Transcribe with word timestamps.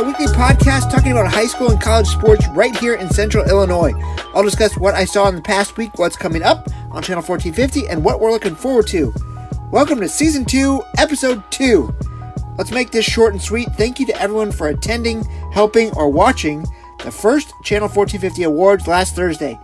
a 0.00 0.02
weekly 0.02 0.26
podcast 0.28 0.90
talking 0.90 1.12
about 1.12 1.30
high 1.30 1.46
school 1.46 1.70
and 1.70 1.78
college 1.78 2.06
sports 2.06 2.48
right 2.54 2.74
here 2.78 2.94
in 2.94 3.10
central 3.10 3.46
Illinois. 3.46 3.92
I'll 4.32 4.42
discuss 4.42 4.78
what 4.78 4.94
I 4.94 5.04
saw 5.04 5.28
in 5.28 5.34
the 5.34 5.42
past 5.42 5.76
week, 5.76 5.98
what's 5.98 6.16
coming 6.16 6.42
up 6.42 6.68
on 6.90 7.02
Channel 7.02 7.22
1450, 7.22 7.86
and 7.86 8.02
what 8.02 8.18
we're 8.18 8.30
looking 8.30 8.54
forward 8.54 8.86
to. 8.86 9.12
Welcome 9.70 10.00
to 10.00 10.08
Season 10.08 10.46
2, 10.46 10.82
Episode 10.96 11.42
2. 11.50 11.94
Let's 12.56 12.70
make 12.70 12.92
this 12.92 13.04
short 13.04 13.34
and 13.34 13.42
sweet. 13.42 13.68
Thank 13.72 14.00
you 14.00 14.06
to 14.06 14.18
everyone 14.18 14.52
for 14.52 14.68
attending, 14.68 15.22
helping, 15.52 15.92
or 15.92 16.08
watching 16.08 16.64
the 17.04 17.10
first 17.10 17.52
Channel 17.62 17.88
1450 17.88 18.44
Awards 18.44 18.86
last 18.86 19.14
Thursday. 19.14 19.60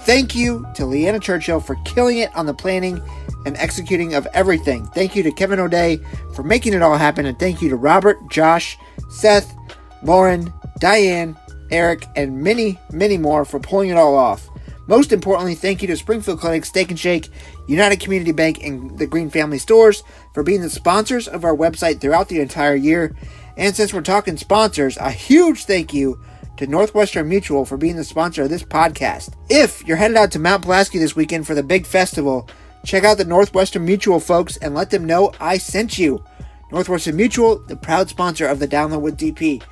Thank 0.00 0.34
you 0.34 0.66
to 0.74 0.84
Leanna 0.84 1.18
Churchill 1.18 1.60
for 1.60 1.76
killing 1.86 2.18
it 2.18 2.34
on 2.36 2.44
the 2.44 2.52
planning 2.52 3.00
and 3.46 3.56
executing 3.56 4.12
of 4.12 4.26
everything. 4.34 4.84
Thank 4.88 5.16
you 5.16 5.22
to 5.22 5.32
Kevin 5.32 5.60
O'Day 5.60 5.98
for 6.34 6.42
making 6.42 6.74
it 6.74 6.82
all 6.82 6.98
happen, 6.98 7.24
and 7.24 7.38
thank 7.38 7.62
you 7.62 7.70
to 7.70 7.76
Robert, 7.76 8.28
Josh, 8.28 8.76
Seth, 9.08 9.54
Lauren, 10.02 10.52
Diane, 10.78 11.36
Eric, 11.70 12.06
and 12.16 12.42
many, 12.42 12.78
many 12.92 13.18
more 13.18 13.44
for 13.44 13.60
pulling 13.60 13.90
it 13.90 13.96
all 13.96 14.16
off. 14.16 14.48
Most 14.86 15.12
importantly, 15.12 15.54
thank 15.54 15.82
you 15.82 15.88
to 15.88 15.96
Springfield 15.96 16.40
Clinic, 16.40 16.64
Steak 16.64 16.88
and 16.90 16.98
Shake, 16.98 17.28
United 17.66 18.00
Community 18.00 18.32
Bank, 18.32 18.64
and 18.64 18.98
the 18.98 19.06
Green 19.06 19.28
Family 19.28 19.58
Stores 19.58 20.02
for 20.32 20.42
being 20.42 20.62
the 20.62 20.70
sponsors 20.70 21.28
of 21.28 21.44
our 21.44 21.54
website 21.54 22.00
throughout 22.00 22.28
the 22.28 22.40
entire 22.40 22.74
year. 22.74 23.14
And 23.58 23.76
since 23.76 23.92
we're 23.92 24.00
talking 24.00 24.38
sponsors, 24.38 24.96
a 24.96 25.10
huge 25.10 25.64
thank 25.64 25.92
you 25.92 26.18
to 26.56 26.66
Northwestern 26.66 27.28
Mutual 27.28 27.66
for 27.66 27.76
being 27.76 27.96
the 27.96 28.04
sponsor 28.04 28.44
of 28.44 28.50
this 28.50 28.62
podcast. 28.62 29.34
If 29.50 29.86
you're 29.86 29.98
headed 29.98 30.16
out 30.16 30.32
to 30.32 30.38
Mount 30.38 30.62
Pulaski 30.62 30.98
this 30.98 31.14
weekend 31.14 31.46
for 31.46 31.54
the 31.54 31.62
big 31.62 31.84
festival, 31.84 32.48
check 32.84 33.04
out 33.04 33.18
the 33.18 33.24
Northwestern 33.24 33.84
Mutual 33.84 34.20
folks 34.20 34.56
and 34.56 34.74
let 34.74 34.90
them 34.90 35.04
know 35.04 35.32
I 35.38 35.58
sent 35.58 35.98
you. 35.98 36.24
Northwestern 36.72 37.16
Mutual, 37.16 37.58
the 37.66 37.76
proud 37.76 38.08
sponsor 38.08 38.46
of 38.46 38.58
the 38.58 38.68
Download 38.68 39.02
with 39.02 39.18
DP. 39.18 39.62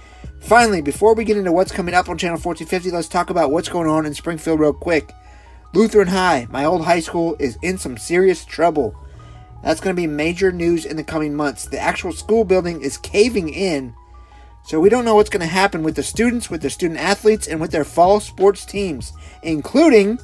Finally, 0.40 0.80
before 0.80 1.14
we 1.14 1.24
get 1.24 1.36
into 1.36 1.52
what's 1.52 1.72
coming 1.72 1.94
up 1.94 2.08
on 2.08 2.18
Channel 2.18 2.38
1450, 2.38 2.90
let's 2.90 3.08
talk 3.08 3.30
about 3.30 3.50
what's 3.50 3.68
going 3.68 3.88
on 3.88 4.06
in 4.06 4.14
Springfield 4.14 4.60
real 4.60 4.72
quick. 4.72 5.12
Lutheran 5.74 6.08
High, 6.08 6.46
my 6.50 6.64
old 6.64 6.84
high 6.84 7.00
school, 7.00 7.36
is 7.38 7.58
in 7.62 7.78
some 7.78 7.98
serious 7.98 8.44
trouble. 8.44 8.94
That's 9.62 9.80
going 9.80 9.94
to 9.96 10.00
be 10.00 10.06
major 10.06 10.52
news 10.52 10.84
in 10.84 10.96
the 10.96 11.02
coming 11.02 11.34
months. 11.34 11.66
The 11.66 11.78
actual 11.78 12.12
school 12.12 12.44
building 12.44 12.80
is 12.80 12.96
caving 12.96 13.48
in, 13.48 13.94
so 14.64 14.78
we 14.78 14.88
don't 14.88 15.04
know 15.04 15.16
what's 15.16 15.30
going 15.30 15.40
to 15.40 15.46
happen 15.46 15.82
with 15.82 15.96
the 15.96 16.02
students, 16.02 16.50
with 16.50 16.62
the 16.62 16.70
student 16.70 17.00
athletes, 17.00 17.48
and 17.48 17.60
with 17.60 17.72
their 17.72 17.84
fall 17.84 18.20
sports 18.20 18.64
teams, 18.64 19.12
including 19.42 20.18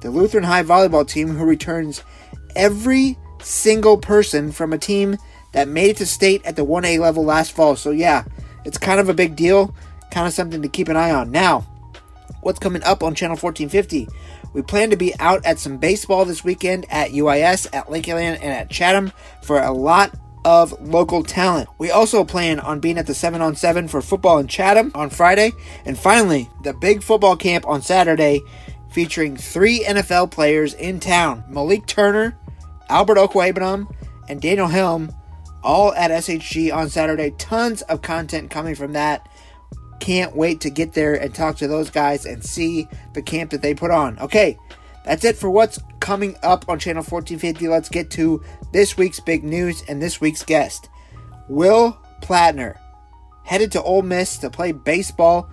the 0.00 0.10
Lutheran 0.10 0.44
High 0.44 0.62
volleyball 0.62 1.06
team, 1.06 1.28
who 1.28 1.44
returns 1.44 2.02
every 2.54 3.18
single 3.42 3.98
person 3.98 4.52
from 4.52 4.72
a 4.72 4.78
team 4.78 5.16
that 5.52 5.68
made 5.68 5.90
it 5.90 5.96
to 5.98 6.06
state 6.06 6.44
at 6.44 6.56
the 6.56 6.64
1A 6.64 6.98
level 6.98 7.24
last 7.24 7.52
fall. 7.52 7.76
So, 7.76 7.90
yeah, 7.90 8.24
it's 8.66 8.78
kind 8.78 8.98
of 8.98 9.08
a 9.08 9.14
big 9.14 9.36
deal, 9.36 9.72
kind 10.10 10.26
of 10.26 10.32
something 10.32 10.60
to 10.60 10.68
keep 10.68 10.88
an 10.88 10.96
eye 10.96 11.12
on. 11.12 11.30
Now, 11.30 11.60
what's 12.40 12.58
coming 12.58 12.82
up 12.82 13.02
on 13.04 13.14
Channel 13.14 13.36
1450? 13.36 14.08
We 14.52 14.62
plan 14.62 14.90
to 14.90 14.96
be 14.96 15.14
out 15.20 15.46
at 15.46 15.60
some 15.60 15.76
baseball 15.78 16.24
this 16.24 16.42
weekend 16.42 16.84
at 16.90 17.12
UIS, 17.12 17.68
at 17.72 17.90
Lakeland, 17.90 18.42
and 18.42 18.52
at 18.52 18.68
Chatham 18.68 19.12
for 19.42 19.60
a 19.60 19.70
lot 19.70 20.12
of 20.44 20.80
local 20.80 21.22
talent. 21.22 21.68
We 21.78 21.92
also 21.92 22.24
plan 22.24 22.58
on 22.58 22.80
being 22.80 22.98
at 22.98 23.06
the 23.06 23.14
7 23.14 23.40
on 23.40 23.54
7 23.54 23.86
for 23.86 24.02
football 24.02 24.38
in 24.38 24.48
Chatham 24.48 24.90
on 24.94 25.10
Friday. 25.10 25.52
And 25.84 25.96
finally, 25.96 26.48
the 26.64 26.72
big 26.72 27.02
football 27.02 27.36
camp 27.36 27.66
on 27.68 27.82
Saturday 27.82 28.40
featuring 28.90 29.36
three 29.36 29.84
NFL 29.84 30.32
players 30.32 30.74
in 30.74 30.98
town 30.98 31.44
Malik 31.48 31.86
Turner, 31.86 32.36
Albert 32.88 33.18
Okwuegbunam, 33.18 33.94
and 34.28 34.40
Daniel 34.40 34.68
Helm, 34.68 35.12
all 35.62 35.92
at 35.94 36.10
SHG 36.10 36.74
on 36.74 36.88
Saturday. 36.88 37.30
Tons 37.38 37.82
of 37.82 38.02
content 38.02 38.50
coming 38.50 38.74
from 38.74 38.92
that. 38.92 39.28
Can't 40.00 40.36
wait 40.36 40.60
to 40.60 40.70
get 40.70 40.92
there 40.92 41.14
and 41.14 41.34
talk 41.34 41.56
to 41.56 41.68
those 41.68 41.90
guys 41.90 42.26
and 42.26 42.44
see 42.44 42.88
the 43.14 43.22
camp 43.22 43.50
that 43.50 43.62
they 43.62 43.74
put 43.74 43.90
on. 43.90 44.18
Okay, 44.18 44.58
that's 45.04 45.24
it 45.24 45.36
for 45.36 45.50
what's 45.50 45.78
coming 46.00 46.36
up 46.42 46.68
on 46.68 46.78
Channel 46.78 47.02
1450. 47.02 47.68
Let's 47.68 47.88
get 47.88 48.10
to 48.12 48.42
this 48.72 48.96
week's 48.96 49.20
big 49.20 49.42
news 49.44 49.82
and 49.88 50.02
this 50.02 50.20
week's 50.20 50.42
guest. 50.42 50.88
Will 51.48 51.98
Plattner 52.20 52.76
headed 53.44 53.72
to 53.72 53.82
Ole 53.82 54.02
Miss 54.02 54.36
to 54.38 54.50
play 54.50 54.72
baseball. 54.72 55.48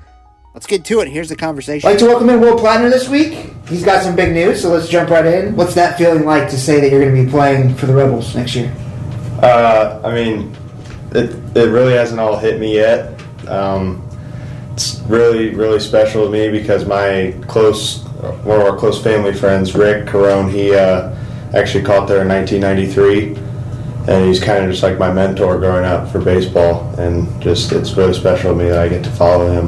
Let's 0.54 0.68
get 0.68 0.86
to 0.86 1.00
it. 1.00 1.08
Here's 1.08 1.30
the 1.30 1.36
conversation. 1.36 1.88
I'd 1.88 1.94
like 1.94 2.00
to 2.00 2.06
welcome 2.06 2.30
in 2.30 2.42
Will 2.42 2.58
Plattner 2.58 2.90
this 2.90 3.10
week. 3.10 3.54
He's 3.68 3.84
got 3.84 4.04
some 4.04 4.16
big 4.16 4.34
news, 4.34 4.62
so 4.62 4.70
let's 4.70 4.88
jump 4.88 5.10
right 5.10 5.26
in. 5.26 5.56
What's 5.56 5.74
that 5.76 5.98
feeling 5.98 6.26
like 6.26 6.50
to 6.50 6.60
say 6.60 6.80
that 6.80 6.92
you're 6.92 7.02
going 7.02 7.16
to 7.16 7.24
be 7.24 7.30
playing 7.30 7.76
for 7.76 7.86
the 7.86 7.94
Rebels 7.96 8.36
next 8.36 8.56
year? 8.56 8.76
Uh, 9.44 10.00
I 10.06 10.16
mean, 10.16 10.56
it, 11.12 11.36
it 11.54 11.70
really 11.70 11.96
hasn't 11.96 12.18
all 12.18 12.38
hit 12.38 12.62
me 12.62 12.76
yet. 12.76 13.22
Um, 13.50 14.02
it's 14.72 15.00
really, 15.02 15.50
really 15.50 15.82
special 15.82 16.24
to 16.24 16.32
me 16.32 16.50
because 16.50 16.86
my 16.86 17.36
close, 17.50 18.06
one 18.46 18.62
of 18.62 18.66
our 18.66 18.78
close 18.78 19.04
family 19.04 19.34
friends, 19.34 19.76
Rick 19.76 20.06
Carone, 20.06 20.50
he 20.50 20.74
uh, 20.74 21.14
actually 21.54 21.84
caught 21.84 22.08
there 22.08 22.22
in 22.22 22.30
1993, 22.30 23.36
and 24.08 24.26
he's 24.26 24.42
kind 24.42 24.64
of 24.64 24.72
just 24.72 24.82
like 24.82 24.98
my 24.98 25.12
mentor 25.12 25.60
growing 25.60 25.84
up 25.84 26.10
for 26.10 26.22
baseball, 26.22 26.90
and 26.98 27.28
just 27.42 27.74
it's 27.74 27.98
really 27.98 28.14
special 28.14 28.54
to 28.54 28.58
me 28.58 28.70
that 28.70 28.80
I 28.80 28.88
get 28.88 29.04
to 29.04 29.12
follow 29.12 29.52
him. 29.52 29.68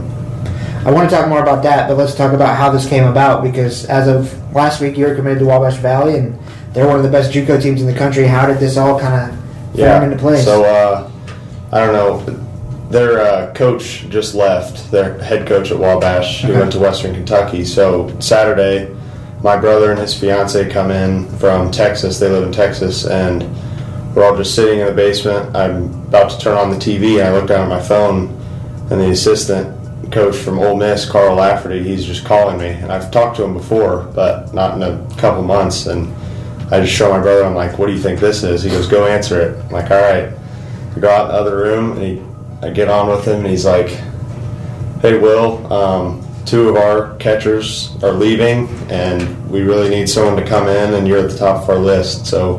I 0.87 0.91
want 0.91 1.09
to 1.09 1.13
talk 1.13 1.27
more 1.27 1.41
about 1.41 1.63
that, 1.63 1.89
but 1.89 1.97
let's 1.97 2.15
talk 2.15 2.31
about 2.31 2.55
how 2.55 2.71
this 2.71 2.87
came 2.87 3.03
about 3.03 3.43
because 3.43 3.83
as 3.87 4.07
of 4.07 4.55
last 4.55 4.79
week, 4.79 4.97
you 4.97 5.05
were 5.05 5.15
committed 5.15 5.39
to 5.39 5.45
Wabash 5.45 5.79
Valley, 5.79 6.17
and 6.17 6.39
they're 6.71 6.87
one 6.87 6.95
of 6.95 7.03
the 7.03 7.11
best 7.11 7.33
JUCO 7.33 7.61
teams 7.61 7.81
in 7.81 7.87
the 7.87 7.93
country. 7.93 8.25
How 8.25 8.45
did 8.45 8.59
this 8.59 8.77
all 8.77 8.97
kind 8.97 9.33
of 9.33 9.44
yeah. 9.79 10.03
into 10.03 10.17
place? 10.17 10.43
So 10.43 10.63
uh, 10.63 11.09
I 11.71 11.79
don't 11.85 11.93
know. 11.93 12.41
Their 12.89 13.19
uh, 13.19 13.53
coach 13.53 14.05
just 14.09 14.35
left. 14.35 14.91
Their 14.91 15.17
head 15.21 15.47
coach 15.47 15.71
at 15.71 15.77
Wabash. 15.79 16.41
He 16.41 16.49
Okay. 16.51 16.59
went 16.59 16.71
to 16.73 16.79
Western 16.79 17.13
Kentucky. 17.13 17.65
So 17.65 18.13
Saturday, 18.19 18.95
my 19.41 19.57
brother 19.57 19.91
and 19.91 19.99
his 19.99 20.13
fiance 20.17 20.69
come 20.69 20.91
in 20.91 21.27
from 21.37 21.71
Texas. 21.71 22.19
They 22.19 22.29
live 22.29 22.43
in 22.43 22.51
Texas, 22.51 23.05
and 23.05 23.43
we're 24.15 24.23
all 24.23 24.37
just 24.37 24.55
sitting 24.55 24.79
in 24.79 24.85
the 24.85 24.93
basement. 24.93 25.55
I'm 25.55 25.85
about 26.07 26.29
to 26.31 26.39
turn 26.39 26.57
on 26.57 26.69
the 26.69 26.77
TV, 26.77 27.19
and 27.19 27.27
I 27.27 27.31
look 27.31 27.47
down 27.47 27.61
at 27.63 27.69
my 27.69 27.81
phone, 27.81 28.29
and 28.91 29.01
the 29.01 29.09
assistant 29.09 29.73
coach 30.11 30.35
from 30.35 30.59
Ole 30.59 30.77
Miss, 30.77 31.09
Carl 31.09 31.35
Lafferty, 31.37 31.83
he's 31.83 32.05
just 32.05 32.23
calling 32.23 32.57
me. 32.59 32.67
And 32.67 32.91
I've 32.91 33.09
talked 33.11 33.37
to 33.37 33.43
him 33.43 33.53
before, 33.55 34.03
but 34.13 34.53
not 34.53 34.75
in 34.75 34.83
a 34.83 35.05
couple 35.17 35.41
months. 35.43 35.87
And 35.87 36.13
I 36.71 36.81
just 36.81 36.93
show 36.93 37.09
my 37.11 37.19
brother. 37.19 37.43
I'm 37.45 37.55
like, 37.55 37.77
"What 37.77 37.87
do 37.87 37.93
you 37.93 37.99
think 37.99 38.19
this 38.19 38.43
is?" 38.43 38.63
He 38.63 38.69
goes, 38.69 38.87
"Go 38.87 39.05
answer 39.05 39.39
it." 39.41 39.57
I'm 39.65 39.69
like, 39.71 39.91
"All 39.91 40.01
right." 40.01 40.29
I 40.95 40.99
go 40.99 41.09
out 41.09 41.25
in 41.29 41.35
the 41.35 41.41
other 41.41 41.57
room, 41.57 41.91
and 41.93 42.01
he, 42.01 42.21
I 42.65 42.69
get 42.71 42.87
on 42.89 43.09
with 43.09 43.25
him, 43.25 43.39
and 43.39 43.47
he's 43.47 43.65
like, 43.65 43.89
"Hey, 45.01 45.17
Will, 45.17 45.71
um, 45.71 46.25
two 46.45 46.69
of 46.69 46.75
our 46.75 47.15
catchers 47.17 47.91
are 48.01 48.13
leaving, 48.13 48.67
and 48.89 49.49
we 49.49 49.61
really 49.61 49.89
need 49.89 50.09
someone 50.09 50.35
to 50.37 50.45
come 50.47 50.67
in, 50.67 50.93
and 50.95 51.07
you're 51.07 51.19
at 51.19 51.29
the 51.29 51.37
top 51.37 51.63
of 51.63 51.69
our 51.69 51.77
list. 51.77 52.25
So 52.25 52.57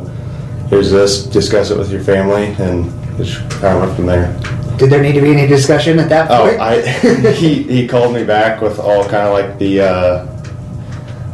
here's 0.69 0.91
this. 0.91 1.23
Discuss 1.25 1.71
it 1.71 1.77
with 1.77 1.91
your 1.91 2.01
family, 2.01 2.55
and 2.59 2.91
just 3.17 3.37
kind 3.61 3.75
of 3.77 3.81
went 3.81 3.95
from 3.95 4.05
there." 4.05 4.39
Did 4.77 4.91
there 4.91 5.01
need 5.01 5.13
to 5.13 5.21
be 5.21 5.31
any 5.31 5.47
discussion 5.47 5.97
at 5.99 6.07
that 6.09 6.27
point? 6.29 6.53
Oh, 6.53 6.57
point? 6.57 6.61
I 6.61 7.31
he 7.33 7.63
he 7.63 7.87
called 7.87 8.13
me 8.13 8.23
back 8.23 8.61
with 8.61 8.77
all 8.79 9.01
kind 9.03 9.27
of 9.27 9.33
like 9.33 9.57
the 9.57 9.81
uh, 9.81 10.27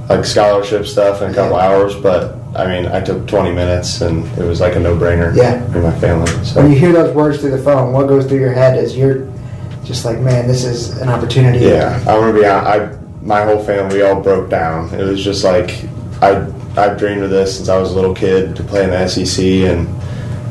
like 0.09 0.23
scholarship 0.25 0.85
stuff 0.87 1.21
in 1.21 1.31
a 1.31 1.33
couple 1.33 1.57
Yeah. 1.57 1.67
hours, 1.67 1.93
but 1.95 2.37
I 2.55 2.67
mean, 2.67 2.91
I 2.91 3.01
took 3.01 3.27
20 3.27 3.51
minutes 3.51 4.01
and 4.01 4.25
it 4.37 4.43
was 4.43 4.61
like 4.61 4.75
a 4.75 4.79
no-brainer. 4.79 5.35
Yeah. 5.35 5.65
for 5.71 5.81
my 5.81 5.97
family. 5.99 6.31
So 6.45 6.61
when 6.61 6.71
you 6.71 6.77
hear 6.77 6.91
those 6.91 7.13
words 7.15 7.39
through 7.39 7.51
the 7.51 7.63
phone, 7.63 7.93
what 7.93 8.07
goes 8.07 8.25
through 8.27 8.39
your 8.39 8.53
head 8.53 8.77
is 8.77 8.95
you're 8.95 9.27
just 9.83 10.05
like, 10.05 10.19
man, 10.19 10.47
this 10.47 10.63
is 10.63 10.97
an 10.99 11.09
opportunity. 11.09 11.65
yeah, 11.65 11.97
I'm 11.99 12.19
gonna 12.19 12.33
be 12.33 12.45
honest. 12.45 12.99
I 12.99 13.03
my 13.21 13.43
whole 13.45 13.63
family 13.63 14.01
all 14.01 14.21
broke 14.21 14.49
down. 14.49 14.93
It 14.93 15.03
was 15.03 15.23
just 15.23 15.43
like 15.43 15.85
I 16.21 16.47
I've 16.75 16.97
dreamed 16.97 17.23
of 17.23 17.29
this 17.29 17.57
since 17.57 17.69
I 17.69 17.77
was 17.77 17.91
a 17.91 17.95
little 17.95 18.13
kid 18.13 18.55
to 18.55 18.63
play 18.63 18.83
in 18.83 18.91
the 18.91 19.07
SEC, 19.07 19.43
and 19.43 19.87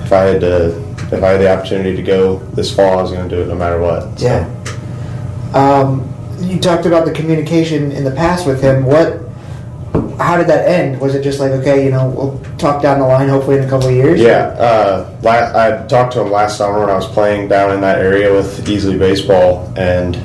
if 0.03 0.13
I 0.13 0.21
had 0.21 0.41
to 0.41 0.79
if 1.13 1.23
I 1.23 1.31
had 1.31 1.41
the 1.41 1.53
opportunity 1.53 1.95
to 1.97 2.03
go 2.03 2.39
this 2.55 2.75
fall, 2.75 2.99
I 2.99 3.03
was 3.03 3.13
gonna 3.13 3.29
do 3.29 3.41
it 3.41 3.49
no 3.49 3.55
matter 3.55 3.81
what. 3.81 4.19
So. 4.19 4.27
Yeah. 4.27 4.49
Um, 5.55 6.09
you 6.41 6.59
talked 6.59 6.87
about 6.87 7.05
the 7.05 7.13
communication 7.13 7.93
in 7.93 8.05
the 8.05 8.11
past 8.11 8.47
with 8.47 8.63
him. 8.63 8.85
What? 8.85 9.22
How 10.23 10.37
did 10.37 10.47
that 10.47 10.69
end? 10.69 11.01
Was 11.01 11.15
it 11.15 11.23
just 11.23 11.41
like, 11.41 11.51
okay, 11.53 11.85
you 11.85 11.91
know, 11.91 12.09
we'll 12.09 12.41
talk 12.59 12.83
down 12.83 13.01
the 13.01 13.07
line, 13.07 13.29
hopefully 13.29 13.59
in 13.59 13.65
a 13.65 13.69
couple 13.69 13.89
of 13.89 13.95
years? 13.95 14.21
Yeah, 14.21 14.47
uh, 14.59 15.11
la- 15.23 15.53
I 15.83 15.87
talked 15.87 16.13
to 16.15 16.21
him 16.23 16.31
last 16.31 16.57
summer 16.57 16.81
when 16.81 16.91
I 16.91 16.95
was 16.95 17.07
playing 17.07 17.49
down 17.49 17.73
in 17.73 17.81
that 17.81 17.99
area 17.99 18.33
with 18.33 18.65
Easley 18.67 18.99
Baseball, 18.99 19.73
and 19.77 20.17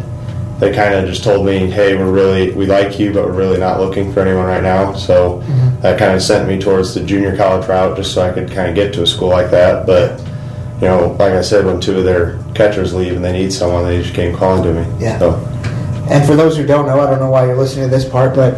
they 0.59 0.73
kind 0.73 0.93
of 0.93 1.05
just 1.05 1.23
told 1.23 1.45
me, 1.45 1.69
"Hey, 1.69 1.95
we're 1.95 2.11
really 2.11 2.51
we 2.51 2.65
like 2.65 2.99
you, 2.99 3.11
but 3.13 3.25
we're 3.25 3.31
really 3.33 3.59
not 3.59 3.79
looking 3.79 4.11
for 4.13 4.21
anyone 4.21 4.45
right 4.45 4.63
now." 4.63 4.93
So 4.93 5.43
that 5.81 5.97
kind 5.99 6.13
of 6.13 6.21
sent 6.21 6.47
me 6.47 6.59
towards 6.59 6.93
the 6.93 7.01
junior 7.01 7.35
college 7.35 7.67
route, 7.67 7.95
just 7.97 8.13
so 8.13 8.21
I 8.21 8.31
could 8.31 8.51
kind 8.51 8.69
of 8.69 8.75
get 8.75 8.93
to 8.93 9.03
a 9.03 9.07
school 9.07 9.29
like 9.29 9.51
that. 9.51 9.85
But 9.85 10.19
you 10.81 10.87
know, 10.87 11.15
like 11.19 11.33
I 11.33 11.41
said, 11.41 11.65
when 11.65 11.79
two 11.79 11.97
of 11.97 12.05
their 12.05 12.37
catchers 12.55 12.93
leave 12.93 13.15
and 13.15 13.23
they 13.25 13.33
need 13.33 13.51
someone, 13.53 13.83
they 13.85 14.01
just 14.01 14.13
came 14.13 14.35
calling 14.35 14.63
to 14.63 14.73
me. 14.73 14.85
Yeah. 14.99 15.17
So, 15.19 15.33
And 16.09 16.25
for 16.25 16.35
those 16.35 16.55
who 16.55 16.65
don't 16.65 16.85
know, 16.85 16.99
I 17.01 17.09
don't 17.09 17.19
know 17.19 17.29
why 17.31 17.45
you're 17.45 17.57
listening 17.57 17.89
to 17.89 17.95
this 17.95 18.07
part, 18.07 18.33
but 18.35 18.55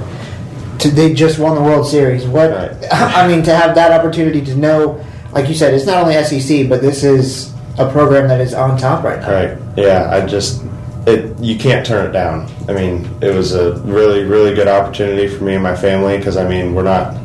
to, 0.79 0.89
they 0.89 1.13
just 1.13 1.39
won 1.39 1.55
the 1.55 1.61
World 1.61 1.87
Series. 1.87 2.25
What? 2.25 2.51
Right. 2.51 2.87
I 2.91 3.27
mean, 3.27 3.43
to 3.43 3.55
have 3.55 3.75
that 3.75 3.97
opportunity 3.97 4.41
to 4.45 4.55
know, 4.55 5.05
like 5.31 5.47
you 5.47 5.55
said, 5.55 5.73
it's 5.73 5.85
not 5.85 5.97
only 5.97 6.21
SEC, 6.23 6.67
but 6.69 6.81
this 6.81 7.03
is 7.03 7.53
a 7.77 7.89
program 7.91 8.27
that 8.27 8.41
is 8.41 8.53
on 8.53 8.77
top 8.77 9.03
right 9.03 9.19
now. 9.19 9.31
Right. 9.31 9.57
Yeah. 9.77 10.09
I 10.11 10.25
just 10.25 10.63
it 11.07 11.39
you 11.39 11.57
can't 11.57 11.85
turn 11.85 12.07
it 12.07 12.11
down. 12.11 12.49
I 12.67 12.73
mean, 12.73 13.09
it 13.21 13.33
was 13.33 13.53
a 13.53 13.75
really 13.79 14.23
really 14.23 14.53
good 14.53 14.67
opportunity 14.67 15.27
for 15.27 15.43
me 15.43 15.55
and 15.55 15.63
my 15.63 15.75
family 15.75 16.17
because 16.17 16.37
I 16.37 16.47
mean 16.47 16.75
we're 16.75 16.83
not 16.83 17.15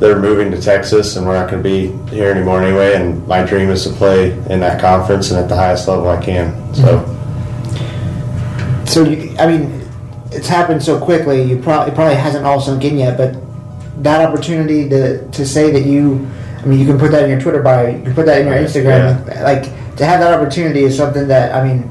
they're 0.00 0.18
moving 0.18 0.50
to 0.50 0.60
Texas 0.60 1.16
and 1.16 1.26
we're 1.26 1.38
not 1.38 1.50
going 1.50 1.62
to 1.62 1.68
be 1.68 1.88
here 2.10 2.30
anymore 2.30 2.62
anyway. 2.62 2.94
And 2.94 3.24
my 3.28 3.44
dream 3.44 3.68
is 3.68 3.84
to 3.84 3.90
play 3.90 4.32
in 4.48 4.60
that 4.60 4.80
conference 4.80 5.30
and 5.30 5.38
at 5.38 5.48
the 5.48 5.54
highest 5.54 5.86
level 5.86 6.08
I 6.08 6.24
can. 6.24 6.74
So, 6.74 7.04
So 8.86 9.04
you, 9.04 9.36
I 9.38 9.46
mean, 9.46 9.79
it's 10.32 10.48
happened 10.48 10.82
so 10.82 10.98
quickly. 11.00 11.42
You 11.42 11.60
probably 11.60 11.92
it 11.92 11.94
probably 11.94 12.16
hasn't 12.16 12.44
all 12.44 12.60
sunk 12.60 12.84
in 12.84 12.98
yet, 12.98 13.16
but 13.16 13.36
that 14.02 14.26
opportunity 14.26 14.88
to 14.88 15.28
to 15.30 15.46
say 15.46 15.70
that 15.72 15.84
you, 15.84 16.28
I 16.58 16.66
mean, 16.66 16.78
you 16.78 16.86
can 16.86 16.98
put 16.98 17.10
that 17.12 17.24
in 17.24 17.30
your 17.30 17.40
Twitter 17.40 17.62
bio, 17.62 17.88
you 17.88 18.02
can 18.02 18.14
put 18.14 18.26
that 18.26 18.40
in 18.40 18.46
your 18.46 18.56
Instagram. 18.56 19.26
Like 19.42 19.64
to 19.96 20.06
have 20.06 20.20
that 20.20 20.38
opportunity 20.38 20.84
is 20.84 20.96
something 20.96 21.28
that 21.28 21.54
I 21.54 21.66
mean, 21.66 21.90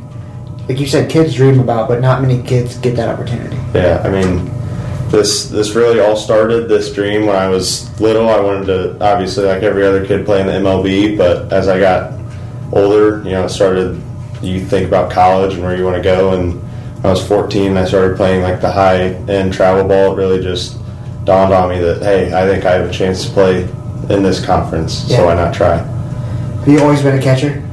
like 0.68 0.80
you 0.80 0.88
said, 0.88 1.10
kids 1.10 1.36
dream 1.36 1.60
about, 1.60 1.88
but 1.88 2.02
not 2.02 2.22
many 2.22 2.42
kids 2.44 2.78
get 2.78 2.96
that 2.96 3.10
opportunity. 3.10 3.58
yeah, 3.74 4.02
I 4.04 4.10
mean, 4.10 4.50
this 5.10 5.50
this 5.50 5.76
really 5.76 6.00
all 6.00 6.16
started 6.16 6.70
this 6.70 6.94
dream 6.94 7.26
when 7.26 7.36
I 7.36 7.50
was 7.50 8.00
little. 8.00 8.30
I 8.30 8.40
wanted 8.40 8.66
to 8.68 9.04
obviously 9.04 9.46
like 9.46 9.64
every 9.64 9.86
other 9.86 10.06
kid 10.06 10.26
play 10.26 10.42
in 10.42 10.48
the 10.48 10.54
MLB, 10.54 11.18
but 11.18 11.52
as 11.52 11.68
I 11.68 11.80
got 11.80 12.20
older, 12.72 13.22
you 13.24 13.32
know, 13.32 13.48
started. 13.48 14.02
You 14.42 14.64
think 14.64 14.88
about 14.88 15.12
college 15.12 15.56
and 15.56 15.64
where 15.64 15.76
you 15.76 15.84
want 15.84 15.98
to 15.98 16.02
go, 16.02 16.32
and 16.32 16.62
I 17.04 17.10
was 17.10 17.26
14, 17.28 17.78
I 17.78 17.86
started 17.86 18.18
playing 18.18 18.42
like 18.44 18.60
the 18.62 18.72
high 18.72 19.00
end 19.30 19.54
travel 19.54 19.88
ball. 19.88 20.14
It 20.14 20.16
really 20.18 20.42
just 20.42 20.78
dawned 21.26 21.54
on 21.54 21.70
me 21.70 21.80
that 21.80 22.02
hey, 22.02 22.34
I 22.34 22.46
think 22.46 22.66
I 22.66 22.74
have 22.74 22.90
a 22.90 22.94
chance 22.94 23.26
to 23.26 23.32
play 23.32 23.64
in 24.10 24.24
this 24.24 24.44
conference, 24.44 25.06
Yeah. 25.08 25.18
so 25.18 25.26
why 25.28 25.36
not 25.36 25.54
try? 25.54 25.78
Have 25.78 26.68
you 26.68 26.80
always 26.82 27.02
been 27.02 27.18
a 27.18 27.22
catcher? 27.22 27.64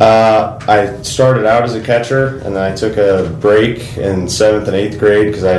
Uh, 0.00 0.58
I 0.66 1.02
started 1.02 1.44
out 1.44 1.62
as 1.64 1.74
a 1.74 1.80
catcher, 1.82 2.38
and 2.38 2.56
then 2.56 2.72
I 2.72 2.74
took 2.74 2.96
a 2.96 3.28
break 3.40 3.98
in 3.98 4.26
seventh 4.28 4.66
and 4.66 4.74
eighth 4.76 4.98
grade 4.98 5.26
because 5.26 5.44
I, 5.44 5.58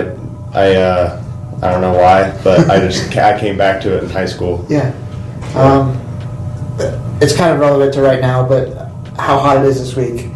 I, 0.59 0.75
uh, 0.77 1.23
I 1.61 1.71
don't 1.71 1.81
know 1.81 1.93
why, 1.93 2.35
but 2.43 2.67
I 2.71 2.79
just 2.79 3.15
I 3.17 3.39
came 3.39 3.55
back 3.55 3.81
to 3.81 3.95
it 3.97 4.03
in 4.03 4.09
high 4.09 4.25
school. 4.25 4.65
Yeah. 4.67 4.93
Um, 5.55 5.95
it's 7.21 7.35
kind 7.35 7.51
of 7.53 7.59
relevant 7.59 7.93
to 7.93 8.01
right 8.01 8.19
now, 8.19 8.47
but 8.47 8.69
how 9.19 9.37
hot 9.37 9.57
it 9.57 9.65
is 9.65 9.77
this 9.79 9.95
week, 9.95 10.30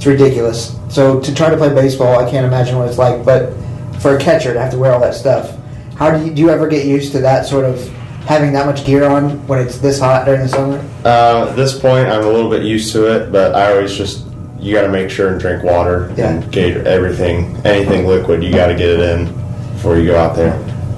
it's 0.00 0.06
ridiculous. 0.06 0.78
So 0.88 1.20
to 1.20 1.34
try 1.34 1.50
to 1.50 1.58
play 1.58 1.68
baseball, 1.74 2.18
I 2.18 2.30
can't 2.30 2.46
imagine 2.46 2.78
what 2.78 2.88
it's 2.88 2.96
like. 2.96 3.22
But 3.22 3.52
for 4.00 4.16
a 4.16 4.18
catcher 4.18 4.54
to 4.54 4.58
have 4.58 4.72
to 4.72 4.78
wear 4.78 4.94
all 4.94 5.00
that 5.00 5.14
stuff, 5.14 5.54
how 5.96 6.10
do 6.16 6.24
you 6.24 6.32
do 6.32 6.40
you 6.40 6.48
ever 6.48 6.66
get 6.68 6.86
used 6.86 7.12
to 7.12 7.18
that 7.18 7.44
sort 7.44 7.66
of 7.66 7.86
having 8.24 8.50
that 8.54 8.64
much 8.64 8.86
gear 8.86 9.04
on 9.04 9.46
when 9.46 9.58
it's 9.58 9.76
this 9.76 10.00
hot 10.00 10.24
during 10.24 10.40
the 10.40 10.48
summer? 10.48 10.78
Uh, 11.04 11.48
at 11.50 11.54
this 11.54 11.78
point, 11.78 12.08
I'm 12.08 12.22
a 12.22 12.30
little 12.30 12.48
bit 12.48 12.62
used 12.62 12.92
to 12.94 13.14
it, 13.14 13.30
but 13.30 13.54
I 13.54 13.72
always 13.72 13.94
just 13.94 14.24
you 14.58 14.72
got 14.74 14.82
to 14.82 14.88
make 14.88 15.10
sure 15.10 15.28
and 15.32 15.38
drink 15.38 15.62
water 15.64 16.10
Yeah. 16.16 16.30
and 16.30 16.50
get 16.50 16.86
everything, 16.86 17.60
anything 17.66 18.06
liquid, 18.06 18.42
you 18.42 18.52
got 18.54 18.68
to 18.68 18.74
get 18.74 18.88
it 18.88 19.00
in 19.00 19.26
before 19.74 19.98
you 19.98 20.06
go 20.06 20.16
out 20.18 20.34
there. 20.34 20.52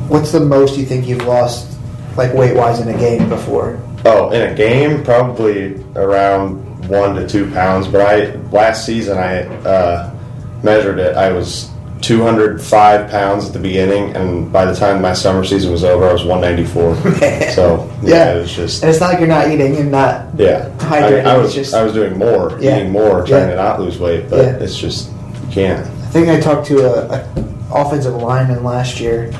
What's 0.07 0.31
the 0.31 0.39
most 0.41 0.77
you 0.79 0.85
think 0.87 1.09
you've 1.09 1.25
lost, 1.27 1.77
like 2.17 2.33
weight 2.35 2.55
wise, 2.57 2.79
in 2.79 2.89
a 2.89 2.97
game 2.97 3.29
before? 3.29 3.81
Oh, 4.05 4.31
in 4.31 4.43
a 4.53 4.55
game, 4.55 5.03
probably 5.05 5.85
around 5.97 6.65
one 6.89 7.15
to 7.17 7.29
two 7.29 7.51
pounds. 7.53 7.87
But 7.89 8.01
I 8.03 8.35
last 8.51 8.85
season 8.87 9.19
I 9.19 9.43
uh, 9.67 10.15
measured 10.63 10.99
it. 10.99 11.17
I 11.17 11.33
was 11.33 11.71
205 12.03 13.11
pounds 13.11 13.47
at 13.47 13.53
the 13.53 13.59
beginning, 13.61 14.15
and 14.17 14.53
by 14.53 14.65
the 14.65 14.75
time 14.75 15.01
my 15.01 15.13
summer 15.13 15.45
season 15.45 15.71
was 15.71 15.85
over, 15.85 16.09
I 16.09 16.13
was 16.13 16.25
194. 16.25 16.97
so 17.55 17.89
yeah, 18.03 18.09
Yeah. 18.09 18.35
it 18.35 18.41
was 18.41 18.53
just 18.53 18.83
And 18.83 18.91
it's 18.91 19.01
not 19.01 19.11
like 19.11 19.19
you're 19.21 19.29
not 19.29 19.49
eating 19.51 19.77
and 19.77 19.91
not. 19.93 20.27
yeah. 20.37 20.69
Hydrated, 20.79 21.25
I, 21.25 21.31
I 21.31 21.35
it's 21.37 21.43
was 21.45 21.55
just- 21.55 21.75
I 21.75 21.83
was 21.85 21.93
doing 21.93 22.19
more, 22.19 22.59
Yeah. 22.61 22.77
eating 22.79 22.91
more, 22.91 23.25
trying 23.25 23.49
Yeah. 23.49 23.51
to 23.51 23.57
not 23.57 23.81
lose 23.81 23.99
weight, 23.99 24.29
but 24.29 24.41
it's 24.61 24.77
just 24.77 25.11
you 25.13 25.49
can't. 25.53 25.87
I 25.87 26.07
think 26.13 26.29
I 26.29 26.41
talked 26.41 26.67
to 26.67 26.79
a, 26.85 27.15
a 27.15 27.29
offensive 27.73 28.15
lineman 28.15 28.65
last 28.65 28.99
year, 29.01 29.31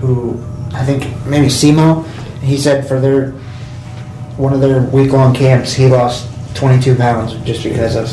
who 0.00 0.42
I 0.74 0.84
think 0.84 1.04
maybe 1.26 1.46
Simo. 1.46 2.04
He 2.40 2.58
said 2.58 2.86
for 2.88 2.98
their 3.00 3.30
one 4.36 4.52
of 4.52 4.60
their 4.60 4.82
week 4.82 5.12
long 5.12 5.32
camps, 5.34 5.72
he 5.74 5.86
lost 5.86 6.26
22 6.54 6.96
pounds 6.96 7.34
just 7.46 7.62
because 7.62 7.96
of 7.96 8.08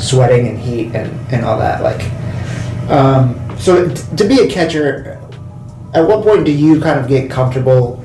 sweating 0.00 0.48
and 0.48 0.58
heat 0.58 0.94
and, 0.94 1.10
and 1.32 1.44
all 1.44 1.58
that. 1.58 1.82
Like, 1.82 2.10
um, 2.90 3.38
so 3.58 3.88
t- 3.88 4.16
to 4.16 4.24
be 4.26 4.40
a 4.40 4.48
catcher, 4.48 5.20
at 5.94 6.06
what 6.06 6.22
point 6.22 6.44
do 6.44 6.52
you 6.52 6.80
kind 6.80 7.00
of 7.00 7.08
get 7.08 7.30
comfortable 7.30 8.04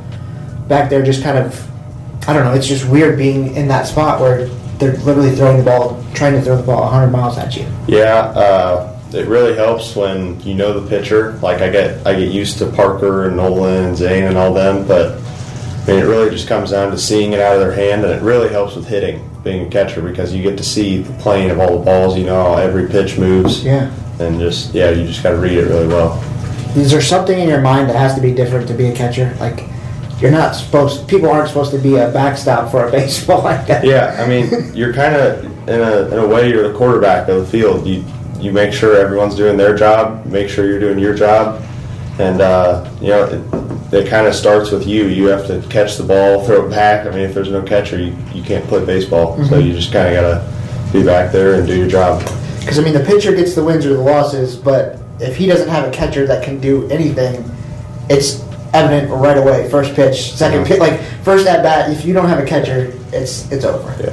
back 0.68 0.90
there? 0.90 1.04
Just 1.04 1.24
kind 1.24 1.38
of, 1.38 1.70
I 2.28 2.34
don't 2.34 2.46
know. 2.46 2.54
It's 2.54 2.68
just 2.68 2.88
weird 2.88 3.18
being 3.18 3.56
in 3.56 3.68
that 3.68 3.88
spot 3.88 4.20
where 4.20 4.48
they're 4.80 4.98
literally 4.98 5.36
throwing 5.36 5.58
the 5.58 5.64
ball, 5.64 6.04
trying 6.14 6.34
to 6.34 6.42
throw 6.42 6.58
the 6.58 6.64
ball 6.64 6.82
100 6.82 7.12
miles 7.12 7.38
at 7.38 7.56
you. 7.56 7.68
Yeah, 7.88 8.16
uh, 8.36 9.00
it 9.14 9.28
really 9.28 9.56
helps 9.56 9.96
when 9.96 10.40
you 10.42 10.56
know 10.56 10.80
the 10.80 10.88
pitcher. 10.90 11.34
Like 11.34 11.62
I 11.62 11.70
get, 11.70 12.06
I 12.08 12.16
get 12.16 12.32
used 12.32 12.58
to 12.60 12.72
Parker 12.72 13.28
and 13.28 13.38
Nolan 13.38 13.86
and 13.86 13.98
Zane 13.98 14.24
and 14.24 14.38
all 14.38 14.54
them, 14.54 14.88
but 14.88 15.20
I 15.84 15.88
mean, 15.88 16.00
it 16.00 16.08
really 16.08 16.30
just 16.30 16.48
comes 16.48 16.72
down 16.72 16.92
to 16.92 16.98
seeing 16.98 17.34
it 17.34 17.40
out 17.40 17.56
of 17.56 17.60
their 17.60 17.74
hand, 17.74 18.06
and 18.06 18.14
it 18.14 18.22
really 18.22 18.50
helps 18.50 18.76
with 18.76 18.88
hitting, 18.88 19.30
being 19.44 19.68
a 19.68 19.69
catcher, 19.69 20.01
because 20.01 20.34
you 20.34 20.42
get 20.42 20.57
to 20.57 20.63
see 20.63 21.00
the 21.00 21.13
plane 21.22 21.51
of 21.51 21.60
all 21.60 21.78
the 21.80 21.86
balls. 21.86 22.18
You 22.18 22.25
know 22.25 22.44
how 22.44 22.57
every 22.57 22.88
pitch 22.88 23.18
moves, 23.18 23.63
Yeah. 23.63 23.92
and 24.19 24.40
just 24.40 24.74
yeah, 24.74 24.90
you 24.92 25.06
just 25.06 25.22
got 25.24 25.31
to 25.31 25.38
read 25.38 25.57
it 25.57 25.66
really 25.68 25.88
well. 25.88 26.22
Is 26.75 26.90
there 26.92 27.01
something 27.01 27.38
in 27.38 27.48
your 27.50 27.62
mind 27.62 27.90
that 27.90 27.95
has 27.95 28.16
to 28.16 28.22
be 28.22 28.34
different 28.34 28.68
to 28.69 28.74
be 28.74 28.88
a 28.88 28.95
catcher? 28.95 29.36
Like, 29.40 29.63
you're 30.19 30.31
not 30.31 30.56
supposed. 30.56 31.07
People 31.07 31.30
aren't 31.30 31.50
supposed 31.50 31.72
to 31.72 31.78
be 31.78 31.98
a 31.98 32.10
backstop 32.12 32.72
for 32.72 32.88
a 32.88 32.92
baseball 33.00 33.44
like 33.44 33.68
that. 33.68 33.84
Yeah, 33.86 34.16
I 34.19 34.28
mean, 34.28 34.74
you're 34.74 34.94
kind 34.94 35.16
of 35.16 35.44
in 35.68 35.81
a 35.81 36.07
in 36.07 36.19
a 36.19 36.28
way 36.28 36.50
you're 36.50 36.68
the 36.72 36.78
quarterback 36.78 37.28
of 37.30 37.42
the 37.42 37.46
field. 37.46 37.86
You 37.86 38.04
you 38.39 38.51
make 38.51 38.74
sure 38.74 38.96
everyone's 38.98 39.36
doing 39.36 39.57
their 39.57 39.75
job, 39.75 40.25
make 40.25 40.50
sure 40.50 40.66
you're 40.66 40.80
doing 40.80 41.00
your 41.00 41.13
job, 41.13 41.62
and 42.19 42.42
uh, 42.42 42.89
you 43.01 43.10
know 43.10 43.24
it, 43.25 43.62
it 43.94 44.07
kind 44.10 44.28
of 44.28 44.34
starts 44.36 44.72
with 44.72 44.88
you. 44.88 45.07
You 45.07 45.25
have 45.28 45.45
to 45.48 45.62
catch 45.69 45.98
the 45.98 46.04
ball, 46.04 46.45
throw 46.45 46.66
it 46.66 46.69
back. 46.69 47.06
I 47.06 47.10
mean, 47.12 47.19
if 47.19 47.34
there's 47.34 47.51
no 47.51 47.62
catcher, 47.62 47.98
you, 48.00 48.16
you 48.34 48.42
can't 48.44 48.66
play 48.68 48.84
baseball. 48.86 49.44
So 49.45 49.60
you 49.60 49.74
just 49.74 49.92
kind 49.92 50.07
of 50.07 50.13
gotta 50.22 50.92
be 50.94 51.04
back 51.04 51.31
there 51.31 51.56
and 51.56 51.68
do 51.68 51.75
your 51.78 51.88
job. 51.88 52.22
Because 52.60 52.80
I 52.80 52.84
mean, 52.84 52.94
the 52.94 53.04
pitcher 53.04 53.36
gets 53.36 53.56
the 53.56 53.63
wins 53.63 53.86
or 53.86 53.94
the 53.94 54.01
losses, 54.01 54.56
but 54.56 55.00
if 55.19 55.36
he 55.36 55.45
doesn't 55.45 55.69
have 55.69 55.88
a 55.88 55.92
catcher 55.92 56.25
that 56.28 56.44
can 56.44 56.60
do 56.60 56.88
anything, 56.90 57.44
it's 58.10 58.42
evident 58.74 59.12
right 59.12 59.38
away. 59.38 59.69
First 59.69 59.94
pitch, 59.96 60.34
2nd 60.34 60.63
Mhm. 60.63 60.66
pitch, 60.66 60.80
like 60.80 61.00
first 61.24 61.46
at 61.46 61.62
bat. 61.62 61.92
If 61.92 62.06
you 62.06 62.13
don't 62.13 62.28
have 62.30 62.39
a 62.39 62.46
catcher, 62.46 62.92
it's 63.12 63.51
it's 63.51 63.66
over. 63.66 63.94
Yeah. 64.01 64.10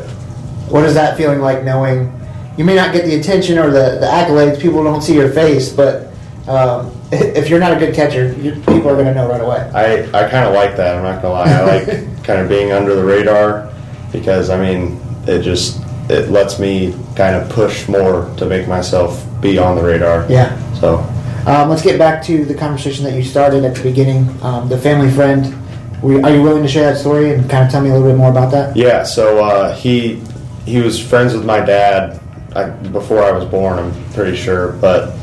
What 0.68 0.84
is 0.84 0.94
that 0.94 1.16
feeling 1.16 1.40
like 1.40 1.64
knowing 1.64 2.12
you 2.56 2.64
may 2.64 2.74
not 2.74 2.92
get 2.92 3.04
the 3.06 3.14
attention 3.14 3.58
or 3.58 3.70
the, 3.70 3.98
the 4.00 4.06
accolades? 4.06 4.60
People 4.60 4.84
don't 4.84 5.00
see 5.02 5.14
your 5.14 5.30
face, 5.30 5.70
but 5.70 6.12
um, 6.46 6.90
if 7.12 7.48
you're 7.48 7.58
not 7.58 7.72
a 7.72 7.78
good 7.78 7.94
catcher, 7.94 8.32
you, 8.34 8.52
people 8.52 8.88
are 8.88 8.94
going 8.94 9.06
to 9.06 9.14
know 9.14 9.28
right 9.28 9.40
away. 9.40 9.70
I, 9.74 10.02
I 10.16 10.30
kind 10.30 10.46
of 10.46 10.54
like 10.54 10.76
that. 10.76 10.96
I'm 10.96 11.02
not 11.02 11.20
gonna 11.22 11.34
lie. 11.34 11.50
I 11.50 11.62
like 11.84 12.24
kind 12.24 12.40
of 12.40 12.48
being 12.48 12.70
under 12.72 12.94
the 12.94 13.04
radar 13.04 13.72
because 14.12 14.50
I 14.50 14.60
mean 14.60 15.00
it 15.26 15.42
just 15.42 15.80
it 16.08 16.30
lets 16.30 16.58
me 16.58 16.94
kind 17.16 17.36
of 17.36 17.48
push 17.50 17.88
more 17.88 18.32
to 18.36 18.46
make 18.46 18.66
myself 18.68 19.24
be 19.40 19.58
on 19.58 19.76
the 19.76 19.82
radar. 19.82 20.26
Yeah. 20.30 20.56
So 20.74 20.98
Um, 21.46 21.68
let's 21.70 21.82
get 21.82 21.98
back 21.98 22.22
to 22.24 22.44
the 22.44 22.54
conversation 22.54 23.04
that 23.04 23.14
you 23.14 23.24
started 23.24 23.64
at 23.64 23.74
the 23.74 23.82
beginning. 23.82 24.28
Um, 24.42 24.68
the 24.68 24.78
family 24.78 25.10
friend. 25.10 25.56
We, 26.02 26.22
are 26.22 26.30
you 26.34 26.42
willing 26.42 26.62
to 26.62 26.68
share 26.68 26.90
that 26.90 26.98
story 26.98 27.34
and 27.34 27.48
kind 27.50 27.64
of 27.64 27.70
tell 27.70 27.82
me 27.82 27.90
a 27.90 27.92
little 27.92 28.08
bit 28.08 28.16
more 28.16 28.30
about 28.30 28.50
that? 28.52 28.74
yeah, 28.74 29.02
so 29.02 29.44
uh, 29.44 29.76
he 29.76 30.22
he 30.64 30.80
was 30.80 30.98
friends 30.98 31.34
with 31.34 31.44
my 31.44 31.60
dad 31.60 32.20
I, 32.56 32.70
before 32.70 33.22
I 33.22 33.32
was 33.32 33.44
born. 33.44 33.78
I'm 33.78 34.12
pretty 34.14 34.34
sure, 34.36 34.72
but 34.72 35.14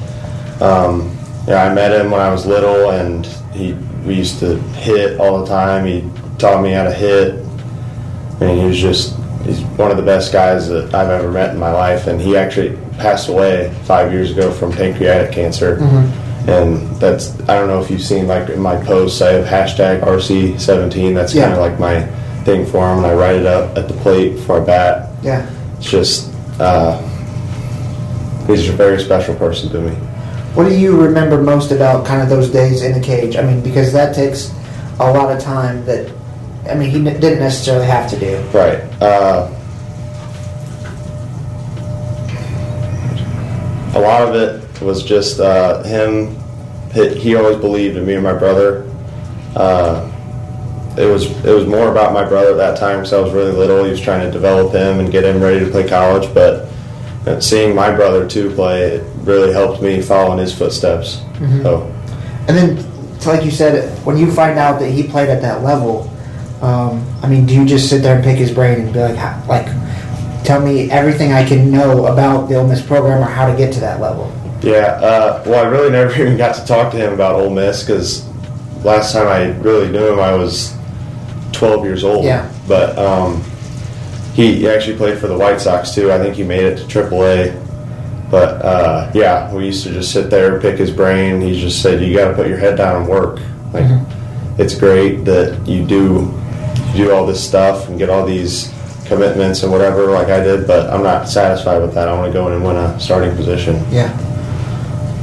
um, 0.62 1.17
yeah, 1.48 1.64
I 1.64 1.74
met 1.74 1.92
him 2.00 2.12
when 2.12 2.22
I 2.22 2.30
was 2.32 2.46
little, 2.46 2.92
and 2.92 3.26
he 3.54 3.74
we 4.06 4.16
used 4.16 4.40
to 4.40 4.58
hit 4.74 5.20
all 5.20 5.40
the 5.42 5.46
time. 5.48 5.86
He 5.86 6.10
taught 6.38 6.62
me 6.62 6.72
how 6.72 6.84
to 6.84 6.94
hit. 6.94 7.44
I 8.40 8.46
mean, 8.46 8.58
he 8.60 8.66
was 8.66 8.78
just 8.80 9.16
he's 9.44 9.62
one 9.78 9.92
of 9.92 9.98
the 9.98 10.04
best 10.04 10.32
guys 10.34 10.68
that 10.70 10.94
I've 10.94 11.10
ever 11.10 11.32
met 11.32 11.52
in 11.52 11.60
my 11.60 11.72
life, 11.72 12.08
and 12.08 12.20
he 12.22 12.38
actually 12.38 12.78
passed 12.98 13.30
away 13.30 13.74
five 13.86 14.12
years 14.12 14.32
ago 14.32 14.52
from 14.52 14.72
pancreatic 14.72 15.32
cancer. 15.32 15.78
And 16.48 16.96
that's 16.98 17.38
I 17.50 17.56
don't 17.60 17.68
know 17.68 17.82
if 17.82 17.90
you've 17.92 18.02
seen 18.02 18.26
like 18.28 18.50
in 18.50 18.60
my 18.62 18.78
posts 18.86 19.22
I 19.22 19.34
have 19.34 19.46
hashtag 19.46 20.02
RC17. 20.02 21.14
That's 21.14 21.34
Yeah. 21.34 21.44
kind 21.44 21.54
of 21.54 21.60
like 21.60 21.78
my 21.80 22.04
thing 22.46 22.66
for 22.66 22.90
him, 22.92 23.00
and 23.00 23.08
I 23.08 23.14
write 23.14 23.36
it 23.36 23.46
up 23.46 23.78
at 23.78 23.88
the 23.90 23.94
plate 23.96 24.36
before 24.36 24.62
I 24.62 24.66
bat. 24.66 25.10
Yeah. 25.22 25.46
It's 25.78 25.90
just 25.92 26.32
uh, 26.60 26.98
he's 28.48 28.70
a 28.70 28.74
very 28.74 29.00
special 29.02 29.36
person 29.36 29.70
to 29.72 29.80
me. 29.82 29.98
What 30.58 30.68
do 30.68 30.76
you 30.76 31.00
remember 31.00 31.40
most 31.40 31.72
about 31.72 32.04
kind 32.04 32.20
of 32.20 32.30
those 32.30 32.50
days 32.50 32.82
in 32.82 32.92
the 32.92 33.00
cage? 33.00 33.36
I 33.36 33.44
mean, 33.44 33.62
because 33.62 33.94
that 33.94 34.16
takes 34.16 34.52
a 35.00 35.04
lot 35.04 35.32
of 35.32 35.40
time 35.40 35.86
that, 35.86 36.12
I 36.68 36.74
mean, 36.74 36.90
he 36.90 36.98
n- 36.98 37.20
didn't 37.20 37.38
necessarily 37.38 37.86
have 37.86 38.10
to 38.10 38.20
do. 38.20 38.40
Right. 38.58 38.80
Uh, 39.00 39.54
a 43.94 44.02
lot 44.02 44.28
of 44.28 44.34
it 44.34 44.82
was 44.82 45.04
just 45.04 45.40
uh, 45.40 45.84
him. 45.84 46.36
He, 46.92 47.36
always 47.36 47.58
believed 47.58 47.96
in 47.96 48.08
me 48.08 48.16
and 48.16 48.24
my 48.24 48.34
brother. 48.34 48.92
Uh, 49.56 50.12
it 50.98 51.06
was 51.06 51.26
it 51.46 51.54
was 51.54 51.68
more 51.68 51.92
about 51.92 52.14
my 52.14 52.28
brother 52.28 52.54
at 52.54 52.58
that 52.58 52.80
time 52.80 53.02
because 53.02 53.14
I 53.14 53.20
was 53.20 53.32
really 53.32 53.52
little. 53.52 53.84
He 53.84 53.92
was 53.92 54.02
trying 54.02 54.26
to 54.26 54.32
develop 54.32 54.74
him 54.74 55.02
and 55.02 55.12
get 55.12 55.24
him 55.24 55.40
ready 55.40 55.64
to 55.64 55.70
play 55.70 55.88
college. 55.88 56.34
But 56.34 56.68
and 57.28 57.44
seeing 57.44 57.76
my 57.76 57.92
brother 57.94 58.28
too 58.28 58.50
play, 58.52 58.84
it 58.84 59.04
really 59.24 59.52
helped 59.52 59.82
me 59.82 60.02
follow 60.02 60.32
in 60.34 60.40
his 60.40 60.54
footsteps. 60.54 61.22
Mhm. 61.40 61.64
So 61.64 61.88
And 62.48 62.56
then, 62.58 62.86
like 63.26 63.44
you 63.44 63.52
said, 63.52 63.90
when 64.06 64.18
you 64.18 64.32
find 64.32 64.58
out 64.58 64.80
that 64.80 64.90
he 64.90 65.04
played 65.04 65.30
at 65.30 65.42
that 65.42 65.64
level, 65.64 66.10
um, 66.62 67.04
I 67.22 67.28
mean, 67.28 67.46
do 67.46 67.54
you 67.54 67.66
just 67.66 67.90
sit 67.90 68.02
there 68.02 68.16
and 68.16 68.24
pick 68.24 68.38
his 68.38 68.52
brain 68.52 68.80
and 68.80 68.94
be 68.94 69.00
like, 69.00 69.16
how, 69.18 69.36
like, 69.50 69.68
tell 70.46 70.62
me 70.62 70.90
everything 70.90 71.34
I 71.34 71.44
can 71.44 71.70
know 71.70 72.06
about 72.08 72.48
the 72.48 72.56
Ole 72.56 72.68
Miss 72.68 72.82
program 72.82 73.22
or 73.22 73.26
how 73.26 73.46
to 73.52 73.58
get 73.58 73.74
to 73.74 73.80
that 73.82 74.00
level? 74.00 74.32
yeah, 74.62 75.00
uh, 75.04 75.44
well, 75.46 75.66
I 75.66 75.68
really 75.68 75.92
never 76.00 76.12
even 76.20 76.38
got 76.38 76.56
to 76.56 76.66
talk 76.66 76.92
to 76.92 76.98
him 76.98 77.14
about 77.14 77.36
Ole 77.36 77.50
Miss 77.50 77.84
because 77.84 78.26
last 78.84 79.12
time 79.14 79.28
I 79.28 79.52
really 79.60 79.90
knew 79.92 80.14
him, 80.14 80.20
I 80.20 80.34
was 80.34 80.74
12 81.52 81.84
years 81.84 82.04
old. 82.04 82.24
Yeah. 82.24 82.50
But 82.68 82.98
um, 82.98 83.44
he, 84.38 84.68
actually 84.70 84.96
played 84.98 85.18
for 85.18 85.28
the 85.28 85.38
White 85.38 85.60
Sox 85.60 85.96
too. 85.96 86.12
I 86.12 86.20
think 86.20 86.36
he 86.36 86.44
made 86.44 86.64
it 86.64 86.78
to 86.78 86.84
AAA. 86.86 87.64
But 88.30 88.64
uh, 88.64 89.12
yeah, 89.16 89.52
we 89.52 89.66
used 89.66 89.84
to 89.84 89.92
just 89.92 90.12
sit 90.12 90.30
there, 90.30 90.62
pick 90.62 90.78
his 90.78 90.92
brain. 90.92 91.42
He 91.42 91.60
just 91.60 91.82
said, 91.82 92.04
"You 92.04 92.16
got 92.16 92.30
to 92.30 92.36
put 92.36 92.48
your 92.48 92.58
head 92.58 92.78
down 92.78 93.02
and 93.02 93.10
work." 93.10 93.40
Like, 93.74 93.86
it's 94.60 94.78
great 94.78 95.26
that 95.26 95.68
you 95.68 95.86
do 95.86 96.32
you 96.94 97.06
do 97.06 97.12
all 97.12 97.26
this 97.26 97.46
stuff 97.46 97.90
and 97.90 97.98
get 97.98 98.10
all 98.10 98.26
these 98.26 98.72
commitments 99.06 99.64
and 99.64 99.72
whatever, 99.72 100.12
like 100.12 100.28
I 100.28 100.42
did. 100.42 100.68
But 100.68 100.90
I'm 100.92 101.02
not 101.02 101.28
satisfied 101.28 101.82
with 101.82 101.96
that. 101.96 102.08
I 102.08 102.14
want 102.14 102.32
to 102.32 102.34
go 102.34 102.48
in 102.48 102.54
and 102.54 102.64
win 102.64 102.76
a 102.76 103.00
starting 103.00 103.36
position. 103.36 103.76
Yeah. 103.90 104.16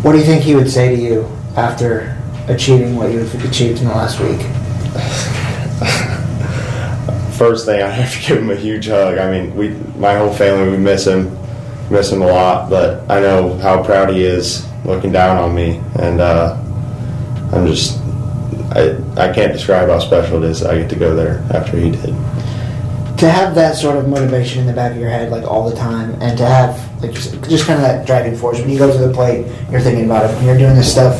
What 0.02 0.12
do 0.12 0.18
you 0.18 0.24
think 0.24 0.42
he 0.42 0.56
would 0.56 0.70
say 0.70 0.96
to 0.96 1.00
you 1.00 1.30
after 1.56 2.16
achieving 2.48 2.96
what 2.96 3.12
you've 3.12 3.32
achieved 3.44 3.78
in 3.78 3.86
the 3.86 3.94
last 3.94 4.18
week? 4.18 4.40
First 7.36 7.66
thing, 7.66 7.82
I 7.82 7.88
have 7.88 8.12
to 8.14 8.28
give 8.28 8.38
him 8.38 8.50
a 8.50 8.56
huge 8.56 8.86
hug. 8.86 9.18
I 9.18 9.30
mean, 9.30 9.54
we, 9.56 9.70
my 9.98 10.16
whole 10.16 10.32
family, 10.32 10.70
we 10.70 10.76
miss 10.76 11.06
him, 11.06 11.36
miss 11.90 12.12
him 12.12 12.22
a 12.22 12.26
lot. 12.26 12.70
But 12.70 13.10
I 13.10 13.20
know 13.20 13.54
how 13.58 13.82
proud 13.82 14.10
he 14.10 14.22
is 14.22 14.66
looking 14.84 15.10
down 15.12 15.36
on 15.38 15.54
me, 15.54 15.80
and 15.98 16.20
uh, 16.20 16.56
I'm 17.52 17.66
just, 17.66 17.98
I, 18.70 18.96
I 19.16 19.32
can't 19.32 19.52
describe 19.52 19.88
how 19.88 19.98
special 19.98 20.42
it 20.44 20.48
is 20.50 20.62
I 20.62 20.78
get 20.78 20.90
to 20.90 20.96
go 20.96 21.16
there 21.16 21.44
after 21.52 21.76
he 21.76 21.90
did. 21.90 22.14
to 23.18 23.30
have 23.30 23.54
that 23.54 23.74
sort 23.76 23.96
of 23.96 24.08
motivation 24.08 24.60
in 24.60 24.66
the 24.66 24.72
back 24.72 24.92
of 24.92 24.98
your 24.98 25.08
head 25.08 25.30
like 25.30 25.44
all 25.44 25.68
the 25.68 25.76
time 25.76 26.10
and 26.20 26.36
to 26.36 26.44
have 26.44 27.02
like 27.02 27.12
just, 27.12 27.40
just 27.48 27.64
kind 27.66 27.78
of 27.78 27.82
that 27.82 28.06
driving 28.06 28.36
force 28.36 28.58
when 28.58 28.68
you 28.68 28.76
go 28.76 28.90
to 28.90 28.98
the 28.98 29.12
plate 29.14 29.46
you're 29.70 29.80
thinking 29.80 30.04
about 30.04 30.28
it 30.28 30.34
when 30.36 30.44
you're 30.46 30.58
doing 30.58 30.74
this 30.74 30.90
stuff 30.90 31.14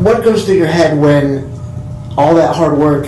what 0.00 0.24
goes 0.24 0.44
through 0.46 0.56
your 0.56 0.66
head 0.66 0.98
when 0.98 1.44
all 2.16 2.34
that 2.34 2.56
hard 2.56 2.78
work 2.78 3.06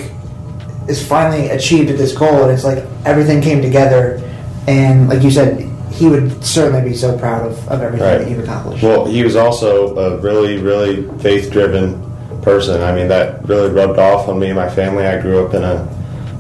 is 0.89 1.07
finally 1.07 1.49
achieved 1.49 1.91
at 1.91 1.97
this 1.99 2.13
goal 2.17 2.43
and 2.45 2.51
it's 2.53 2.65
like 2.65 2.85
everything 3.05 3.41
came 3.41 3.63
together 3.63 4.21
and 4.67 5.09
like 5.09 5.23
you 5.23 5.31
said 5.31 5.61
he 5.91 6.09
would 6.09 6.45
certainly 6.45 6.83
be 6.89 6.95
so 6.97 7.17
proud 7.19 7.47
of, 7.47 7.69
of 7.69 7.81
everything 7.81 8.07
Right. 8.09 8.19
that 8.19 8.29
you've 8.29 8.41
accomplished 8.41 8.83
Well, 8.83 9.07
he 9.07 9.23
was 9.23 9.37
also 9.37 9.97
a 9.97 10.17
really, 10.19 10.59
really 10.59 11.09
faith 11.21 11.53
driven 11.53 12.03
person. 12.43 12.83
I 12.83 12.93
mean, 12.95 13.07
that 13.09 13.47
really 13.49 13.71
rubbed 13.71 13.99
off 13.99 14.29
on 14.29 14.39
me 14.41 14.49
and 14.49 14.57
my 14.57 14.69
family. 14.69 15.07
I 15.07 15.21
grew 15.21 15.47
up 15.47 15.55
in 15.55 15.63
a 15.63 15.87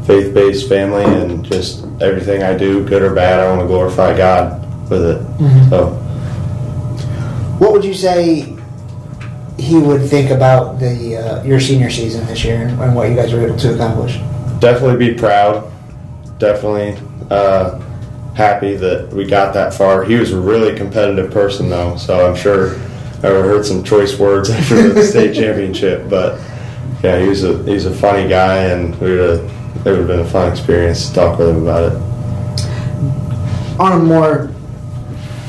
faith 0.06 0.34
based 0.34 0.68
family, 0.68 1.04
and 1.04 1.42
just 1.44 1.86
everything 2.02 2.42
I 2.42 2.52
do, 2.58 2.84
good 2.84 3.00
or 3.02 3.14
bad, 3.14 3.38
I 3.40 3.48
want 3.48 3.60
to 3.62 3.66
glorify 3.66 4.14
God 4.16 4.60
with 4.90 5.02
it. 5.04 5.22
Mhm. 5.38 5.70
So, 5.70 5.86
what 7.58 7.72
would 7.72 7.84
you 7.84 7.94
say 7.94 8.54
he 9.56 9.78
would 9.78 10.02
think 10.10 10.30
about 10.30 10.78
the 10.80 11.16
uh, 11.16 11.42
your 11.44 11.60
senior 11.60 11.88
season 11.90 12.26
this 12.26 12.44
year 12.44 12.56
and, 12.66 12.78
and 12.80 12.94
what 12.94 13.08
you 13.08 13.14
guys 13.14 13.32
were 13.32 13.40
able 13.46 13.56
to 13.56 13.72
accomplish 13.74 14.18
definitely 14.64 15.12
be 15.12 15.14
proud. 15.14 15.71
Definitely 16.38 16.97
uh, 17.30 17.78
happy 18.35 18.75
that 18.76 19.12
we 19.12 19.26
got 19.26 19.52
that 19.54 19.75
far. 19.75 20.04
He 20.04 20.14
was 20.14 20.33
a 20.33 20.40
really 20.40 20.76
competitive 20.76 21.30
person, 21.30 21.68
though, 21.68 21.97
so 21.97 22.26
I'm 22.26 22.35
sure 22.35 22.76
I 23.18 23.28
heard 23.28 23.64
some 23.66 23.85
choice 23.85 24.18
words 24.18 24.50
after 24.59 24.88
the 24.92 25.02
state 25.02 25.35
championship. 25.35 26.09
But 26.09 26.40
yeah, 27.02 27.21
he 27.21 27.28
was 27.28 27.44
a 27.44 27.62
he's 27.64 27.85
a 27.85 27.94
funny 27.94 28.26
guy, 28.26 28.64
and 28.64 28.99
we 29.00 29.11
would 29.11 29.21
have, 29.21 29.87
it 29.87 29.90
would 29.90 29.99
have 29.99 30.06
been 30.06 30.21
a 30.21 30.28
fun 30.28 30.50
experience 30.50 31.09
to 31.09 31.14
talk 31.14 31.38
with 31.38 31.50
him 31.50 31.62
about 31.62 31.92
it. 31.92 31.99
on 33.78 34.00
a 34.00 34.02
more 34.02 34.50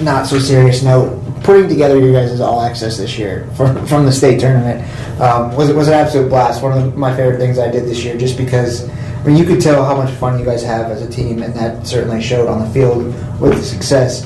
not 0.02 0.28
so 0.28 0.38
serious 0.40 0.84
note, 0.84 1.22
putting 1.44 1.70
together 1.70 1.98
your 1.98 2.12
guys' 2.12 2.42
all 2.42 2.62
access 2.62 2.98
this 2.98 3.18
year 3.18 3.50
from, 3.56 3.86
from 3.88 4.06
the 4.06 4.12
state 4.12 4.42
tournament 4.42 4.82
um, 5.22 5.56
was 5.56 5.72
was 5.72 5.88
an 5.88 5.94
absolute 5.94 6.28
blast. 6.28 6.62
One 6.62 6.78
of 6.78 6.84
the, 6.84 6.98
my 6.98 7.16
favorite 7.16 7.38
things 7.38 7.58
I 7.58 7.72
did 7.72 7.86
this 7.86 8.04
year, 8.04 8.18
just 8.18 8.38
because 8.38 8.90
I 9.26 9.30
mean 9.30 9.38
you 9.38 9.46
could 9.46 9.60
tell 9.60 9.84
how 9.84 9.98
much 9.98 10.14
fun 10.18 10.38
you 10.38 10.46
guys 10.46 10.62
have 10.62 10.92
as 10.92 11.02
a 11.02 11.10
team, 11.10 11.42
and 11.42 11.52
that 11.56 11.88
certainly 11.88 12.22
showed 12.22 12.48
on 12.48 12.60
the 12.60 12.70
field 12.70 13.06
with 13.42 13.56
the 13.58 13.64
success. 13.64 14.24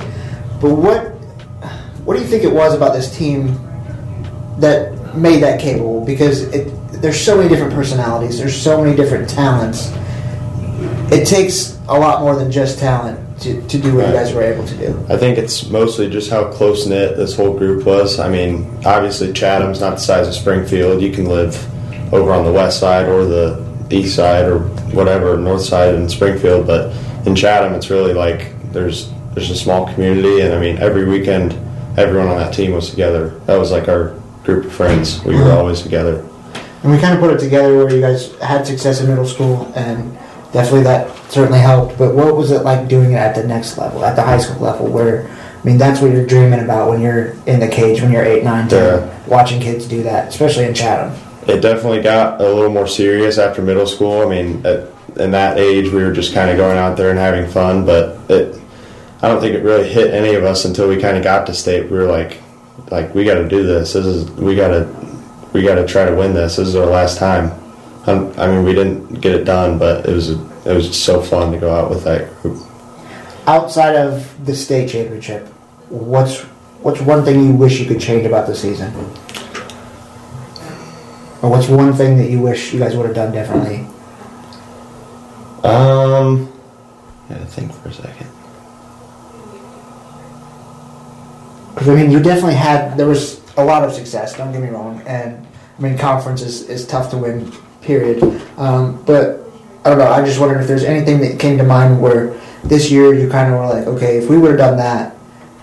But 0.59 0.75
what 0.75 1.13
what 2.03 2.17
do 2.17 2.21
you 2.21 2.27
think 2.27 2.43
it 2.43 2.51
was 2.51 2.73
about 2.73 2.93
this 2.93 3.15
team 3.17 3.57
that 4.57 5.15
made 5.15 5.41
that 5.41 5.61
capable? 5.61 6.03
Because 6.03 6.41
it, 6.53 6.65
there's 7.01 7.17
so 7.17 7.37
many 7.37 7.47
different 7.47 7.73
personalities, 7.73 8.37
there's 8.37 8.61
so 8.61 8.83
many 8.83 8.93
different 8.93 9.29
talents. 9.29 9.93
It 11.13 11.25
takes 11.25 11.79
a 11.87 11.97
lot 11.97 12.21
more 12.21 12.35
than 12.35 12.51
just 12.51 12.77
talent 12.77 13.41
to, 13.43 13.65
to 13.67 13.77
do 13.77 13.95
what 13.95 14.07
you 14.07 14.13
guys 14.13 14.33
were 14.33 14.43
able 14.43 14.67
to 14.67 14.75
do. 14.75 15.05
I 15.07 15.15
think 15.15 15.37
it's 15.37 15.69
mostly 15.69 16.09
just 16.09 16.29
how 16.29 16.51
close 16.51 16.85
knit 16.85 17.15
this 17.15 17.37
whole 17.37 17.57
group 17.57 17.85
was. 17.85 18.19
I 18.19 18.27
mean, 18.27 18.69
obviously 18.85 19.31
Chatham's 19.31 19.79
not 19.79 19.91
the 19.91 20.01
size 20.01 20.27
of 20.27 20.33
Springfield. 20.33 21.01
You 21.01 21.13
can 21.13 21.25
live 21.25 21.55
over 22.13 22.33
on 22.33 22.43
the 22.43 22.51
west 22.51 22.81
side 22.81 23.07
or 23.07 23.23
the 23.23 23.68
east 23.91 24.15
side 24.15 24.45
or 24.45 24.59
whatever, 24.93 25.37
north 25.37 25.61
side 25.61 25.95
in 25.95 26.07
Springfield, 26.09 26.67
but 26.67 26.95
in 27.25 27.35
Chatham 27.35 27.73
it's 27.73 27.89
really 27.89 28.13
like 28.13 28.53
there's 28.71 29.11
there's 29.33 29.49
a 29.49 29.55
small 29.55 29.91
community 29.93 30.41
and 30.41 30.53
I 30.53 30.59
mean 30.59 30.77
every 30.77 31.05
weekend 31.05 31.53
everyone 31.97 32.27
on 32.27 32.37
that 32.37 32.53
team 32.53 32.71
was 32.71 32.89
together. 32.89 33.29
That 33.45 33.57
was 33.57 33.71
like 33.71 33.87
our 33.87 34.19
group 34.43 34.65
of 34.65 34.73
friends. 34.73 35.23
We 35.23 35.35
were 35.35 35.41
mm-hmm. 35.41 35.57
always 35.57 35.81
together. 35.81 36.25
And 36.81 36.91
we 36.91 36.97
kind 36.97 37.13
of 37.13 37.19
put 37.19 37.33
it 37.33 37.39
together 37.39 37.77
where 37.77 37.93
you 37.93 38.01
guys 38.01 38.33
had 38.39 38.65
success 38.65 39.01
in 39.01 39.07
middle 39.07 39.25
school, 39.25 39.71
and 39.75 40.13
definitely 40.53 40.83
that 40.83 41.13
certainly 41.29 41.59
helped. 41.59 41.97
But 41.97 42.15
what 42.15 42.35
was 42.35 42.51
it 42.51 42.63
like 42.63 42.87
doing 42.87 43.11
it 43.11 43.17
at 43.17 43.35
the 43.35 43.45
next 43.45 43.77
level, 43.77 44.05
at 44.05 44.15
the 44.15 44.23
high 44.23 44.39
school 44.39 44.61
level, 44.61 44.87
where 44.87 45.27
I 45.27 45.65
mean 45.65 45.77
that's 45.77 45.99
what 45.99 46.11
you're 46.11 46.25
dreaming 46.25 46.61
about 46.61 46.89
when 46.89 47.01
you're 47.01 47.35
in 47.45 47.59
the 47.59 47.67
cage, 47.67 48.01
when 48.01 48.11
you're 48.11 48.23
eight, 48.23 48.43
nine, 48.45 48.69
ten, 48.69 49.01
Yeah. 49.01 49.27
watching 49.27 49.59
kids 49.59 49.85
do 49.85 50.03
that, 50.03 50.29
especially 50.29 50.65
in 50.65 50.73
Chatham. 50.73 51.13
It 51.49 51.61
definitely 51.61 52.01
got 52.01 52.41
a 52.41 52.47
little 52.47 52.69
more 52.69 52.87
serious 52.87 53.37
after 53.37 53.61
middle 53.61 53.87
school. 53.87 54.21
I 54.21 54.29
mean, 54.29 54.65
at, 54.65 54.87
in 55.17 55.31
that 55.31 55.57
age, 55.57 55.91
we 55.91 56.03
were 56.03 56.11
just 56.11 56.33
kind 56.33 56.49
of 56.49 56.57
going 56.57 56.77
out 56.77 56.95
there 56.97 57.09
and 57.09 57.19
having 57.19 57.49
fun, 57.49 57.85
but 57.85 58.17
it, 58.29 58.59
I 59.21 59.27
don't 59.27 59.41
think 59.41 59.55
it 59.55 59.63
really 59.63 59.89
hit 59.89 60.13
any 60.13 60.35
of 60.35 60.43
us 60.43 60.65
until 60.65 60.87
we 60.87 60.97
kind 60.97 61.17
of 61.17 61.23
got 61.23 61.45
to 61.47 61.53
state. 61.53 61.89
We 61.89 61.97
were 61.97 62.05
like, 62.05 62.41
like 62.89 63.13
we 63.13 63.25
got 63.25 63.35
to 63.35 63.47
do 63.47 63.65
this. 63.65 63.93
This 63.93 64.05
is 64.05 64.29
we 64.31 64.55
got 64.55 64.69
to, 64.69 64.87
we 65.51 65.61
got 65.63 65.75
to 65.75 65.85
try 65.85 66.05
to 66.05 66.15
win 66.15 66.33
this. 66.33 66.55
This 66.55 66.69
is 66.69 66.75
our 66.75 66.85
last 66.85 67.17
time. 67.17 67.51
Um, 68.05 68.33
I 68.37 68.47
mean, 68.47 68.63
we 68.63 68.73
didn't 68.73 69.19
get 69.19 69.35
it 69.35 69.43
done, 69.43 69.77
but 69.77 70.05
it 70.07 70.13
was 70.13 70.29
it 70.29 70.73
was 70.73 70.99
so 70.99 71.21
fun 71.21 71.51
to 71.51 71.57
go 71.57 71.73
out 71.73 71.89
with 71.89 72.03
that 72.05 72.33
group. 72.41 72.65
Outside 73.45 73.95
of 73.95 74.45
the 74.45 74.55
state 74.55 74.89
championship, 74.89 75.47
what's 75.89 76.41
what's 76.81 77.01
one 77.01 77.25
thing 77.25 77.43
you 77.43 77.53
wish 77.53 77.79
you 77.79 77.87
could 77.87 77.99
change 77.99 78.25
about 78.25 78.47
the 78.47 78.55
season? 78.55 78.93
Or 81.41 81.49
what's 81.49 81.67
one 81.67 81.93
thing 81.93 82.17
that 82.17 82.29
you 82.29 82.41
wish 82.41 82.73
you 82.73 82.79
guys 82.79 82.95
would 82.95 83.05
have 83.05 83.15
done 83.15 83.31
differently? 83.31 83.85
Um, 85.63 86.51
gotta 87.29 87.45
think 87.45 87.73
for 87.73 87.89
a 87.89 87.93
second. 87.93 88.27
Because 91.73 91.89
I 91.89 91.95
mean, 91.95 92.11
you 92.11 92.19
definitely 92.19 92.55
had 92.55 92.97
there 92.97 93.07
was 93.07 93.41
a 93.55 93.63
lot 93.63 93.83
of 93.83 93.93
success. 93.93 94.35
Don't 94.35 94.51
get 94.51 94.61
me 94.61 94.69
wrong, 94.69 95.01
and 95.05 95.45
I 95.77 95.81
mean, 95.81 95.97
conference 95.97 96.41
is, 96.41 96.63
is 96.69 96.85
tough 96.85 97.09
to 97.11 97.17
win. 97.17 97.51
Period. 97.81 98.21
Um, 98.57 99.01
but 99.05 99.39
I 99.85 99.89
don't 99.89 99.99
know. 99.99 100.09
I 100.09 100.23
just 100.25 100.39
wondered 100.39 100.59
if 100.59 100.67
there's 100.67 100.83
anything 100.83 101.21
that 101.21 101.39
came 101.39 101.57
to 101.57 101.63
mind 101.63 102.01
where 102.01 102.37
this 102.65 102.91
year 102.91 103.13
you 103.13 103.29
kind 103.29 103.53
of 103.53 103.59
were 103.59 103.67
like, 103.67 103.87
okay, 103.87 104.17
if 104.17 104.29
we 104.29 104.37
would 104.37 104.51
have 104.51 104.59
done 104.59 104.77
that, 104.77 105.15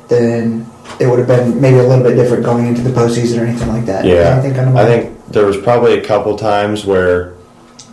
then 0.08 0.66
it 0.98 1.06
would 1.06 1.18
have 1.18 1.28
been 1.28 1.60
maybe 1.60 1.76
a 1.76 1.82
little 1.82 2.02
bit 2.02 2.14
different 2.14 2.44
going 2.44 2.66
into 2.66 2.80
the 2.80 2.90
postseason 2.90 3.42
or 3.42 3.44
anything 3.44 3.68
like 3.68 3.84
that. 3.84 4.06
Yeah, 4.06 4.38
Anything 4.38 4.54
come 4.54 4.72
to 4.72 4.80
I 4.80 4.86
think 4.86 5.15
there 5.28 5.44
was 5.46 5.56
probably 5.56 5.98
a 5.98 6.04
couple 6.04 6.36
times 6.36 6.84
where, 6.84 7.34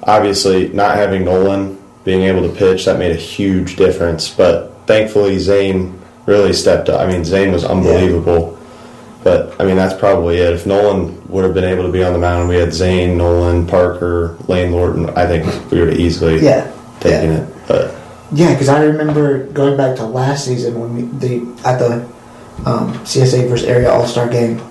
obviously, 0.03 0.69
not 0.69 0.95
having 0.95 1.25
Nolan 1.25 1.81
being 2.03 2.21
able 2.21 2.47
to 2.47 2.53
pitch 2.55 2.85
that 2.85 2.99
made 2.99 3.11
a 3.11 3.15
huge 3.19 3.75
difference. 3.75 4.29
But 4.29 4.71
thankfully, 4.87 5.39
Zane 5.39 5.99
really 6.25 6.53
stepped 6.53 6.89
up. 6.89 6.99
I 7.01 7.07
mean, 7.07 7.23
Zane 7.23 7.51
was 7.51 7.63
unbelievable. 7.63 8.57
But 9.23 9.55
I 9.59 9.63
mean, 9.65 9.77
that's 9.77 9.97
probably 9.97 10.37
it. 10.37 10.53
If 10.53 10.65
Nolan 10.65 11.25
would 11.29 11.45
have 11.45 11.53
been 11.53 11.63
able 11.63 11.83
to 11.83 11.91
be 11.91 12.03
on 12.03 12.11
the 12.11 12.19
mound, 12.19 12.49
we 12.49 12.55
had 12.55 12.73
Zane, 12.73 13.17
Nolan, 13.17 13.65
Parker, 13.65 14.35
Lane 14.47 14.73
Lorton. 14.73 15.09
I 15.11 15.25
think 15.25 15.45
we 15.71 15.79
would 15.79 15.89
have 15.91 15.99
easily 15.99 16.43
Yeah. 16.43 16.69
taken 16.99 17.31
yeah. 17.31 17.37
it. 17.37 17.53
But 17.67 17.95
Yeah, 18.33 18.51
because 18.51 18.67
I 18.67 18.83
remember 18.83 19.45
going 19.47 19.77
back 19.77 19.95
to 19.97 20.05
last 20.05 20.43
season 20.45 20.77
when 20.79 20.95
we 20.95 21.01
the 21.19 21.45
at 21.65 21.79
the 21.79 22.05
um, 22.65 22.93
CSA 23.05 23.47
versus 23.47 23.65
area 23.67 23.89
All 23.89 24.05
Star 24.05 24.27
game. 24.27 24.61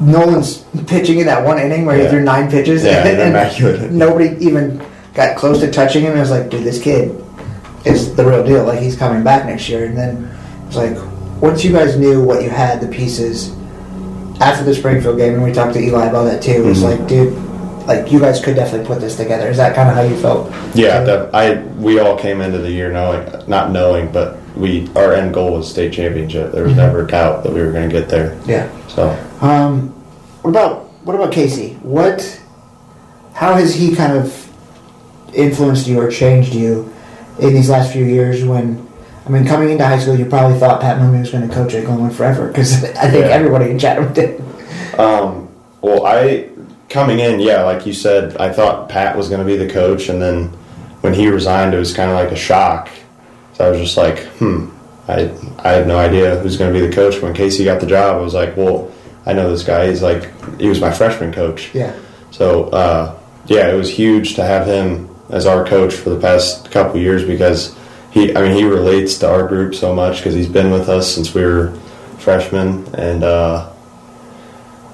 Nolan's 0.00 0.64
pitching 0.86 1.18
in 1.18 1.26
that 1.26 1.44
one 1.44 1.58
inning 1.58 1.84
where 1.84 1.96
he 2.02 2.08
threw 2.08 2.22
nine 2.22 2.50
pitches, 2.50 2.84
Yeah, 2.84 3.06
and, 3.06 3.20
immaculate. 3.20 3.90
nobody 3.90 4.36
even 4.44 4.84
got 5.14 5.36
close 5.36 5.60
to 5.60 5.70
touching 5.70 6.02
him. 6.04 6.16
I 6.16 6.20
was 6.20 6.30
like, 6.30 6.48
dude, 6.50 6.64
this 6.64 6.80
kid, 6.82 7.22
is 7.84 8.14
the 8.14 8.24
real 8.24 8.44
deal. 8.44 8.64
Like 8.64 8.80
he's 8.80 8.96
coming 8.96 9.22
back 9.24 9.46
next 9.46 9.68
year, 9.68 9.84
and 9.86 9.96
then 9.96 10.30
it's 10.66 10.76
like 10.76 10.96
once 11.42 11.64
you 11.64 11.72
guys 11.72 11.98
knew 11.98 12.22
what 12.22 12.42
you 12.42 12.50
had, 12.50 12.80
the 12.80 12.88
pieces 12.88 13.54
after 14.40 14.64
the 14.64 14.74
Springfield 14.74 15.18
game, 15.18 15.34
and 15.34 15.42
we 15.42 15.52
talked 15.52 15.74
to 15.74 15.80
Eli 15.80 16.06
about 16.06 16.24
that 16.24 16.42
too. 16.42 16.68
It's 16.68 16.80
Mhm. 16.80 16.98
like, 16.98 17.06
dude, 17.06 17.36
like 17.86 18.12
you 18.12 18.20
guys 18.20 18.40
could 18.40 18.56
definitely 18.56 18.86
put 18.86 19.00
this 19.00 19.16
together. 19.16 19.48
Is 19.48 19.56
that 19.58 19.74
kind 19.74 19.88
of 19.88 19.94
how 19.94 20.02
you 20.02 20.16
felt? 20.16 20.50
Yeah, 20.74 21.02
def- 21.04 21.34
I 21.34 21.62
we 21.78 21.98
all 22.00 22.16
came 22.16 22.40
into 22.40 22.58
the 22.58 22.70
year 22.70 22.90
knowing, 22.92 23.22
not 23.46 23.70
knowing, 23.72 24.08
but 24.12 24.38
we 24.56 24.88
our 24.96 25.12
end 25.12 25.32
goal 25.34 25.52
was 25.54 25.70
state 25.70 25.92
championship. 25.92 26.52
There 26.52 26.64
was 26.64 26.76
never 26.76 27.04
a 27.04 27.06
doubt 27.06 27.42
that 27.44 27.52
we 27.52 27.60
were 27.60 27.72
going 27.72 27.88
to 27.88 27.94
get 28.00 28.08
there. 28.08 28.38
Yeah. 28.46 28.68
So 28.88 29.10
Um, 29.40 29.88
what 30.42 30.50
about 30.50 30.84
what 31.04 31.14
about 31.16 31.32
Casey? 31.32 31.74
What? 31.82 32.40
How 33.34 33.54
has 33.54 33.74
he 33.74 33.94
kind 33.94 34.12
of 34.16 34.50
influenced 35.34 35.86
you 35.86 36.00
or 36.00 36.10
changed 36.10 36.54
you 36.54 36.92
in 37.38 37.54
these 37.54 37.70
last 37.70 37.92
few 37.92 38.04
years? 38.04 38.44
When 38.44 38.86
I 39.26 39.30
mean, 39.30 39.46
coming 39.46 39.70
into 39.70 39.84
high 39.86 39.98
school, 39.98 40.18
you 40.18 40.24
probably 40.26 40.58
thought 40.58 40.80
Pat 40.80 40.98
Mooney 41.00 41.20
was 41.20 41.30
going 41.30 41.46
to 41.48 41.54
coach 41.54 41.74
at 41.74 41.84
Glenwood 41.84 42.14
forever 42.14 42.48
because 42.48 42.82
I 42.84 43.10
think 43.10 43.26
Yeah. 43.26 43.32
everybody 43.32 43.70
in 43.70 43.78
Chatham 43.78 44.12
did. 44.12 44.42
Um, 44.98 45.48
well, 45.80 46.04
I 46.06 46.48
coming 46.88 47.20
in, 47.20 47.38
yeah, 47.40 47.62
like 47.62 47.86
you 47.86 47.92
said, 47.92 48.36
I 48.38 48.52
thought 48.52 48.88
Pat 48.88 49.16
was 49.16 49.28
going 49.28 49.38
to 49.40 49.46
be 49.46 49.56
the 49.56 49.72
coach, 49.72 50.08
and 50.08 50.20
then 50.20 50.46
when 51.02 51.14
he 51.14 51.28
resigned, 51.28 51.72
it 51.72 51.78
was 51.78 51.94
kind 51.94 52.10
of 52.10 52.16
like 52.16 52.32
a 52.32 52.36
shock. 52.36 52.88
So 53.60 53.66
I 53.66 53.70
was 53.72 53.80
just 53.80 53.98
like, 53.98 54.20
hmm, 54.38 54.70
I 55.06 55.30
I 55.58 55.72
had 55.72 55.86
no 55.86 55.98
idea 55.98 56.38
who's 56.38 56.56
going 56.56 56.72
to 56.72 56.80
be 56.80 56.86
the 56.86 56.94
coach. 56.94 57.20
When 57.20 57.34
Casey 57.34 57.62
got 57.62 57.78
the 57.78 57.86
job, 57.86 58.16
I 58.16 58.20
was 58.20 58.32
like, 58.32 58.56
well, 58.56 58.90
I 59.26 59.34
know 59.34 59.50
this 59.50 59.64
guy. 59.64 59.86
He's 59.88 60.00
like, 60.00 60.30
he 60.58 60.66
was 60.66 60.80
my 60.80 60.90
freshman 60.90 61.30
coach. 61.30 61.74
Yeah. 61.74 61.94
So 62.30 62.70
uh, 62.70 63.18
yeah, 63.44 63.70
it 63.70 63.74
was 63.74 63.90
huge 63.90 64.34
to 64.36 64.44
have 64.44 64.66
him 64.66 65.14
as 65.28 65.44
our 65.44 65.66
coach 65.66 65.92
for 65.92 66.08
the 66.08 66.18
past 66.18 66.70
couple 66.70 66.98
years 66.98 67.22
because 67.22 67.76
he, 68.12 68.34
I 68.34 68.40
mean, 68.40 68.56
he 68.56 68.64
relates 68.64 69.18
to 69.18 69.30
our 69.30 69.46
group 69.46 69.74
so 69.74 69.94
much 69.94 70.16
because 70.16 70.34
he's 70.34 70.48
been 70.48 70.70
with 70.70 70.88
us 70.88 71.14
since 71.14 71.34
we 71.34 71.42
were 71.42 71.74
freshmen, 72.16 72.88
and 72.94 73.22
uh, 73.22 73.70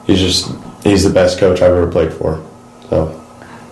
he's 0.09 0.19
just 0.19 0.51
he's 0.83 1.05
the 1.05 1.15
best 1.15 1.39
coach 1.39 1.63
I've 1.63 1.71
ever 1.71 1.89
played 1.89 2.13
for. 2.13 2.45
So 2.91 3.25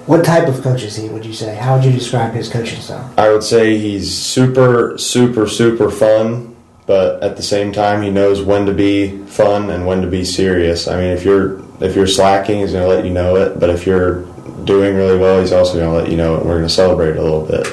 What 0.06 0.24
type 0.24 0.48
of 0.48 0.60
coach 0.62 0.82
is 0.82 0.96
he? 0.96 1.08
Would 1.08 1.24
you 1.24 1.32
say? 1.32 1.54
How 1.54 1.76
would 1.76 1.84
you 1.84 1.92
describe 1.92 2.34
his 2.34 2.50
coaching 2.50 2.80
style? 2.80 3.10
I 3.16 3.30
would 3.30 3.42
say 3.42 3.78
he's 3.78 4.14
super, 4.14 4.98
super, 4.98 5.46
super 5.46 5.90
fun, 5.90 6.54
but 6.86 7.22
at 7.22 7.36
the 7.36 7.42
same 7.42 7.72
time, 7.72 8.02
he 8.02 8.10
knows 8.10 8.42
when 8.42 8.66
to 8.66 8.74
be 8.74 9.24
fun 9.26 9.70
and 9.70 9.86
when 9.86 10.02
to 10.02 10.06
be 10.06 10.24
serious. 10.24 10.88
I 10.88 10.96
mean, 10.96 11.10
if 11.10 11.24
you're 11.24 11.62
if 11.80 11.96
you're 11.96 12.06
slacking, 12.06 12.60
he's 12.60 12.72
going 12.72 12.82
to 12.82 12.94
let 12.94 13.04
you 13.04 13.12
know 13.12 13.36
it. 13.36 13.58
But 13.58 13.70
if 13.70 13.86
you're 13.86 14.24
doing 14.64 14.94
really 14.94 15.18
well, 15.18 15.40
he's 15.40 15.52
also 15.52 15.74
going 15.74 15.90
to 15.90 15.96
let 15.96 16.10
you 16.10 16.16
know 16.16 16.34
it. 16.34 16.40
And 16.40 16.48
we're 16.48 16.56
going 16.56 16.68
to 16.68 16.74
celebrate 16.74 17.16
a 17.16 17.22
little 17.22 17.44
bit. 17.46 17.66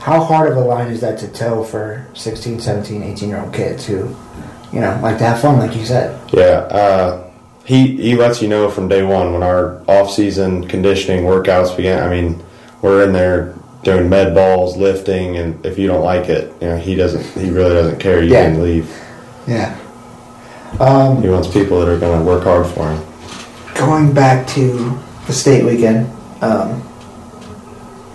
How 0.00 0.22
hard 0.22 0.50
of 0.50 0.56
a 0.56 0.60
line 0.60 0.90
is 0.90 1.00
that 1.00 1.18
to 1.20 1.28
tell 1.28 1.64
for 1.64 2.06
16, 2.14 2.60
17, 2.60 3.02
18 3.02 3.28
year 3.28 3.40
old 3.40 3.54
kids 3.54 3.86
who, 3.86 4.14
you 4.72 4.80
know, 4.80 4.98
like 5.02 5.18
to 5.18 5.24
have 5.24 5.40
fun, 5.40 5.58
like 5.58 5.76
you 5.76 5.84
said? 5.84 6.18
Yeah, 6.32 6.66
uh, 6.70 7.30
he 7.64 7.96
he 7.96 8.14
lets 8.16 8.42
you 8.42 8.48
know 8.48 8.70
from 8.70 8.88
day 8.88 9.02
one 9.02 9.32
when 9.32 9.42
our 9.42 9.80
off 9.88 10.10
season 10.10 10.66
conditioning 10.68 11.24
workouts 11.24 11.76
begin. 11.76 12.02
I 12.02 12.08
mean, 12.08 12.42
we're 12.82 13.04
in 13.04 13.12
there 13.12 13.54
doing 13.82 14.08
med 14.08 14.34
balls, 14.34 14.76
lifting, 14.76 15.36
and 15.36 15.64
if 15.64 15.78
you 15.78 15.86
don't 15.86 16.02
like 16.04 16.28
it, 16.28 16.52
you 16.60 16.68
know, 16.68 16.76
he 16.78 16.94
doesn't. 16.94 17.24
He 17.42 17.50
really 17.50 17.74
doesn't 17.74 17.98
care. 18.00 18.22
You 18.22 18.32
Yeah. 18.32 18.44
can 18.50 18.62
leave. 18.62 18.90
Yeah. 19.46 19.74
Um, 20.80 21.22
He 21.22 21.28
wants 21.28 21.48
people 21.48 21.78
that 21.80 21.88
are 21.88 21.98
going 21.98 22.18
to 22.18 22.24
work 22.24 22.44
hard 22.44 22.66
for 22.66 22.88
him. 22.90 23.00
going 23.74 24.12
back 24.12 24.46
to 24.46 24.96
the 25.26 25.32
state 25.32 25.64
weekend, 25.64 26.08
um, 26.40 26.82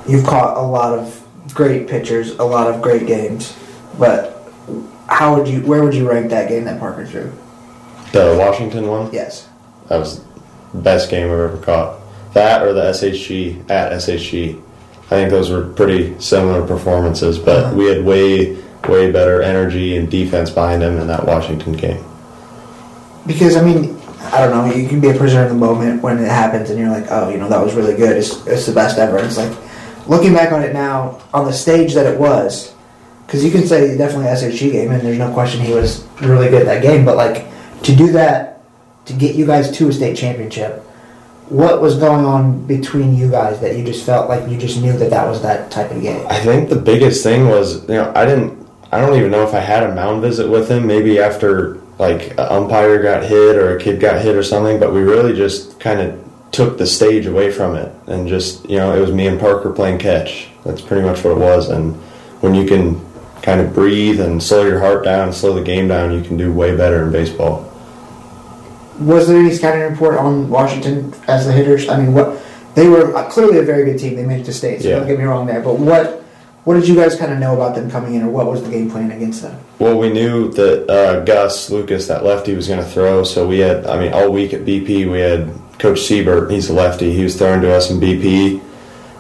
you've 0.08 0.26
caught 0.26 0.58
a 0.58 0.62
lot 0.62 0.98
of 0.98 1.22
great 1.54 1.88
pitchers, 1.88 2.32
a 2.40 2.44
lot 2.44 2.68
of 2.74 2.82
great 2.82 3.06
games, 3.06 3.54
but 4.00 4.42
how 5.08 5.36
would 5.36 5.48
you, 5.48 5.60
where 5.62 5.84
would 5.84 5.94
you 5.94 6.10
rank 6.10 6.30
that 6.30 6.48
game 6.50 6.64
that 6.66 6.80
Parker 6.80 7.06
threw? 7.06 7.32
The 8.12 8.36
Washington 8.40 8.88
one, 8.88 9.10
Yes. 9.12 9.48
that 9.88 9.98
was 10.00 10.22
the 10.74 10.80
best 10.80 11.10
game 11.10 11.28
I've 11.28 11.34
ever 11.40 11.58
caught. 11.58 11.96
That 12.34 12.62
or 12.64 12.74
the 12.74 12.84
SHG 12.92 13.70
at 13.70 13.92
SHG. 13.94 14.58
I 15.06 15.10
think 15.10 15.30
those 15.32 15.50
were 15.50 15.62
pretty 15.64 16.16
similar 16.20 16.66
performances, 16.66 17.38
but 17.40 17.66
Uh-huh. 17.66 17.76
we 17.76 17.86
had 17.88 18.06
way, 18.06 18.58
way 18.88 19.12
better 19.12 19.42
energy 19.42 19.96
and 19.98 20.10
defense 20.10 20.50
behind 20.50 20.84
him 20.84 21.00
in 21.00 21.08
that 21.08 21.26
Washington 21.26 21.74
game. 21.74 22.04
Because, 23.26 23.56
I 23.58 23.62
mean, 23.64 23.98
I 24.32 24.42
don't 24.46 24.52
know, 24.52 24.74
you 24.74 24.88
can 24.88 25.00
be 25.00 25.10
a 25.10 25.14
prisoner 25.14 25.44
in 25.44 25.50
the 25.50 25.56
moment 25.56 26.02
when 26.04 26.20
it 26.20 26.30
happens 26.30 26.70
and 26.70 26.80
you're 26.80 26.90
like, 26.90 27.06
oh, 27.10 27.30
you 27.30 27.38
know, 27.38 27.50
that 27.50 27.64
was 27.64 27.74
really 27.74 27.96
good. 27.96 28.16
It's, 28.18 28.46
it's 28.48 28.66
the 28.66 28.74
best 28.74 28.98
ever. 28.98 29.18
It's 29.20 29.38
like, 29.38 29.52
looking 30.08 30.34
back 30.34 30.52
on 30.52 30.62
it 30.64 30.74
now, 30.74 31.20
on 31.34 31.46
the 31.46 31.54
stage 31.54 31.94
that 31.96 32.06
it 32.06 32.20
was, 32.20 32.74
because 33.26 33.44
you 33.44 33.52
can 33.52 33.66
say 33.68 33.96
definitely 33.98 34.26
SHG 34.28 34.72
game, 34.72 34.92
and 34.92 35.02
there's 35.02 35.18
no 35.20 35.32
question 35.34 35.62
he 35.62 35.74
was 35.74 36.06
really 36.22 36.50
good 36.50 36.62
at 36.62 36.66
that 36.66 36.82
game, 36.82 37.06
but 37.06 37.16
like, 37.16 37.46
to 37.84 37.96
do 37.96 38.12
that, 38.12 38.62
to 39.06 39.14
get 39.14 39.36
you 39.36 39.46
guys 39.46 39.72
to 39.78 39.90
a 39.90 39.94
state 39.94 40.18
championship, 40.18 40.84
what 41.50 41.82
was 41.82 41.98
going 41.98 42.26
on 42.26 42.66
between 42.68 43.16
you 43.16 43.30
guys 43.30 43.60
that 43.62 43.76
you 43.76 43.84
just 43.84 44.06
felt 44.06 44.30
like 44.30 44.48
you 44.50 44.58
just 44.58 44.82
knew 44.82 44.94
that 44.94 45.10
that 45.10 45.28
was 45.28 45.42
that 45.42 45.72
type 45.72 45.90
of 45.92 46.02
game? 46.02 46.26
I 46.28 46.40
think 46.40 46.70
the 46.70 46.76
biggest 46.76 47.24
thing 47.24 47.48
was, 47.48 47.82
you 47.84 47.96
know, 47.96 48.12
I 48.16 48.26
didn't, 48.26 48.68
I 48.92 49.00
don't 49.02 49.18
even 49.18 49.32
know 49.32 49.44
if 49.44 49.54
I 49.54 49.60
had 49.60 49.84
a 49.84 49.96
mound 49.96 50.22
visit 50.22 50.50
with 50.50 50.70
him. 50.70 50.86
Maybe 50.86 51.20
after 51.20 51.80
like 51.98 52.32
an 52.32 52.40
umpire 52.40 53.02
got 53.02 53.24
hit 53.24 53.56
or 53.56 53.76
a 53.76 53.80
kid 53.80 54.00
got 54.00 54.22
hit 54.22 54.36
or 54.36 54.44
something, 54.44 54.80
but 54.80 54.94
we 54.94 55.02
really 55.02 55.36
just 55.36 55.80
kind 55.80 56.00
of 56.00 56.24
took 56.52 56.78
the 56.78 56.86
stage 56.86 57.26
away 57.26 57.52
from 57.52 57.76
it 57.76 57.92
and 58.08 58.28
just, 58.28 58.68
you 58.70 58.78
know, 58.78 58.96
it 58.96 59.00
was 59.00 59.12
me 59.12 59.28
and 59.28 59.40
Parker 59.40 59.72
playing 59.72 59.98
catch. 59.98 60.50
That's 60.66 60.82
pretty 60.82 61.06
much 61.06 61.24
what 61.24 61.32
it 61.32 61.40
was. 61.40 61.70
And 61.70 61.96
when 62.42 62.54
you 62.56 62.66
can 62.66 63.00
kind 63.42 63.60
of 63.60 63.74
breathe 63.74 64.20
and 64.20 64.42
slow 64.42 64.66
your 64.66 64.80
heart 64.80 65.04
down, 65.04 65.34
slow 65.34 65.54
the 65.54 65.62
game 65.64 65.88
down, 65.88 66.12
you 66.12 66.22
can 66.22 66.38
do 66.38 66.54
way 66.54 66.76
better 66.76 67.04
in 67.04 67.12
baseball. 67.12 67.69
Was 69.00 69.28
there 69.28 69.40
any 69.40 69.54
scouting 69.54 69.82
report 69.82 70.18
on 70.18 70.50
Washington 70.50 71.14
as 71.28 71.46
the 71.46 71.54
hitters? 71.54 71.88
I 71.90 71.98
mean, 71.98 72.14
what 72.14 72.42
they 72.76 72.88
were 72.88 73.16
uh, 73.16 73.30
clearly 73.30 73.58
a 73.60 73.64
very 73.64 73.86
good 73.86 74.00
team. 74.00 74.16
They 74.16 74.26
made 74.26 74.42
it 74.42 74.46
to 74.46 74.54
state, 74.54 74.82
so 74.82 74.90
Yeah. 74.90 74.96
don't 75.00 75.08
get 75.08 75.18
me 75.18 75.26
wrong 75.26 75.46
there. 75.46 75.62
But 75.62 75.80
what 75.80 76.24
what 76.66 76.76
did 76.76 76.88
you 76.88 76.96
guys 76.96 77.16
kind 77.16 77.32
of 77.32 77.40
know 77.40 77.54
about 77.56 77.74
them 77.76 77.90
coming 77.90 78.16
in, 78.16 78.24
or 78.24 78.30
what 78.30 78.46
was 78.46 78.62
the 78.64 78.70
game 78.70 78.92
plan 78.92 79.12
against 79.12 79.42
them? 79.42 79.58
Well, 79.80 79.98
we 79.98 80.12
knew 80.12 80.52
that 80.52 80.90
uh, 80.90 81.22
Gus 81.22 81.70
Lucas, 81.70 82.08
that 82.08 82.24
lefty, 82.26 82.54
was 82.56 82.68
going 82.68 82.80
to 82.80 82.86
throw. 82.86 83.24
So 83.24 83.48
we 83.48 83.60
had, 83.60 83.86
I 83.88 83.98
mean, 84.00 84.14
all 84.14 84.30
week 84.30 84.54
at 84.54 84.66
BP, 84.66 85.10
we 85.10 85.20
had 85.20 85.50
Coach 85.80 86.02
Siebert. 86.02 86.52
He's 86.52 86.70
a 86.70 86.74
lefty. 86.74 87.14
He 87.14 87.24
was 87.24 87.38
throwing 87.38 87.62
to 87.62 87.74
us 87.74 87.90
in 87.90 88.00
BP, 88.00 88.62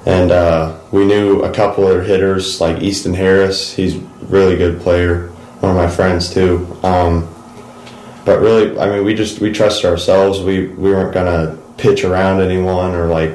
and 0.05 0.31
uh, 0.31 0.77
we 0.91 1.05
knew 1.05 1.41
a 1.41 1.51
couple 1.51 1.87
of 1.87 2.05
hitters 2.05 2.59
like 2.59 2.81
Easton 2.83 3.13
Harris. 3.13 3.73
He's 3.73 3.95
a 3.95 3.99
really 4.27 4.57
good 4.57 4.79
player. 4.81 5.29
One 5.61 5.71
of 5.71 5.77
my 5.77 5.87
friends 5.89 6.31
too. 6.33 6.67
Um, 6.83 7.27
but 8.29 8.41
really, 8.41 8.77
I 8.77 8.87
mean, 8.87 9.03
we 9.03 9.15
just 9.15 9.39
we 9.39 9.51
trusted 9.51 9.89
ourselves. 9.89 10.39
We 10.39 10.67
we 10.67 10.91
weren't 10.91 11.15
going 11.15 11.25
to 11.25 11.57
pitch 11.77 12.03
around 12.03 12.41
anyone 12.41 12.93
or 12.93 13.07
like 13.07 13.31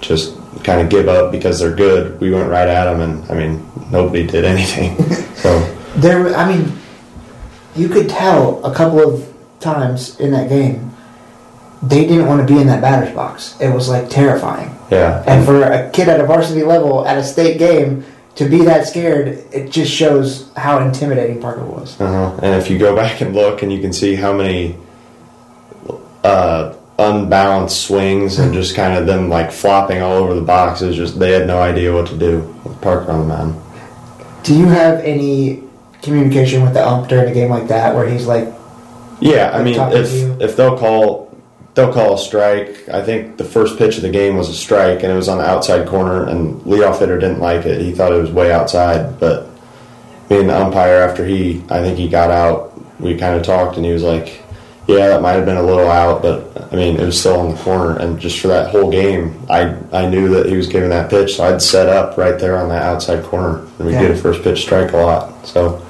just 0.00 0.36
kind 0.64 0.80
of 0.80 0.88
give 0.88 1.06
up 1.06 1.30
because 1.30 1.60
they're 1.60 1.76
good. 1.76 2.20
We 2.20 2.32
went 2.32 2.50
right 2.50 2.66
at 2.66 2.86
them, 2.86 3.00
and 3.00 3.30
I 3.30 3.34
mean, 3.34 3.64
nobody 3.92 4.26
did 4.26 4.44
anything. 4.44 5.00
so. 5.36 5.60
There, 5.98 6.34
I 6.34 6.52
mean, 6.52 6.76
you 7.76 7.88
could 7.88 8.08
tell 8.08 8.64
a 8.66 8.74
couple 8.74 8.98
of 8.98 9.32
times 9.60 10.18
in 10.18 10.32
that 10.32 10.48
game 10.48 10.90
they 11.80 12.04
didn't 12.08 12.26
want 12.26 12.44
to 12.44 12.52
be 12.52 12.60
in 12.60 12.66
that 12.66 12.80
batter's 12.80 13.14
box. 13.14 13.54
It 13.60 13.68
was 13.68 13.88
like 13.88 14.10
terrifying. 14.10 14.76
Yeah, 14.90 15.22
And 15.28 15.44
for 15.44 15.62
a 15.62 15.90
kid 15.90 16.08
at 16.08 16.18
a 16.18 16.26
varsity 16.26 16.64
level 16.64 17.06
at 17.06 17.18
a 17.18 17.22
state 17.22 17.58
game 17.58 18.04
to 18.36 18.48
be 18.48 18.64
that 18.64 18.86
scared, 18.86 19.44
it 19.52 19.70
just 19.70 19.92
shows 19.92 20.52
how 20.56 20.80
intimidating 20.80 21.40
Parker 21.40 21.64
was. 21.64 22.00
uh-huh. 22.00 22.38
and 22.42 22.60
if 22.60 22.70
you 22.70 22.78
go 22.78 22.94
back 23.02 23.20
and 23.20 23.34
look, 23.34 23.62
and 23.62 23.72
you 23.72 23.80
can 23.80 23.92
see 23.92 24.14
how 24.14 24.32
many 24.32 24.76
uh, 26.24 26.74
unbalanced 26.98 27.86
swings 27.86 28.38
and 28.38 28.54
just 28.54 28.74
kind 28.74 28.96
of 28.96 29.06
them 29.06 29.28
like 29.28 29.50
flopping 29.50 30.00
all 30.00 30.14
over 30.14 30.34
the 30.34 30.40
box. 30.40 30.80
Was 30.80 30.96
just 30.96 31.18
they 31.18 31.32
had 31.32 31.46
no 31.46 31.60
idea 31.60 31.92
what 31.92 32.06
to 32.08 32.16
do 32.16 32.40
with 32.64 32.80
Parker 32.80 33.10
on 33.10 33.20
the 33.20 33.26
mound. 33.26 33.60
Do 34.42 34.56
you 34.56 34.66
have 34.66 35.00
any 35.00 35.62
communication 36.02 36.62
with 36.62 36.74
the 36.74 36.86
ump 36.86 37.08
during 37.08 37.30
a 37.30 37.34
game 37.34 37.50
like 37.50 37.68
that 37.68 37.94
where 37.94 38.08
he's 38.08 38.26
like, 38.26 38.48
Yeah, 39.20 39.50
I 39.52 39.62
mean, 39.62 39.76
if 39.78 40.40
if 40.40 40.56
they'll 40.56 40.78
call 40.78 41.23
they'll 41.74 41.92
call 41.92 42.14
a 42.14 42.18
strike. 42.18 42.88
I 42.88 43.02
think 43.02 43.36
the 43.36 43.44
first 43.44 43.78
pitch 43.78 43.96
of 43.96 44.02
the 44.02 44.10
game 44.10 44.36
was 44.36 44.48
a 44.48 44.54
strike, 44.54 45.02
and 45.02 45.12
it 45.12 45.16
was 45.16 45.28
on 45.28 45.38
the 45.38 45.44
outside 45.48 45.88
corner, 45.88 46.28
and 46.28 46.60
leadoff 46.62 46.98
hitter 47.00 47.18
didn't 47.18 47.40
like 47.40 47.66
it. 47.66 47.80
He 47.80 47.92
thought 47.92 48.12
it 48.12 48.20
was 48.20 48.30
way 48.30 48.52
outside, 48.52 49.18
but 49.18 49.48
me 50.30 50.40
and 50.40 50.48
the 50.48 50.56
umpire 50.58 50.98
after 51.02 51.26
he, 51.26 51.62
I 51.70 51.80
think 51.80 51.98
he 51.98 52.08
got 52.08 52.30
out. 52.30 52.72
We 53.00 53.16
kind 53.16 53.36
of 53.36 53.42
talked, 53.42 53.76
and 53.76 53.84
he 53.84 53.92
was 53.92 54.02
like, 54.04 54.40
"Yeah, 54.86 55.08
that 55.08 55.20
might 55.20 55.32
have 55.32 55.44
been 55.44 55.56
a 55.56 55.62
little 55.62 55.88
out, 55.90 56.22
but 56.22 56.68
I 56.72 56.76
mean, 56.76 56.96
it 56.96 57.04
was 57.04 57.18
still 57.18 57.40
on 57.40 57.50
the 57.54 57.60
corner." 57.62 57.98
And 57.98 58.20
just 58.20 58.38
for 58.38 58.48
that 58.48 58.70
whole 58.70 58.90
game, 58.90 59.34
I 59.50 59.74
I 59.92 60.06
knew 60.06 60.28
that 60.30 60.46
he 60.46 60.56
was 60.56 60.68
giving 60.68 60.90
that 60.90 61.10
pitch, 61.10 61.36
so 61.36 61.44
I'd 61.44 61.60
set 61.60 61.88
up 61.88 62.16
right 62.16 62.38
there 62.38 62.56
on 62.56 62.68
that 62.68 62.82
outside 62.82 63.24
corner, 63.24 63.62
and 63.78 63.86
we 63.88 63.92
Yeah. 63.94 64.02
get 64.02 64.10
a 64.12 64.16
first 64.16 64.42
pitch 64.44 64.62
strike 64.62 64.92
a 64.92 64.96
lot. 64.96 65.46
So 65.46 65.82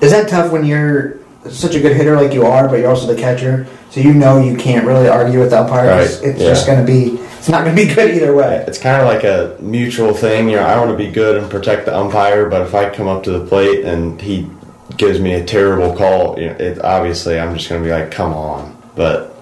is 0.00 0.10
that 0.10 0.28
tough 0.28 0.50
when 0.50 0.64
you're 0.66 1.14
such 1.50 1.74
a 1.74 1.80
good 1.80 1.96
hitter 1.96 2.16
like 2.16 2.32
you 2.32 2.44
are, 2.44 2.68
but 2.68 2.78
you're 2.78 2.90
also 2.90 3.12
the 3.12 3.20
catcher? 3.20 3.66
So 3.90 4.00
you 4.00 4.14
know 4.14 4.40
you 4.40 4.56
can't 4.56 4.86
really 4.86 5.08
argue 5.08 5.40
with 5.40 5.50
the 5.50 5.60
umpire. 5.60 5.88
Right, 5.88 6.02
It's 6.22 6.38
just 6.38 6.66
yeah. 6.66 6.74
going 6.74 6.86
to 6.86 6.92
be 6.92 7.22
it's 7.42 7.48
not 7.48 7.64
going 7.64 7.74
to 7.74 7.86
be 7.86 7.92
good 7.92 8.14
either 8.14 8.34
way. 8.34 8.64
It's 8.68 8.78
kind 8.78 9.02
of 9.02 9.08
like 9.08 9.24
a 9.24 9.60
mutual 9.60 10.14
thing. 10.14 10.48
You 10.48 10.56
know, 10.56 10.62
I 10.62 10.78
want 10.78 10.92
to 10.92 10.96
be 10.96 11.10
good 11.10 11.36
and 11.42 11.50
protect 11.50 11.86
the 11.86 11.96
umpire, 11.96 12.48
but 12.48 12.62
if 12.62 12.72
I 12.72 12.88
come 12.88 13.08
up 13.08 13.24
to 13.24 13.32
the 13.32 13.44
plate 13.44 13.84
and 13.84 14.20
he 14.20 14.48
gives 14.96 15.18
me 15.18 15.32
a 15.34 15.44
terrible 15.44 15.96
call, 15.96 16.38
you 16.38 16.46
know, 16.46 16.56
it, 16.60 16.84
obviously 16.84 17.40
I'm 17.40 17.56
just 17.56 17.68
going 17.68 17.82
to 17.82 17.88
be 17.88 17.92
like, 17.92 18.12
come 18.12 18.32
on. 18.32 18.80
But 18.94 19.36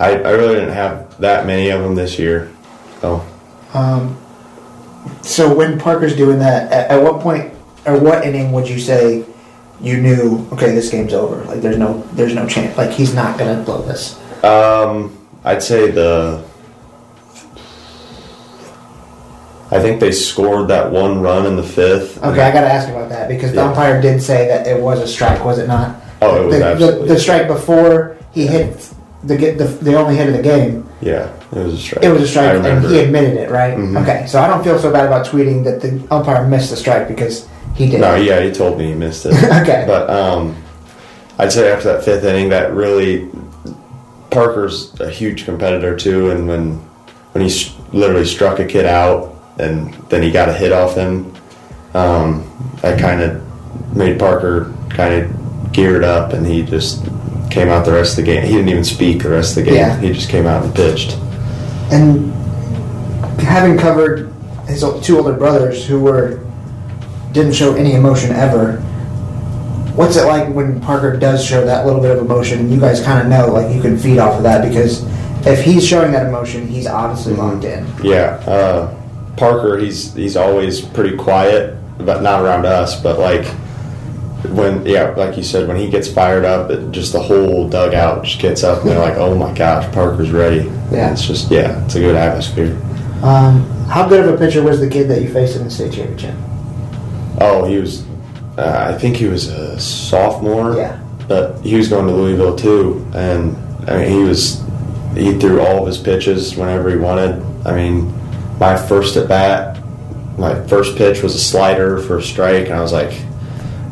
I, 0.00 0.14
I 0.14 0.30
really 0.32 0.54
didn't 0.56 0.74
have 0.74 1.18
that 1.20 1.46
many 1.46 1.70
of 1.70 1.82
them 1.82 1.94
this 1.94 2.18
year. 2.18 2.50
So, 3.00 3.24
Um, 3.72 4.18
so 5.22 5.54
when 5.54 5.78
Parker's 5.78 6.16
doing 6.16 6.40
that, 6.40 6.72
at, 6.72 6.90
at 6.90 7.00
what 7.00 7.20
point 7.20 7.54
or 7.86 7.96
what 7.96 8.24
inning 8.26 8.50
would 8.52 8.68
you 8.68 8.80
say 8.80 9.24
you 9.80 9.98
knew? 10.00 10.46
Okay, 10.52 10.72
this 10.74 10.90
game's 10.90 11.12
over. 11.14 11.44
Like 11.44 11.60
there's 11.60 11.78
no 11.78 12.02
there's 12.14 12.34
no 12.34 12.46
chance. 12.46 12.76
Like 12.76 12.90
he's 12.90 13.14
not 13.14 13.38
going 13.38 13.56
to 13.56 13.62
blow 13.62 13.82
this. 13.82 14.18
um, 14.44 15.16
I'd 15.44 15.62
say 15.62 15.90
the. 15.90 16.42
I 19.70 19.80
think 19.80 19.98
they 20.00 20.12
scored 20.12 20.68
that 20.68 20.92
one 20.92 21.20
run 21.20 21.44
in 21.44 21.56
the 21.56 21.62
fifth. 21.62 22.22
Okay, 22.22 22.40
I 22.40 22.52
got 22.52 22.60
to 22.60 22.72
ask 22.72 22.88
about 22.88 23.08
that 23.08 23.28
because 23.28 23.50
the 23.50 23.56
Yeah. 23.58 23.68
umpire 23.68 24.00
did 24.00 24.22
say 24.22 24.46
that 24.46 24.66
it 24.66 24.80
was 24.80 25.00
a 25.00 25.08
strike, 25.08 25.44
was 25.44 25.58
it 25.58 25.66
not? 25.66 25.96
Oh, 26.22 26.40
it 26.42 26.46
was 26.46 26.54
the, 26.54 26.58
the, 26.60 26.66
absolutely 26.66 27.08
the 27.08 27.18
strike 27.18 27.46
before 27.48 28.16
he 28.32 28.46
hit 28.46 28.88
the 29.24 29.36
get 29.36 29.58
the, 29.58 29.64
the 29.64 29.96
only 29.96 30.14
hit 30.16 30.28
of 30.28 30.36
the 30.36 30.42
game. 30.42 30.88
Yeah, 31.00 31.28
it 31.52 31.58
was 31.58 31.74
a 31.74 31.78
strike. 31.78 32.04
It 32.04 32.10
was 32.10 32.22
a 32.22 32.28
strike, 32.28 32.54
and 32.64 32.86
he 32.86 33.00
admitted 33.00 33.34
it, 33.38 33.50
right? 33.50 33.76
Mhm. 33.76 34.00
Okay, 34.02 34.24
so 34.28 34.40
I 34.40 34.46
don't 34.46 34.62
feel 34.62 34.78
so 34.78 34.92
bad 34.92 35.06
about 35.06 35.26
tweeting 35.26 35.64
that 35.64 35.80
the 35.82 36.00
umpire 36.14 36.46
missed 36.46 36.70
the 36.70 36.76
strike 36.76 37.08
because 37.08 37.46
he 37.76 37.88
did. 37.88 38.00
No, 38.00 38.14
yeah, 38.16 38.40
he 38.40 38.50
told 38.52 38.78
me 38.78 38.86
he 38.86 38.94
missed 38.94 39.26
it. 39.26 39.32
Okay. 39.62 39.84
But 39.86 40.08
um, 40.10 40.56
I'd 41.38 41.52
say 41.52 41.70
after 41.70 41.92
that 41.92 42.04
fifth 42.04 42.24
inning, 42.24 42.48
that 42.50 42.72
really 42.72 43.28
Parker's 44.30 44.98
a 45.00 45.10
huge 45.10 45.44
competitor 45.44 45.96
too, 45.96 46.30
and 46.30 46.46
when 46.48 46.74
when 47.32 47.44
he 47.44 47.50
s- 47.50 47.74
literally 47.92 48.24
struck 48.24 48.58
a 48.58 48.64
kid 48.64 48.86
out, 48.86 49.34
and 49.58 49.92
then 50.08 50.22
he 50.22 50.30
got 50.30 50.48
a 50.48 50.52
hit 50.52 50.72
off 50.72 50.94
him, 50.94 51.32
um, 51.94 52.44
that 52.82 52.98
kind 52.98 53.20
of 53.22 53.94
made 53.96 54.18
Parker 54.18 54.72
kind 54.90 55.14
of 55.14 55.72
geared 55.72 56.04
up, 56.04 56.32
and 56.32 56.46
he 56.46 56.62
just 56.62 57.04
came 57.50 57.68
out 57.68 57.84
the 57.84 57.92
rest 57.92 58.18
of 58.18 58.24
the 58.24 58.30
game. 58.32 58.42
He 58.44 58.52
didn't 58.52 58.68
even 58.68 58.84
speak 58.84 59.22
the 59.22 59.30
rest 59.30 59.56
of 59.56 59.64
the 59.64 59.70
game. 59.70 59.78
Yeah. 59.80 59.98
He 60.00 60.12
just 60.12 60.28
came 60.30 60.46
out 60.46 60.64
and 60.64 60.74
pitched. 60.74 61.12
And 61.92 62.32
having 63.40 63.78
covered 63.78 64.32
his 64.66 64.84
two 65.02 65.18
older 65.18 65.32
brothers 65.34 65.86
who 65.86 66.00
were 66.00 66.40
didn't 67.36 67.52
show 67.52 67.74
any 67.74 67.92
emotion 67.92 68.32
ever, 68.32 68.78
what's 69.94 70.16
it 70.16 70.24
like 70.24 70.52
when 70.52 70.80
Parker 70.80 71.16
does 71.16 71.44
show 71.44 71.64
that 71.64 71.86
little 71.86 72.00
bit 72.00 72.10
of 72.10 72.18
emotion? 72.18 72.60
And 72.60 72.70
you 72.72 72.80
guys 72.80 73.02
kind 73.02 73.22
of 73.22 73.28
know, 73.28 73.52
like 73.52 73.74
you 73.74 73.80
can 73.80 73.96
feed 73.96 74.18
off 74.18 74.36
of 74.36 74.42
that 74.42 74.66
because 74.66 75.04
if 75.46 75.64
he's 75.64 75.86
showing 75.86 76.12
that 76.12 76.26
emotion, 76.26 76.66
he's 76.66 76.86
obviously 76.86 77.34
locked 77.34 77.64
in. 77.64 77.86
Yeah, 78.02 78.42
uh, 78.46 78.94
Parker, 79.36 79.78
he's 79.78 80.14
he's 80.14 80.36
always 80.36 80.80
pretty 80.80 81.16
quiet, 81.16 81.78
but 81.98 82.22
not 82.22 82.42
around 82.42 82.66
us. 82.66 83.00
But 83.00 83.18
like 83.18 83.46
when, 84.50 84.84
yeah, 84.86 85.10
like 85.10 85.36
you 85.36 85.42
said, 85.42 85.68
when 85.68 85.76
he 85.76 85.88
gets 85.88 86.08
fired 86.08 86.44
up, 86.44 86.70
it, 86.70 86.90
just 86.90 87.12
the 87.12 87.20
whole 87.20 87.68
dugout 87.68 88.24
just 88.24 88.40
gets 88.40 88.64
up, 88.64 88.80
and 88.80 88.90
they're 88.90 88.98
like, 88.98 89.16
"Oh 89.16 89.34
my 89.34 89.52
gosh, 89.54 89.92
Parker's 89.92 90.30
ready!" 90.30 90.70
Yeah. 90.90 91.12
it's 91.12 91.26
just 91.26 91.50
yeah, 91.50 91.84
it's 91.84 91.94
a 91.94 92.00
good 92.00 92.16
atmosphere. 92.16 92.80
Um, 93.22 93.62
how 93.88 94.08
good 94.08 94.26
of 94.26 94.34
a 94.34 94.38
pitcher 94.38 94.62
was 94.62 94.80
the 94.80 94.88
kid 94.88 95.08
that 95.08 95.22
you 95.22 95.32
faced 95.32 95.56
in 95.56 95.64
the 95.64 95.70
state 95.70 95.92
championship? 95.92 96.34
Oh, 97.40 97.64
he 97.64 97.76
was, 97.78 98.06
uh, 98.58 98.92
I 98.94 98.98
think 98.98 99.16
he 99.16 99.26
was 99.26 99.48
a 99.48 99.78
sophomore. 99.80 100.76
Yeah. 100.76 101.00
but 101.28 101.60
he 101.60 101.74
was 101.76 101.88
going 101.88 102.06
to 102.06 102.12
Louisville 102.14 102.56
too, 102.56 103.06
and 103.14 103.56
I 103.88 103.98
mean, 103.98 104.10
he 104.10 104.22
was 104.22 104.62
he 105.14 105.38
threw 105.38 105.60
all 105.60 105.80
of 105.80 105.86
his 105.86 105.98
pitches 105.98 106.56
whenever 106.56 106.90
he 106.90 106.96
wanted. 106.96 107.42
I 107.66 107.74
mean, 107.74 108.12
my 108.58 108.76
first 108.76 109.16
at 109.16 109.28
bat, 109.28 109.78
my 110.38 110.54
first 110.68 110.96
pitch 110.96 111.22
was 111.22 111.34
a 111.34 111.38
slider 111.38 111.98
for 111.98 112.18
a 112.18 112.22
strike, 112.22 112.66
and 112.66 112.74
I 112.74 112.80
was 112.80 112.92
like, 112.92 113.12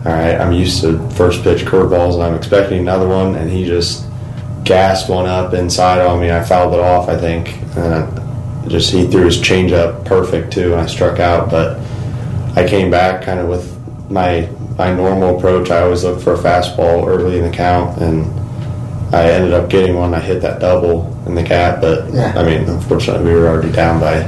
all 0.04 0.12
right, 0.12 0.38
I'm 0.40 0.52
used 0.52 0.80
to 0.82 0.98
first 1.10 1.42
pitch 1.42 1.62
curveballs, 1.64 2.14
and 2.14 2.22
I'm 2.22 2.34
expecting 2.34 2.78
another 2.78 3.08
one, 3.08 3.34
and 3.34 3.50
he 3.50 3.64
just 3.64 4.06
gassed 4.64 5.08
one 5.10 5.26
up 5.26 5.54
inside 5.54 6.00
on 6.00 6.20
me. 6.20 6.30
I 6.30 6.42
fouled 6.42 6.74
it 6.74 6.80
off, 6.80 7.08
I 7.08 7.16
think, 7.18 7.56
and 7.76 7.94
I 7.94 8.68
just 8.68 8.90
he 8.92 9.06
threw 9.06 9.24
his 9.24 9.38
changeup 9.38 10.04
perfect 10.04 10.52
too, 10.52 10.72
and 10.72 10.80
I 10.80 10.86
struck 10.86 11.18
out, 11.20 11.50
but. 11.50 11.80
I 12.56 12.66
came 12.66 12.90
back 12.90 13.22
kind 13.24 13.40
of 13.40 13.48
with 13.48 13.70
my 14.10 14.48
my 14.78 14.92
normal 14.92 15.36
approach. 15.38 15.70
I 15.70 15.82
always 15.82 16.02
look 16.04 16.20
for 16.20 16.34
a 16.34 16.38
fastball 16.38 17.06
early 17.06 17.38
in 17.38 17.44
the 17.48 17.56
count, 17.56 18.00
and 18.00 18.24
I 19.14 19.30
ended 19.30 19.52
up 19.52 19.68
getting 19.70 19.96
one. 19.96 20.14
I 20.14 20.20
hit 20.20 20.42
that 20.42 20.60
double 20.60 21.12
in 21.26 21.34
the 21.34 21.42
cap, 21.42 21.80
but 21.80 22.12
Yeah. 22.12 22.32
I 22.36 22.42
mean, 22.44 22.68
unfortunately, 22.68 23.24
we 23.32 23.38
were 23.38 23.46
already 23.48 23.70
down 23.72 24.00
by 24.00 24.22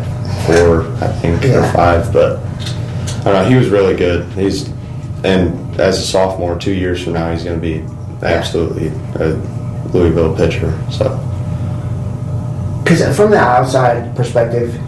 four, 0.46 0.82
I 1.02 1.08
think, 1.20 1.42
Yeah. 1.42 1.58
or 1.68 1.72
five. 1.72 2.12
But 2.12 2.38
I 3.20 3.24
don't 3.24 3.34
know. 3.34 3.44
He 3.44 3.54
was 3.56 3.68
really 3.68 3.96
good. 3.96 4.24
He's 4.34 4.68
and 5.24 5.80
as 5.80 5.98
a 5.98 6.02
sophomore, 6.02 6.56
two 6.56 6.72
years 6.72 7.02
from 7.02 7.14
now, 7.14 7.32
he's 7.32 7.42
going 7.42 7.60
to 7.60 7.62
be 7.62 7.82
absolutely 8.22 8.88
a 9.16 9.36
Louisville 9.92 10.34
pitcher. 10.36 10.72
So 10.90 11.18
Because 12.84 13.16
from 13.16 13.30
the 13.32 13.38
outside 13.38 14.14
perspective, 14.14 14.78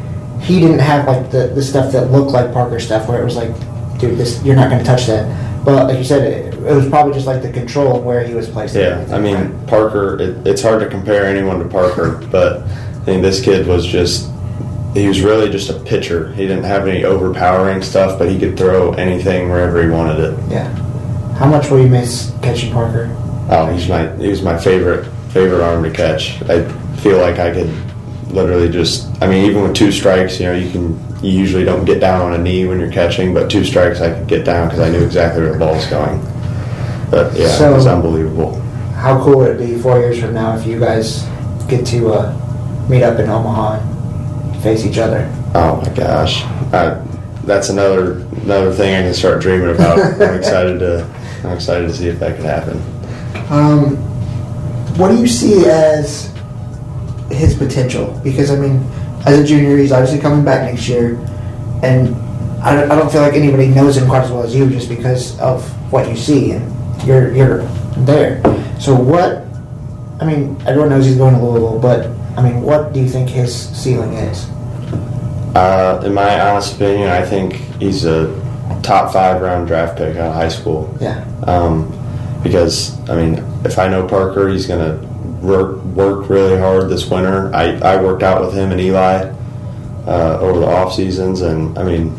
he 0.41 0.61
didn't 0.61 0.79
have 0.81 1.07
like 1.07 1.31
the, 1.31 1.49
the 1.55 1.63
stuff 1.63 1.93
that 1.93 2.11
looked 2.11 2.31
like 2.33 2.53
Parker 2.53 2.81
stuff, 2.81 3.09
where 3.09 3.21
it 3.21 3.25
was 3.25 3.37
like, 3.37 3.51
dude, 3.99 4.19
this 4.19 4.43
you're 4.45 4.57
not 4.57 4.71
going 4.71 4.83
to 4.83 4.87
touch 4.87 5.07
that. 5.07 5.65
But 5.65 5.89
like 5.89 5.99
you 5.99 6.05
said, 6.05 6.23
it, 6.23 6.55
it 6.55 6.75
was 6.75 6.89
probably 6.89 7.13
just 7.13 7.27
like 7.27 7.43
the 7.43 7.53
control 7.53 7.97
of 7.97 8.05
where 8.05 8.25
he 8.25 8.35
was 8.35 8.49
placed. 8.49 8.75
Yeah, 8.75 9.07
I 9.11 9.19
mean 9.19 9.35
right? 9.37 9.67
Parker. 9.67 10.21
It, 10.21 10.47
it's 10.47 10.63
hard 10.63 10.81
to 10.81 10.89
compare 10.89 11.25
anyone 11.27 11.59
to 11.59 11.69
Parker, 11.69 12.25
but 12.31 12.63
I 12.63 13.05
think 13.05 13.23
this 13.23 13.43
kid 13.43 13.67
was 13.67 13.87
just. 13.87 14.31
He 14.95 15.07
was 15.07 15.21
really 15.21 15.51
just 15.51 15.69
a 15.69 15.79
pitcher. 15.81 16.33
He 16.33 16.47
didn't 16.47 16.65
have 16.65 16.89
any 16.89 17.05
overpowering 17.05 17.83
stuff, 17.83 18.19
but 18.19 18.31
he 18.31 18.39
could 18.39 18.57
throw 18.57 18.93
anything 18.95 19.51
wherever 19.51 19.83
he 19.83 19.89
wanted 19.89 20.19
it. 20.19 20.51
yeah. 20.51 20.67
How 21.35 21.47
much 21.47 21.71
will 21.71 21.81
you 21.81 21.89
miss 21.89 22.33
catching 22.43 22.73
Parker? 22.73 23.15
Oh, 23.51 23.67
he's 23.73 23.89
my 23.89 24.09
he 24.17 24.29
was 24.29 24.43
my 24.43 24.59
favorite 24.59 25.05
favorite 25.31 25.63
arm 25.63 25.85
to 25.85 25.91
catch. 25.91 26.41
I 26.43 26.67
feel 26.97 27.19
like 27.19 27.39
I 27.39 27.53
could 27.53 27.69
literally 28.31 28.69
just. 28.69 29.09
I 29.23 29.27
mean, 29.27 29.45
even 29.47 29.63
with 29.63 29.75
two 29.75 29.91
strikes, 29.93 30.39
you 30.41 30.47
know, 30.47 30.55
you 30.55 30.71
can. 30.71 30.99
You 31.23 31.33
usually 31.33 31.65
don't 31.65 31.85
get 31.85 31.99
down 32.01 32.21
on 32.23 32.35
a 32.35 32.39
knee 32.39 32.65
when 32.67 32.79
you're 32.79 32.93
catching, 32.93 33.35
but 33.35 33.51
two 33.51 33.65
strikes, 33.65 34.01
I 34.01 34.17
could 34.17 34.29
get 34.29 34.45
down 34.45 34.69
because 34.69 34.81
I 34.81 34.89
knew 34.89 35.05
exactly 35.05 35.43
where 35.43 35.53
the 35.53 35.59
ball 35.59 35.75
was 35.75 35.87
going. 35.87 36.21
But 37.11 37.35
yeah, 37.37 37.49
So- 37.49 37.73
it 37.73 37.75
was 37.75 37.87
unbelievable. 37.87 38.55
How 38.95 39.21
cool 39.23 39.39
would 39.39 39.61
it 39.61 39.67
be 39.67 39.79
four 39.81 39.99
years 39.99 40.21
from 40.21 40.35
now 40.35 40.57
if 40.57 40.65
you 40.67 40.79
guys 40.79 41.25
get 41.69 41.85
to 41.87 42.13
uh, 42.13 42.87
meet 42.89 43.03
up 43.03 43.19
in 43.19 43.29
Omaha 43.29 43.81
and 43.81 44.63
face 44.63 44.85
each 44.85 44.99
other? 44.99 45.29
Oh 45.55 45.81
my 45.85 45.89
gosh, 45.95 46.43
I, 46.73 47.01
that's 47.45 47.69
another 47.69 48.21
another 48.45 48.73
thing 48.73 48.95
I 48.95 49.03
can 49.03 49.15
start 49.15 49.41
dreaming 49.41 49.71
about. 49.71 49.99
I'm 50.21 50.35
excited 50.39 50.79
to 50.81 51.09
I'm 51.45 51.53
excited 51.53 51.89
to 51.89 51.95
see 51.95 52.09
if 52.09 52.19
that 52.21 52.37
could 52.37 52.45
happen. 52.45 52.81
Um, 53.51 53.97
what 54.99 55.09
do 55.11 55.17
you 55.19 55.27
see 55.29 55.65
as 55.67 56.33
his 57.31 57.55
potential? 57.55 58.19
Because 58.25 58.51
I 58.51 58.57
mean, 58.57 58.85
as 59.27 59.39
a 59.39 59.45
junior, 59.45 59.77
he's 59.77 59.93
obviously 59.93 60.19
coming 60.21 60.45
back 60.45 60.71
next 60.71 60.89
year, 60.89 61.17
and 61.83 62.15
I 62.63 62.75
don't, 62.75 62.91
I 62.91 62.97
don't 62.97 63.11
feel 63.11 63.23
like 63.23 63.35
anybody 63.35 63.69
knows 63.69 63.97
him 63.97 64.09
quite 64.09 64.25
as 64.25 64.31
well 64.31 64.43
as 64.43 64.55
you, 64.55 64.69
just 64.71 64.89
because 64.89 65.39
of 65.41 65.65
what 65.93 66.09
you 66.09 66.17
see, 66.17 66.53
and 66.53 67.03
you're 67.07 67.33
you're 67.35 67.63
there. 67.99 68.43
So 68.81 68.95
what? 68.95 69.45
I 70.21 70.25
mean, 70.25 70.57
everyone 70.67 70.89
knows 70.91 71.07
he's 71.07 71.17
going 71.17 71.35
to 71.35 71.41
Louisville, 71.41 71.79
but 71.79 72.07
I 72.37 72.43
mean, 72.43 72.63
what 72.63 72.93
do 72.93 73.01
you 73.01 73.09
think 73.09 73.29
his 73.29 73.55
ceiling 73.55 74.13
is? 74.15 74.49
Uh, 75.55 76.03
in 76.05 76.13
my 76.15 76.41
honest 76.41 76.75
opinion, 76.77 77.09
I 77.09 77.25
think 77.25 77.55
he's 77.81 78.05
a 78.05 78.27
top 78.83 79.13
five 79.13 79.41
round 79.41 79.67
draft 79.67 79.97
pick 79.97 80.17
out 80.17 80.29
of 80.29 80.35
high 80.35 80.49
school. 80.49 80.97
Yeah, 81.01 81.25
Um, 81.45 81.93
because 82.43 82.99
I 83.09 83.17
mean, 83.17 83.45
if 83.65 83.79
I 83.79 83.89
know 83.89 84.07
Parker, 84.07 84.49
he's 84.49 84.67
gonna 84.67 84.97
work 85.41 85.79
work 85.99 86.29
really 86.31 86.57
hard 86.57 86.89
this 86.89 87.11
winter. 87.11 87.53
I, 87.53 87.77
I 87.79 88.01
worked 88.01 88.23
out 88.23 88.41
with 88.41 88.55
him 88.55 88.71
and 88.71 88.81
Eli 88.81 89.33
uh, 90.07 90.39
over 90.41 90.61
the 90.61 90.67
off 90.67 90.95
seasons, 90.95 91.41
and 91.41 91.77
I 91.77 91.83
mean, 91.83 92.17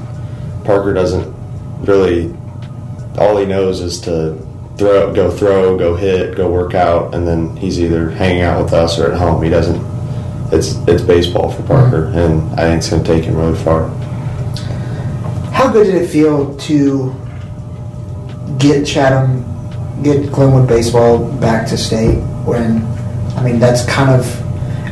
Parker 0.65 0.93
doesn't 0.93 1.33
really. 1.85 2.35
All 3.17 3.37
he 3.37 3.45
knows 3.45 3.79
is 3.79 3.99
to 4.01 4.35
throw, 4.77 5.13
go 5.13 5.31
throw, 5.31 5.77
go 5.77 5.95
hit, 5.95 6.35
go 6.35 6.51
work 6.51 6.75
out, 6.75 7.15
and 7.15 7.25
then 7.25 7.55
he's 7.55 7.79
either 7.79 8.09
hanging 8.09 8.43
out 8.43 8.61
with 8.63 8.73
us 8.73 8.99
or 8.99 9.11
at 9.13 9.17
home. 9.17 9.41
He 9.41 9.49
doesn't. 9.49 9.81
It's 10.51 10.75
it's 10.87 11.01
baseball 11.01 11.49
for 11.49 11.63
Parker, 11.63 12.07
and 12.07 12.51
I 12.59 12.63
think 12.63 12.79
it's 12.79 12.89
gonna 12.89 13.03
take 13.03 13.23
him 13.23 13.37
really 13.37 13.57
far. 13.57 13.87
How 15.53 15.71
good 15.71 15.85
did 15.85 15.95
it 15.95 16.07
feel 16.07 16.53
to 16.57 17.15
get 18.57 18.85
Chatham, 18.85 19.43
get 20.03 20.31
Glenwood 20.33 20.67
baseball 20.67 21.31
back 21.39 21.65
to 21.69 21.77
state? 21.77 22.19
When, 22.45 22.98
I 23.39 23.43
mean, 23.43 23.59
that's 23.59 23.85
kind 23.85 24.09
of, 24.11 24.25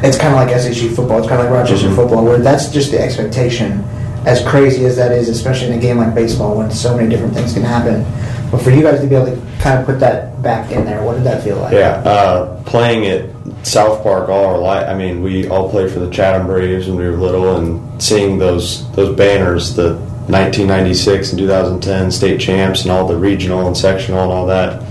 it's 0.04 0.18
kind 0.18 0.34
of 0.34 0.40
like 0.40 0.50
SHG 0.56 0.96
football. 0.96 1.20
It's 1.20 1.28
kind 1.28 1.42
of 1.42 1.48
like 1.50 1.54
Rochester 1.60 1.90
Mhm. 1.90 1.96
football, 1.96 2.24
where 2.24 2.38
that's 2.40 2.68
just 2.70 2.92
the 2.92 3.02
expectation. 3.02 3.84
As 4.26 4.42
crazy 4.44 4.86
as 4.86 4.96
that 4.98 5.12
is, 5.12 5.30
especially 5.30 5.68
in 5.72 5.74
a 5.78 5.82
game 5.82 5.98
like 5.98 6.14
baseball, 6.16 6.56
when 6.56 6.70
so 6.72 6.96
many 6.96 7.10
different 7.10 7.34
things 7.34 7.54
can 7.54 7.64
happen. 7.64 8.06
But 8.52 8.62
for 8.62 8.72
you 8.72 8.82
guys 8.82 9.00
to 9.02 9.08
be 9.08 9.16
able 9.16 9.28
to 9.28 9.38
kind 9.60 9.80
of 9.80 9.86
put 9.86 10.00
that 10.00 10.42
back 10.42 10.72
in 10.72 10.86
there, 10.86 11.02
what 11.04 11.16
did 11.16 11.24
that 11.26 11.44
feel 11.44 11.58
like? 11.58 11.74
Yeah, 11.74 12.02
uh, 12.06 12.46
playing 12.66 13.06
at 13.08 13.22
South 13.64 14.04
Park 14.04 14.30
all 14.30 14.46
our 14.46 14.58
life. 14.58 14.86
I 14.90 14.94
mean, 14.94 15.22
we 15.22 15.48
all 15.50 15.70
played 15.70 15.92
for 15.92 16.00
the 16.00 16.10
Chatham 16.10 16.48
Braves 16.48 16.88
when 16.88 16.98
we 16.98 17.06
were 17.10 17.18
little, 17.18 17.58
and 17.58 17.82
seeing 18.02 18.38
those 18.38 18.90
those 18.94 19.16
banners, 19.16 19.76
the 19.76 19.94
1996 20.28 21.32
and 21.32 21.40
2010 21.40 22.12
state 22.12 22.40
champs, 22.40 22.84
and 22.84 22.92
all 22.92 23.08
the 23.08 23.16
regional 23.18 23.68
and 23.68 23.76
sectional 23.76 24.24
and 24.24 24.32
all 24.32 24.46
that. 24.48 24.82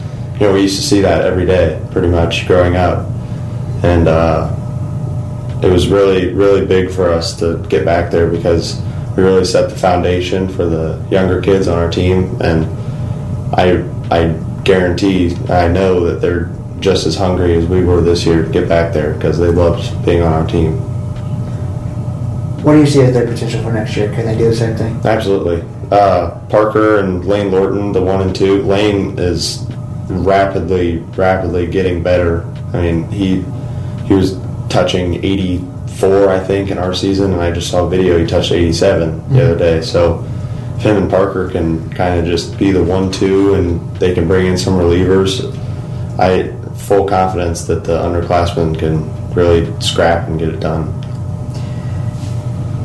You 0.40 0.46
know, 0.48 0.52
we 0.54 0.62
used 0.62 0.76
to 0.76 0.82
see 0.86 1.00
that 1.00 1.24
every 1.24 1.46
day, 1.46 1.78
pretty 1.92 2.08
much 2.08 2.46
growing 2.46 2.76
up, 2.76 3.06
and 3.82 4.08
uh, 4.08 4.52
it 5.62 5.70
was 5.70 5.88
really 5.88 6.32
really 6.34 6.66
big 6.66 6.90
for 6.90 7.10
us 7.10 7.38
to 7.38 7.64
get 7.68 7.84
back 7.84 8.10
there 8.10 8.30
because 8.30 8.80
we 9.16 9.22
really 9.22 9.44
set 9.44 9.70
the 9.70 9.76
foundation 9.76 10.48
for 10.48 10.66
the 10.66 11.04
younger 11.10 11.40
kids 11.40 11.68
on 11.68 11.78
our 11.78 11.90
team, 11.90 12.36
and 12.40 12.66
I 13.54 13.84
I 14.10 14.42
guarantee 14.64 15.36
I 15.48 15.68
know 15.68 16.04
that 16.06 16.20
they're 16.20 16.52
just 16.80 17.06
as 17.06 17.16
hungry 17.16 17.54
as 17.54 17.66
we 17.66 17.82
were 17.82 18.00
this 18.00 18.26
year 18.26 18.44
to 18.44 18.50
get 18.50 18.68
back 18.68 18.92
there 18.92 19.14
because 19.14 19.38
they 19.38 19.48
loved 19.48 20.04
being 20.04 20.22
on 20.22 20.32
our 20.32 20.46
team. 20.46 20.72
What 22.62 22.72
do 22.74 22.80
you 22.80 22.86
see 22.86 23.00
as 23.00 23.14
their 23.14 23.26
potential 23.26 23.62
for 23.62 23.72
next 23.72 23.96
year? 23.96 24.12
Can 24.12 24.26
they 24.26 24.36
do 24.36 24.48
the 24.50 24.56
same 24.56 24.76
thing? 24.76 25.00
Absolutely. 25.04 25.62
Uh, 25.90 26.38
Parker 26.48 26.98
and 26.98 27.24
Lane 27.24 27.52
Lorton, 27.52 27.92
the 27.92 28.02
one 28.02 28.20
and 28.20 28.34
two. 28.34 28.62
Lane 28.62 29.18
is 29.18 29.64
rapidly, 30.08 30.98
rapidly 31.16 31.66
getting 31.68 32.02
better. 32.02 32.44
I 32.72 32.82
mean, 32.82 33.08
he 33.10 33.44
he 34.06 34.14
was 34.14 34.38
touching 34.68 35.14
84, 35.24 36.28
I 36.28 36.40
think, 36.40 36.70
in 36.70 36.78
our 36.78 36.94
season, 36.94 37.32
and 37.32 37.40
I 37.40 37.50
just 37.50 37.70
saw 37.70 37.86
a 37.86 37.90
video. 37.90 38.18
He 38.18 38.26
touched 38.26 38.52
87 38.52 39.10
mm-hmm. 39.10 39.34
the 39.34 39.44
other 39.44 39.58
day. 39.58 39.82
So 39.82 40.24
if 40.76 40.82
him 40.82 40.96
and 40.96 41.10
Parker 41.10 41.50
can 41.50 41.90
kind 41.90 42.18
of 42.20 42.26
just 42.26 42.58
be 42.58 42.70
the 42.70 42.82
one-two, 42.82 43.54
and 43.54 43.96
they 43.96 44.14
can 44.14 44.26
bring 44.28 44.46
in 44.46 44.58
some 44.58 44.74
relievers, 44.74 45.52
I 46.18 46.52
full 46.76 47.08
confidence 47.08 47.64
that 47.64 47.84
the 47.84 47.98
underclassmen 47.98 48.78
can 48.78 49.34
really 49.34 49.68
scrap 49.80 50.28
and 50.28 50.38
get 50.38 50.50
it 50.50 50.60
done. 50.60 50.92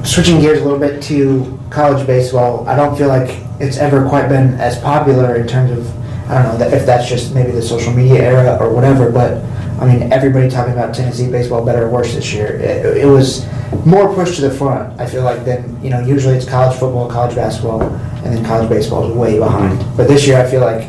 Switching 0.03 0.39
gears 0.41 0.61
a 0.61 0.63
little 0.63 0.79
bit 0.79 1.03
to 1.03 1.59
college 1.69 2.05
baseball, 2.07 2.67
I 2.67 2.75
don't 2.75 2.97
feel 2.97 3.07
like 3.07 3.39
it's 3.59 3.77
ever 3.77 4.07
quite 4.09 4.27
been 4.27 4.55
as 4.55 4.79
popular 4.79 5.35
in 5.35 5.47
terms 5.47 5.71
of 5.71 6.01
I 6.29 6.41
don't 6.41 6.59
know 6.59 6.65
if 6.65 6.85
that's 6.85 7.09
just 7.09 7.35
maybe 7.35 7.51
the 7.51 7.61
social 7.61 7.91
media 7.93 8.21
era 8.21 8.57
or 8.59 8.73
whatever, 8.73 9.11
but 9.11 9.43
I 9.81 9.85
mean 9.85 10.13
everybody 10.13 10.47
talking 10.47 10.73
about 10.73 10.93
Tennessee 10.93 11.29
baseball 11.29 11.65
better 11.65 11.87
or 11.87 11.89
worse 11.89 12.13
this 12.13 12.31
year. 12.31 12.55
It, 12.57 12.97
it 12.97 13.05
was 13.07 13.47
more 13.83 14.13
pushed 14.13 14.35
to 14.35 14.41
the 14.41 14.51
front. 14.51 14.99
I 15.01 15.07
feel 15.07 15.23
like 15.23 15.43
than 15.43 15.83
you 15.83 15.89
know 15.89 15.99
usually 15.99 16.35
it's 16.35 16.47
college 16.47 16.77
football, 16.77 17.09
college 17.09 17.35
basketball, 17.35 17.81
and 17.81 18.25
then 18.25 18.45
college 18.45 18.69
baseball 18.69 19.09
is 19.09 19.17
way 19.17 19.39
behind. 19.39 19.79
Mm-hmm. 19.79 19.97
But 19.97 20.07
this 20.07 20.27
year 20.27 20.37
I 20.39 20.47
feel 20.47 20.61
like 20.61 20.87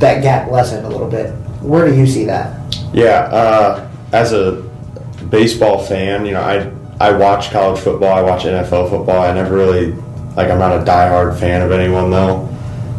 that 0.00 0.22
gap 0.22 0.50
lessened 0.50 0.84
a 0.84 0.90
little 0.90 1.08
bit. 1.08 1.30
Where 1.62 1.88
do 1.88 1.96
you 1.96 2.06
see 2.06 2.26
that? 2.26 2.54
Yeah, 2.92 3.20
uh, 3.32 3.90
as 4.12 4.34
a 4.34 4.62
baseball 5.30 5.82
fan, 5.82 6.26
you 6.26 6.32
know, 6.32 6.42
I 6.42 6.70
I 7.00 7.12
watch 7.12 7.50
college 7.50 7.80
football, 7.80 8.12
I 8.12 8.20
watch 8.20 8.42
NFL 8.42 8.90
football. 8.90 9.22
I 9.22 9.32
never 9.32 9.56
really 9.56 9.92
like 10.36 10.50
I'm 10.50 10.58
not 10.58 10.78
a 10.78 10.84
diehard 10.84 11.40
fan 11.40 11.62
of 11.62 11.72
anyone 11.72 12.10
though, 12.10 12.46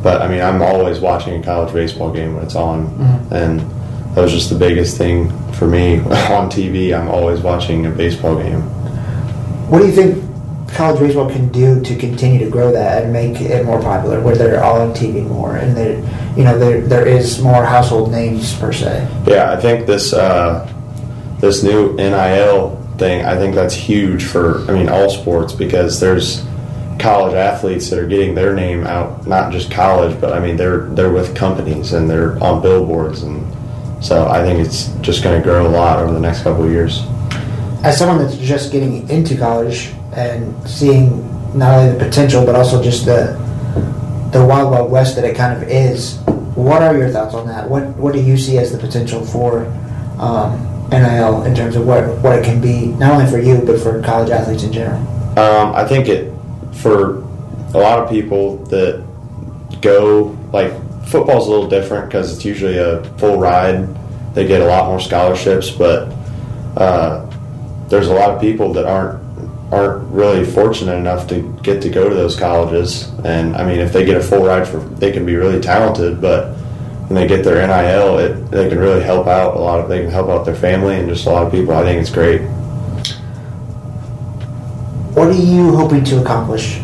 but 0.01 0.23
I 0.23 0.27
mean 0.27 0.41
I'm 0.41 0.63
always 0.63 0.99
watching 0.99 1.39
a 1.39 1.45
college 1.45 1.71
baseball 1.71 2.11
game 2.11 2.33
when 2.33 2.45
it's 2.45 2.55
on, 2.55 2.87
mm-hmm. 2.87 3.33
and 3.35 3.78
that 4.19 4.25
was 4.25 4.33
just 4.33 4.49
the 4.49 4.59
biggest 4.59 4.97
thing 4.97 5.29
for 5.53 5.65
me 5.65 5.99
on 5.99 6.51
TV. 6.51 6.93
I'm 6.93 7.07
always 7.07 7.39
watching 7.39 7.85
a 7.85 7.89
baseball 7.89 8.35
game. 8.35 8.59
What 9.69 9.79
do 9.79 9.85
you 9.85 9.93
think 9.93 10.25
college 10.73 10.99
baseball 10.99 11.29
can 11.29 11.47
do 11.53 11.81
to 11.81 11.95
continue 11.95 12.37
to 12.39 12.51
grow 12.51 12.69
that 12.73 13.03
and 13.03 13.13
make 13.13 13.39
it 13.39 13.65
more 13.65 13.81
popular, 13.81 14.19
where 14.19 14.35
they're 14.35 14.61
all 14.61 14.81
on 14.81 14.93
TV 14.93 15.25
more 15.25 15.55
and 15.55 15.75
that 15.77 16.37
you 16.37 16.43
know, 16.43 16.59
there 16.59 16.81
there 16.81 17.07
is 17.07 17.41
more 17.41 17.63
household 17.63 18.11
names 18.11 18.53
per 18.59 18.73
se. 18.73 19.07
Yeah, 19.25 19.53
I 19.53 19.55
think 19.55 19.87
this 19.87 20.11
uh, 20.11 20.69
this 21.39 21.63
new 21.63 21.93
NIL 21.93 22.75
thing, 22.97 23.25
I 23.25 23.37
think 23.37 23.55
that's 23.55 23.73
huge 23.73 24.25
for 24.25 24.69
I 24.69 24.73
mean 24.73 24.89
all 24.89 25.09
sports 25.09 25.53
because 25.53 26.01
there's 26.01 26.45
college 26.99 27.35
athletes 27.35 27.89
that 27.89 27.99
are 27.99 28.07
getting 28.07 28.35
their 28.35 28.53
name 28.53 28.85
out, 28.85 29.25
not 29.25 29.53
just 29.53 29.71
college, 29.71 30.19
but 30.19 30.33
I 30.33 30.39
mean 30.41 30.57
they're 30.57 30.87
they're 30.89 31.13
with 31.13 31.37
companies 31.37 31.93
and 31.93 32.09
they're 32.09 32.37
on 32.43 32.61
billboards 32.61 33.23
and 33.23 33.47
so 34.01 34.27
I 34.27 34.41
think 34.41 34.65
it's 34.65 34.87
just 35.01 35.23
going 35.23 35.39
to 35.39 35.43
grow 35.43 35.67
a 35.67 35.69
lot 35.69 35.99
over 35.99 36.13
the 36.13 36.19
next 36.19 36.43
couple 36.43 36.63
of 36.63 36.71
years. 36.71 37.03
As 37.83 37.97
someone 37.97 38.17
that's 38.17 38.37
just 38.37 38.71
getting 38.71 39.09
into 39.09 39.37
college, 39.37 39.93
and 40.13 40.69
seeing 40.69 41.25
not 41.57 41.77
only 41.77 41.97
the 41.97 42.05
potential 42.05 42.45
but 42.45 42.55
also 42.55 42.81
just 42.81 43.05
the 43.05 43.37
the 44.31 44.43
wild 44.45 44.71
wild 44.71 44.91
west 44.91 45.15
that 45.15 45.25
it 45.25 45.35
kind 45.35 45.61
of 45.61 45.67
is. 45.69 46.19
What 46.55 46.81
are 46.81 46.95
your 46.97 47.09
thoughts 47.09 47.33
on 47.33 47.47
that? 47.47 47.69
What 47.69 47.87
what 47.97 48.13
do 48.13 48.21
you 48.21 48.37
see 48.37 48.57
as 48.57 48.71
the 48.71 48.77
potential 48.77 49.25
for 49.25 49.65
um, 50.19 50.89
NIL 50.91 51.43
in 51.43 51.55
terms 51.55 51.75
of 51.75 51.85
what 51.87 52.03
what 52.19 52.37
it 52.37 52.43
can 52.43 52.61
be 52.61 52.87
not 52.87 53.13
only 53.13 53.29
for 53.29 53.39
you 53.39 53.63
but 53.65 53.79
for 53.79 54.01
college 54.01 54.29
athletes 54.29 54.63
in 54.63 54.71
general? 54.71 54.99
Um, 55.39 55.73
I 55.73 55.87
think 55.87 56.07
it 56.07 56.33
for 56.73 57.19
a 57.73 57.77
lot 57.77 57.99
of 57.99 58.09
people 58.09 58.57
that 58.65 59.03
go 59.81 60.37
like 60.51 60.73
football's 61.09 61.47
a 61.47 61.49
little 61.49 61.67
different 61.67 62.05
because 62.05 62.33
it's 62.33 62.45
usually 62.45 62.77
a 62.77 63.03
full 63.17 63.39
ride. 63.39 63.87
They 64.35 64.47
get 64.47 64.61
a 64.61 64.65
lot 64.65 64.87
more 64.87 64.99
scholarships, 64.99 65.71
but 65.71 66.13
uh, 66.77 67.25
there's 67.87 68.07
a 68.07 68.13
lot 68.13 68.29
of 68.29 68.39
people 68.39 68.73
that 68.73 68.85
aren't 68.85 69.19
aren't 69.71 70.03
really 70.11 70.43
fortunate 70.43 70.95
enough 70.95 71.27
to 71.27 71.41
get 71.61 71.79
to 71.79 71.89
go 71.89 72.09
to 72.09 72.15
those 72.15 72.35
colleges. 72.35 73.11
And 73.23 73.55
I 73.55 73.63
mean, 73.63 73.79
if 73.79 73.93
they 73.93 74.03
get 74.03 74.17
a 74.17 74.21
full 74.21 74.43
ride 74.43 74.67
for, 74.67 74.77
they 74.79 75.11
can 75.11 75.27
be 75.27 75.35
really 75.35 75.61
talented, 75.61 76.19
but 76.19 76.55
when 77.07 77.15
they 77.15 77.27
get 77.27 77.43
their 77.43 77.65
NIL, 77.65 78.17
it 78.19 78.51
they 78.51 78.69
can 78.69 78.77
really 78.77 79.01
help 79.01 79.27
out 79.27 79.55
a 79.55 79.59
lot 79.59 79.79
of. 79.79 79.89
They 79.89 80.01
can 80.01 80.11
help 80.11 80.29
out 80.29 80.45
their 80.45 80.55
family 80.55 80.95
and 80.95 81.09
just 81.09 81.25
a 81.25 81.29
lot 81.29 81.45
of 81.45 81.51
people. 81.51 81.73
I 81.73 81.83
think 81.83 82.01
it's 82.01 82.11
great. 82.11 82.41
What 85.15 85.27
are 85.27 85.33
you 85.33 85.75
hoping 85.75 86.03
to 86.05 86.21
accomplish 86.21 86.79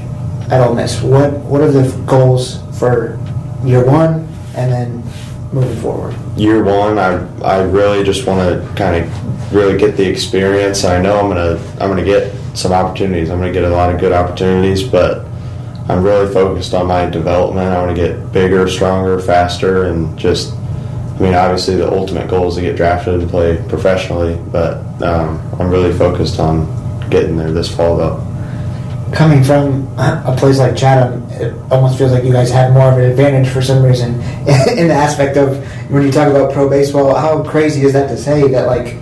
at 0.50 0.62
Ole 0.62 0.74
Miss? 0.74 1.02
What 1.02 1.32
What 1.42 1.62
are 1.62 1.72
the 1.72 1.90
goals 2.06 2.60
for 2.80 3.20
year 3.68 3.86
one, 3.86 4.28
and 4.56 4.72
then 4.72 5.04
moving 5.52 5.78
forward? 5.82 6.16
Year 6.38 6.64
one, 6.64 6.98
I 6.98 7.26
I 7.42 7.64
really 7.64 8.04
just 8.04 8.26
want 8.26 8.40
to 8.40 8.76
kind 8.76 9.04
of 9.04 9.54
really 9.54 9.78
get 9.78 9.98
the 9.98 10.08
experience. 10.08 10.84
I 10.84 11.02
know 11.02 11.20
I'm 11.20 11.28
gonna 11.28 11.62
I'm 11.80 11.90
gonna 11.90 12.04
get 12.04 12.34
some 12.58 12.72
opportunities. 12.72 13.30
I'm 13.30 13.40
going 13.40 13.54
to 13.54 13.60
get 13.60 13.70
a 13.70 13.74
lot 13.74 13.94
of 13.94 14.00
good 14.00 14.12
opportunities, 14.12 14.84
but 14.84 15.26
I'm 15.90 16.04
really 16.04 16.32
focused 16.34 16.74
on 16.74 16.88
my 16.88 17.06
development. 17.06 17.68
I 17.68 17.84
want 17.84 17.96
to 17.96 18.02
get 18.02 18.32
bigger, 18.32 18.68
stronger, 18.68 19.20
faster, 19.20 19.86
and 19.86 20.18
just. 20.18 20.54
I 20.54 21.20
mean, 21.20 21.34
obviously, 21.34 21.78
the 21.78 21.90
ultimate 21.90 22.30
goal 22.30 22.50
is 22.50 22.56
to 22.56 22.62
get 22.62 22.76
drafted 22.76 23.22
and 23.22 23.30
play 23.30 23.64
professionally, 23.70 24.38
but 24.52 24.80
um, 25.02 25.40
I'm 25.58 25.70
really 25.70 25.98
focused 25.98 26.42
on 26.42 26.68
getting 27.10 27.38
there 27.38 27.54
this 27.54 27.74
fall, 27.74 27.96
though. 27.96 28.22
Coming 29.14 29.42
from 29.42 29.88
a 29.98 30.36
place 30.38 30.60
like 30.60 30.76
Chatham, 30.76 31.25
it 31.42 31.54
almost 31.72 31.98
feels 31.98 32.12
like 32.12 32.24
you 32.24 32.32
guys 32.32 32.52
have 32.52 32.74
more 32.74 32.92
of 32.92 32.98
an 32.98 33.06
advantage 33.06 33.52
for 33.52 33.62
some 33.62 33.84
reason 33.84 34.14
in 34.78 34.88
the 34.88 34.94
aspect 34.94 35.38
of 35.38 35.58
when 35.92 36.04
you 36.04 36.12
talk 36.12 36.30
about 36.30 36.54
pro 36.54 36.70
baseball. 36.70 37.16
How 37.16 37.44
crazy 37.44 37.84
is 37.84 37.94
that 37.94 38.08
to 38.08 38.18
say 38.18 38.48
that, 38.50 38.68
like, 38.68 38.96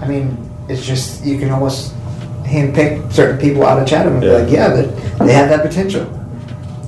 I 0.00 0.06
mean, 0.06 0.38
it's 0.68 0.84
just 0.84 1.24
you 1.24 1.38
can 1.38 1.50
almost 1.50 1.94
handpick 2.44 3.12
certain 3.12 3.38
people 3.38 3.64
out 3.64 3.80
of 3.80 3.88
Chatham 3.88 4.14
and 4.14 4.22
yeah. 4.22 4.38
be 4.38 4.44
like, 4.44 4.52
yeah, 4.52 4.68
but 4.68 5.26
they 5.26 5.32
have 5.32 5.48
that 5.48 5.62
potential. 5.62 6.02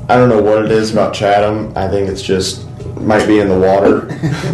I 0.09 0.17
don't 0.17 0.29
know 0.29 0.41
what 0.41 0.65
it 0.65 0.71
is 0.71 0.93
about 0.93 1.15
Chatham. 1.15 1.73
I 1.77 1.89
think 1.89 2.09
it's 2.09 2.23
just 2.23 2.67
might 3.01 3.27
be 3.27 3.41
in 3.41 3.49
the 3.49 3.59
water, 3.59 4.03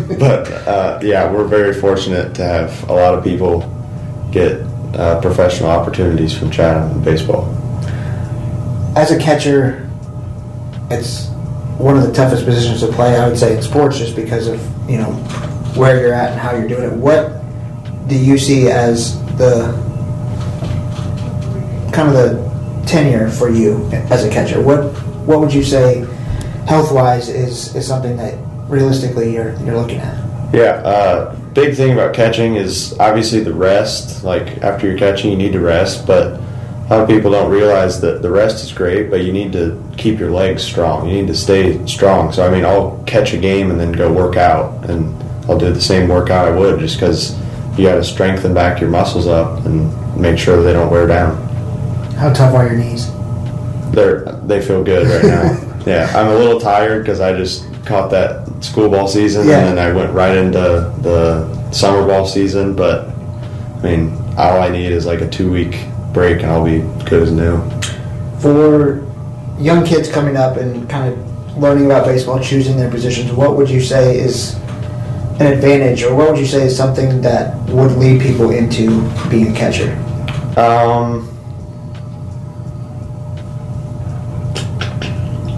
but 0.19 0.51
uh, 0.67 0.99
yeah, 1.03 1.31
we're 1.31 1.45
very 1.45 1.73
fortunate 1.73 2.35
to 2.35 2.45
have 2.45 2.89
a 2.89 2.93
lot 2.93 3.15
of 3.15 3.23
people 3.23 3.61
get 4.33 4.61
uh, 4.97 5.21
professional 5.21 5.71
opportunities 5.71 6.37
from 6.37 6.51
Chatham 6.51 6.91
in 6.97 7.05
baseball. 7.05 7.45
As 8.97 9.11
a 9.11 9.19
catcher, 9.19 9.89
it's 10.93 11.29
one 11.79 11.97
of 11.97 12.03
the 12.05 12.13
toughest 12.13 12.45
positions 12.45 12.81
to 12.81 12.89
play. 12.89 13.17
I 13.17 13.29
would 13.29 13.39
say 13.39 13.57
in 13.57 13.63
sports, 13.63 13.99
just 13.99 14.15
because 14.15 14.47
of 14.47 14.61
you 14.89 14.99
know 14.99 15.13
where 15.75 16.01
you're 16.01 16.15
at 16.15 16.33
and 16.33 16.41
how 16.41 16.55
you're 16.55 16.69
doing 16.69 16.85
it. 16.85 16.93
What 16.93 17.43
do 18.09 18.17
you 18.17 18.39
see 18.39 18.69
as 18.69 19.21
the 19.37 19.73
kind 21.93 22.09
of 22.09 22.15
the 22.15 22.85
tenure 22.87 23.31
for 23.31 23.49
you 23.51 23.89
as 24.11 24.25
a 24.25 24.31
catcher? 24.31 24.61
What 24.61 24.93
what 25.27 25.41
would 25.41 25.53
you 25.53 25.63
say, 25.63 26.01
health 26.67 26.93
wise, 26.93 27.29
is 27.29 27.75
is 27.75 27.87
something 27.87 28.17
that 28.17 28.39
realistically 28.69 29.35
you're 29.35 29.55
you're 29.61 29.77
looking 29.77 29.99
at? 29.99 30.55
Yeah, 30.55 30.83
uh, 30.85 31.35
big 31.55 31.75
thing 31.77 31.93
about 31.93 32.15
catching 32.15 32.57
is 32.57 32.99
obviously 32.99 33.41
the 33.41 33.55
rest. 33.55 34.25
Like 34.25 34.59
after 34.59 34.87
you're 34.87 34.99
catching, 34.99 35.31
you 35.31 35.37
need 35.37 35.53
to 35.53 35.61
rest, 35.61 36.07
but 36.07 36.41
a 36.87 36.97
lot 36.97 37.03
of 37.03 37.09
people 37.09 37.31
don't 37.31 37.51
realize 37.51 38.01
that 38.01 38.23
the 38.23 38.31
rest 38.31 38.65
is 38.65 38.73
great, 38.73 39.09
but 39.09 39.23
you 39.23 39.33
need 39.33 39.53
to 39.53 39.83
keep 39.97 40.19
your 40.19 40.31
legs 40.31 40.63
strong. 40.63 41.09
You 41.09 41.15
need 41.15 41.29
to 41.29 41.35
stay 41.35 41.85
strong. 41.87 42.33
So 42.33 42.47
I 42.47 42.51
mean, 42.51 42.65
I'll 42.65 43.03
catch 43.07 43.33
a 43.33 43.39
game 43.39 43.71
and 43.71 43.79
then 43.79 43.93
go 43.93 44.13
work 44.13 44.37
out, 44.37 44.91
and 44.91 45.23
I'll 45.49 45.59
do 45.59 45.73
the 45.73 45.81
same 45.81 46.09
workout 46.09 46.49
I 46.49 46.57
would 46.57 46.81
just 46.81 46.97
because 46.97 47.39
you 47.79 47.87
got 47.87 47.95
to 47.95 48.05
strengthen 48.05 48.53
back 48.53 48.81
your 48.81 48.91
muscles 48.91 49.27
up 49.27 49.65
and 49.65 50.21
make 50.21 50.39
sure 50.39 50.63
they 50.63 50.73
don't 50.73 50.91
wear 50.91 51.07
down. 51.07 51.37
How 52.17 52.33
tough 52.33 52.55
are 52.55 52.67
your 52.67 52.77
knees? 52.77 53.11
They're 53.93 54.25
they 54.45 54.61
feel 54.61 54.83
good 54.83 55.07
right 55.07 55.25
now. 55.25 55.83
yeah, 55.87 56.13
I'm 56.15 56.29
a 56.29 56.35
little 56.35 56.61
tired 56.61 57.03
because 57.03 57.21
I 57.21 57.33
just 57.37 57.65
caught 57.85 58.11
that 58.11 58.63
school 58.63 58.89
ball 58.89 59.09
season 59.09 59.49
yeah. 59.49 59.59
and 59.59 59.79
then 59.79 59.79
I 59.79 59.93
went 59.93 60.13
right 60.13 60.37
into 60.37 60.93
the 61.01 61.71
summer 61.73 62.07
ball 62.07 62.27
season. 62.27 62.75
But 62.75 63.09
I 63.09 63.83
mean, 63.83 64.13
all 64.37 64.61
I 64.61 64.69
need 64.69 64.93
is 64.93 65.07
like 65.07 65.21
a 65.21 65.29
two 65.29 65.51
week 65.51 65.75
break, 66.13 66.43
and 66.43 66.47
I'll 66.47 66.65
be 66.65 66.81
good 67.09 67.23
as 67.23 67.33
new. 67.33 67.61
For 68.41 69.07
young 69.59 69.85
kids 69.85 70.09
coming 70.11 70.37
up 70.37 70.57
and 70.57 70.89
kind 70.89 71.13
of 71.13 71.57
learning 71.59 71.87
about 71.87 72.07
baseball, 72.07 72.41
choosing 72.41 72.77
their 72.77 72.91
positions, 72.91 73.33
what 73.33 73.57
would 73.57 73.71
you 73.71 73.81
say 73.81 74.19
is 74.19 74.55
an 75.41 75.47
advantage, 75.53 76.03
or 76.03 76.15
what 76.15 76.31
would 76.31 76.39
you 76.39 76.47
say 76.47 76.67
is 76.67 76.77
something 76.77 77.21
that 77.23 77.57
would 77.69 77.93
lead 77.93 78.21
people 78.21 78.51
into 78.51 79.01
being 79.29 79.55
a 79.55 79.57
catcher? 79.57 79.93
Um, 80.57 81.29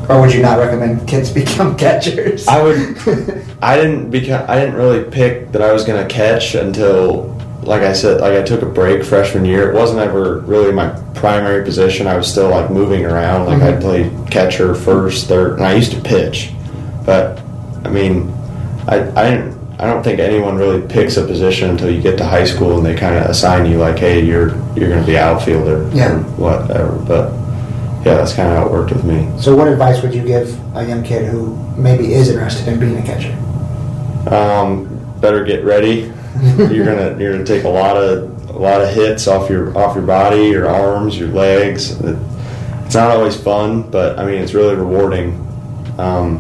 Or 0.09 0.21
would 0.21 0.35
you 0.35 0.43
not 0.43 0.59
recommend 0.59 1.09
kids 1.09 1.31
become 1.35 1.77
catchers? 1.77 2.47
I 2.47 2.63
would. 2.63 2.79
I 3.63 3.77
didn't 3.77 4.11
become. 4.11 4.45
I 4.49 4.57
didn't 4.61 4.75
really 4.75 5.11
pick 5.11 5.51
that 5.53 5.63
I 5.63 5.73
was 5.73 5.85
gonna 5.85 6.07
catch 6.07 6.55
until, 6.55 7.34
like 7.67 7.83
I 7.83 7.93
said, 7.93 8.21
like 8.21 8.33
I 8.35 8.43
took 8.43 8.63
a 8.63 8.67
break 8.67 9.05
freshman 9.05 9.45
year. 9.45 9.71
It 9.71 9.75
wasn't 9.75 10.01
ever 10.01 10.39
really 10.41 10.73
my 10.73 10.89
primary 11.15 11.65
position. 11.65 12.07
I 12.07 12.17
was 12.17 12.31
still 12.31 12.51
like 12.51 12.71
moving 12.71 13.05
around. 13.05 13.47
Like 13.47 13.63
I 13.63 13.79
played 13.81 14.13
catcher, 14.31 14.75
first, 14.75 15.27
third, 15.29 15.55
and 15.59 15.65
I 15.67 15.75
used 15.75 15.93
to 15.93 16.01
pitch. 16.01 16.53
But 17.05 17.41
I 17.85 17.89
mean, 17.91 18.31
I 18.89 19.11
I 19.17 19.31
didn't. 19.31 19.55
I 19.77 19.87
don't 19.87 20.05
think 20.05 20.21
anyone 20.21 20.57
really 20.57 20.87
picks 20.87 21.17
a 21.17 21.27
position 21.27 21.71
until 21.71 21.91
you 21.91 22.01
get 22.01 22.17
to 22.19 22.25
high 22.25 22.45
school 22.45 22.77
and 22.77 22.87
they 22.87 22.95
kind 22.95 23.17
of 23.17 23.29
assign 23.29 23.67
you 23.67 23.77
like, 23.79 23.99
hey, 23.99 24.25
you're 24.25 24.51
you're 24.77 24.89
going 24.89 25.01
to 25.01 25.07
be 25.07 25.19
outfielder 25.19 25.91
Yeah. 25.93 26.15
or 26.15 26.21
whatever. 26.39 26.93
But 27.05 27.33
yeah, 28.07 28.15
that's 28.15 28.35
kind 28.35 28.49
of 28.53 28.57
how 28.57 28.67
it 28.67 28.73
worked 28.73 28.93
with 28.93 29.05
me. 29.05 29.29
So, 29.41 29.57
what 29.57 29.67
advice 29.67 30.01
would 30.03 30.15
you 30.15 30.23
give 30.23 30.49
a 30.77 30.87
young 30.87 31.03
kid 31.03 31.27
who 31.27 31.57
maybe 31.77 32.15
is 32.15 32.29
interested 32.29 32.69
in 32.69 32.79
being 32.79 32.97
a 32.99 33.03
catcher? 33.03 33.33
Um, 34.33 34.89
better 35.21 35.43
get 35.45 35.65
ready. 35.65 36.13
you're 36.73 36.85
gonna 36.85 37.17
you're 37.19 37.33
gonna 37.33 37.45
take 37.45 37.65
a 37.65 37.69
lot 37.69 37.97
of 37.97 38.51
a 38.51 38.59
lot 38.59 38.81
of 38.81 38.93
hits 38.93 39.27
off 39.29 39.49
your 39.49 39.77
off 39.77 39.95
your 39.95 40.05
body, 40.05 40.49
your 40.49 40.69
arms, 40.69 41.19
your 41.19 41.29
legs. 41.29 41.93
It, 42.01 42.17
it's 42.85 42.95
not 42.95 43.11
always 43.11 43.37
fun, 43.37 43.83
but 43.91 44.19
I 44.19 44.27
mean 44.27 44.41
it's 44.43 44.55
really 44.55 44.75
rewarding 44.75 45.35
um, 45.99 46.39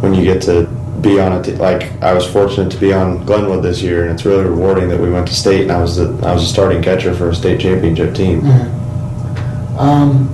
when 0.00 0.14
you 0.14 0.24
get 0.24 0.42
to 0.42 0.66
be 1.00 1.20
on 1.20 1.32
a 1.32 1.42
t- 1.42 1.54
like 1.54 1.90
I 2.02 2.12
was 2.12 2.26
fortunate 2.26 2.70
to 2.72 2.78
be 2.78 2.92
on 2.92 3.24
Glenwood 3.24 3.62
this 3.62 3.82
year, 3.82 4.02
and 4.02 4.12
it's 4.12 4.24
really 4.24 4.44
rewarding 4.44 4.88
that 4.88 4.98
we 5.00 5.10
went 5.10 5.28
to 5.28 5.34
state 5.34 5.62
and 5.62 5.72
I 5.72 5.80
was 5.80 5.96
the 5.96 6.08
I 6.26 6.32
was 6.34 6.42
a 6.42 6.46
starting 6.46 6.82
catcher 6.82 7.14
for 7.14 7.30
a 7.30 7.34
state 7.34 7.60
championship 7.60 8.14
team. 8.14 8.44
Um, 9.78 10.28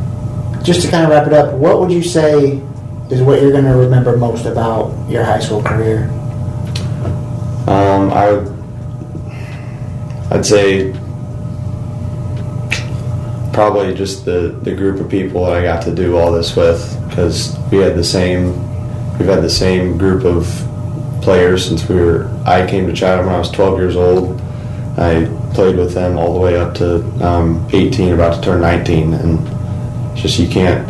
just 0.62 0.80
to 0.82 0.90
kind 0.90 1.04
of 1.04 1.10
wrap 1.10 1.26
it 1.26 1.34
up, 1.34 1.52
what 1.54 1.78
would 1.80 1.92
you 1.92 2.02
say 2.02 2.62
is 3.10 3.20
what 3.20 3.42
you're 3.42 3.52
going 3.52 3.64
to 3.64 3.76
remember 3.76 4.16
most 4.16 4.46
about 4.46 4.94
your 5.10 5.22
high 5.22 5.38
school 5.38 5.62
career? 5.62 6.08
I 8.14 8.40
I'd 10.30 10.46
say 10.46 10.92
probably 13.52 13.94
just 13.94 14.24
the, 14.24 14.58
the 14.62 14.74
group 14.74 15.00
of 15.00 15.08
people 15.08 15.46
that 15.46 15.54
I 15.54 15.62
got 15.62 15.82
to 15.84 15.94
do 15.94 16.16
all 16.16 16.32
this 16.32 16.56
with 16.56 16.80
because 17.08 17.56
we 17.70 17.78
had 17.78 17.96
the 17.96 18.04
same 18.04 18.52
we've 19.18 19.28
had 19.28 19.42
the 19.42 19.50
same 19.50 19.98
group 19.98 20.24
of 20.24 20.46
players 21.22 21.66
since 21.66 21.88
we 21.88 21.96
were 21.96 22.30
I 22.44 22.66
came 22.68 22.86
to 22.86 22.92
Chatham 22.92 23.26
when 23.26 23.34
I 23.34 23.38
was 23.38 23.50
12 23.50 23.78
years 23.78 23.96
old. 23.96 24.40
I 24.96 25.26
played 25.54 25.76
with 25.76 25.94
them 25.94 26.16
all 26.16 26.34
the 26.34 26.40
way 26.40 26.56
up 26.56 26.74
to 26.76 27.02
um, 27.24 27.68
18, 27.72 28.12
about 28.12 28.36
to 28.36 28.40
turn 28.40 28.60
19, 28.60 29.14
and 29.14 30.12
it's 30.12 30.22
just 30.22 30.38
you 30.38 30.48
can't 30.48 30.88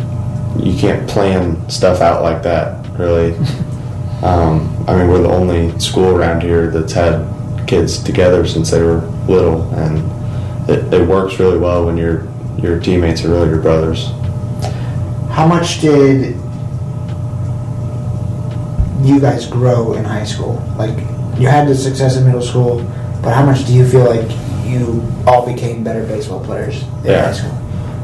you 0.63 0.77
can't 0.77 1.09
plan 1.09 1.67
stuff 1.69 2.01
out 2.01 2.21
like 2.21 2.43
that 2.43 2.87
really. 2.99 3.35
Um, 4.23 4.74
I 4.87 4.95
mean, 4.95 5.07
we're 5.07 5.21
the 5.23 5.29
only 5.31 5.77
school 5.79 6.15
around 6.15 6.41
here 6.41 6.69
that's 6.69 6.93
had 6.93 7.25
kids 7.67 8.01
together 8.03 8.45
since 8.45 8.69
they 8.71 8.81
were 8.83 8.99
little, 9.27 9.63
and 9.75 10.69
it, 10.69 10.93
it 10.93 11.07
works 11.07 11.39
really 11.39 11.57
well 11.57 11.85
when 11.85 11.97
your 11.97 12.27
your 12.57 12.79
teammates 12.79 13.23
are 13.25 13.29
really 13.29 13.49
your 13.49 13.61
brothers. 13.61 14.07
How 15.29 15.45
much 15.47 15.81
did 15.81 16.35
you 19.03 19.19
guys 19.19 19.45
grow 19.47 19.93
in 19.93 20.03
high 20.03 20.23
school? 20.23 20.63
Like, 20.77 20.97
you 21.39 21.47
had 21.47 21.67
the 21.67 21.75
success 21.75 22.17
in 22.17 22.25
middle 22.25 22.41
school, 22.41 22.79
but 23.21 23.33
how 23.33 23.45
much 23.45 23.65
do 23.65 23.73
you 23.73 23.85
feel 23.87 24.05
like 24.05 24.29
you 24.65 25.03
all 25.27 25.45
became 25.45 25.83
better 25.83 26.05
baseball 26.05 26.43
players 26.43 26.81
in 27.03 27.11
Yeah. 27.11 27.25
high 27.25 27.33
school? 27.33 27.51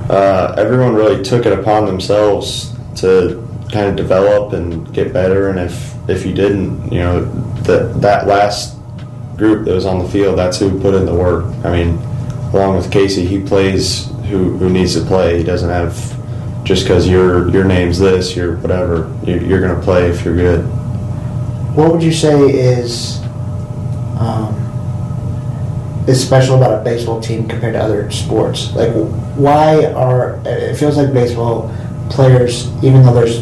Uh, 0.09 0.53
everyone 0.57 0.93
really 0.93 1.23
took 1.23 1.45
it 1.45 1.53
upon 1.57 1.85
themselves 1.85 2.73
to 2.95 3.41
kind 3.71 3.87
of 3.87 3.95
develop 3.95 4.53
and 4.53 4.91
get 4.93 5.13
better, 5.13 5.49
and 5.49 5.59
if 5.59 5.90
if 6.07 6.25
you 6.25 6.33
didn't, 6.33 6.91
you 6.91 6.99
know, 6.99 7.25
that 7.63 8.01
that 8.01 8.27
last 8.27 8.77
group 9.37 9.65
that 9.65 9.73
was 9.73 9.85
on 9.85 9.99
the 9.99 10.09
field, 10.09 10.37
that's 10.37 10.59
who 10.59 10.79
put 10.79 10.93
in 10.93 11.05
the 11.05 11.13
work. 11.13 11.45
I 11.63 11.71
mean, 11.71 11.97
along 12.53 12.75
with 12.75 12.91
Casey, 12.91 13.25
he 13.25 13.41
plays 13.41 14.07
who 14.29 14.57
who 14.57 14.69
needs 14.69 14.93
to 14.95 15.01
play. 15.01 15.37
He 15.37 15.43
doesn't 15.43 15.69
have 15.69 15.93
just 16.63 16.83
because 16.83 17.07
your 17.07 17.49
your 17.49 17.63
name's 17.63 17.99
this, 17.99 18.35
you're 18.35 18.57
whatever. 18.57 19.13
You, 19.25 19.39
you're 19.39 19.61
going 19.61 19.75
to 19.75 19.81
play 19.81 20.09
if 20.09 20.23
you're 20.23 20.35
good. 20.35 20.65
What 21.75 21.91
would 21.91 22.03
you 22.03 22.11
say 22.11 22.39
is 22.49 23.21
um, 24.19 24.55
is 26.07 26.25
special 26.25 26.57
about 26.57 26.81
a 26.81 26.83
baseball 26.83 27.21
team 27.21 27.47
compared 27.47 27.73
to 27.73 27.79
other 27.79 28.11
sports? 28.11 28.73
Like, 28.75 28.91
why 29.35 29.85
are 29.93 30.41
it 30.45 30.75
feels 30.75 30.97
like 30.97 31.13
baseball 31.13 31.73
players, 32.09 32.67
even 32.83 33.03
though 33.03 33.13
there's 33.13 33.39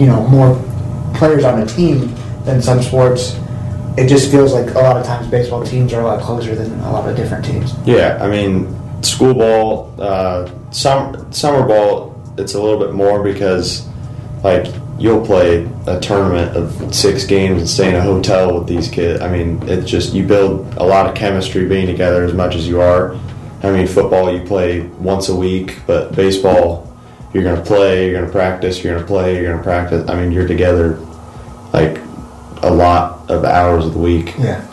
you 0.00 0.06
know 0.06 0.26
more 0.28 0.54
players 1.18 1.44
on 1.44 1.60
a 1.60 1.66
team 1.66 2.14
than 2.44 2.62
some 2.62 2.82
sports, 2.82 3.38
it 3.98 4.08
just 4.08 4.30
feels 4.30 4.52
like 4.52 4.70
a 4.74 4.78
lot 4.78 4.96
of 4.96 5.04
times 5.04 5.26
baseball 5.26 5.64
teams 5.64 5.92
are 5.92 6.00
a 6.00 6.04
lot 6.04 6.22
closer 6.22 6.54
than 6.54 6.72
a 6.80 6.92
lot 6.92 7.08
of 7.08 7.16
different 7.16 7.44
teams. 7.44 7.74
Yeah, 7.84 8.18
I 8.22 8.28
mean, 8.28 8.74
school 9.02 9.34
ball, 9.34 9.94
uh, 9.98 10.50
some 10.70 11.32
summer 11.32 11.66
ball, 11.66 12.14
it's 12.38 12.54
a 12.54 12.62
little 12.62 12.78
bit 12.78 12.94
more 12.94 13.22
because, 13.22 13.88
like, 14.44 14.72
you'll 14.98 15.24
play 15.24 15.68
a 15.86 15.98
tournament 16.00 16.56
of 16.56 16.94
six 16.94 17.24
games 17.24 17.58
and 17.60 17.68
stay 17.68 17.88
in 17.88 17.96
a 17.96 18.00
hotel 18.00 18.58
with 18.58 18.68
these 18.68 18.88
kids. 18.88 19.20
I 19.20 19.30
mean, 19.30 19.60
it's 19.68 19.90
just 19.90 20.14
you 20.14 20.24
build 20.24 20.74
a 20.76 20.84
lot 20.84 21.08
of 21.08 21.14
chemistry 21.14 21.66
being 21.66 21.86
together 21.86 22.24
as 22.24 22.34
much 22.34 22.54
as 22.54 22.68
you 22.68 22.80
are. 22.80 23.16
I 23.62 23.72
mean, 23.72 23.86
football 23.88 24.32
you 24.32 24.46
play 24.46 24.82
once 24.82 25.28
a 25.28 25.34
week, 25.34 25.80
but 25.86 26.14
baseball, 26.14 26.84
you're 27.32 27.42
going 27.42 27.56
to 27.56 27.64
play, 27.64 28.04
you're 28.04 28.14
going 28.14 28.26
to 28.26 28.32
practice, 28.32 28.82
you're 28.82 28.94
going 28.94 29.04
to 29.04 29.08
play, 29.08 29.34
you're 29.34 29.44
going 29.44 29.58
to 29.58 29.62
practice. 29.62 30.08
I 30.08 30.20
mean, 30.20 30.32
you're 30.32 30.46
together 30.46 30.98
like 31.78 32.00
a 32.62 32.70
lot 32.70 33.30
of 33.30 33.44
hours 33.44 33.86
of 33.86 33.92
the 33.94 33.98
week. 33.98 34.34
Yeah. 34.38 34.64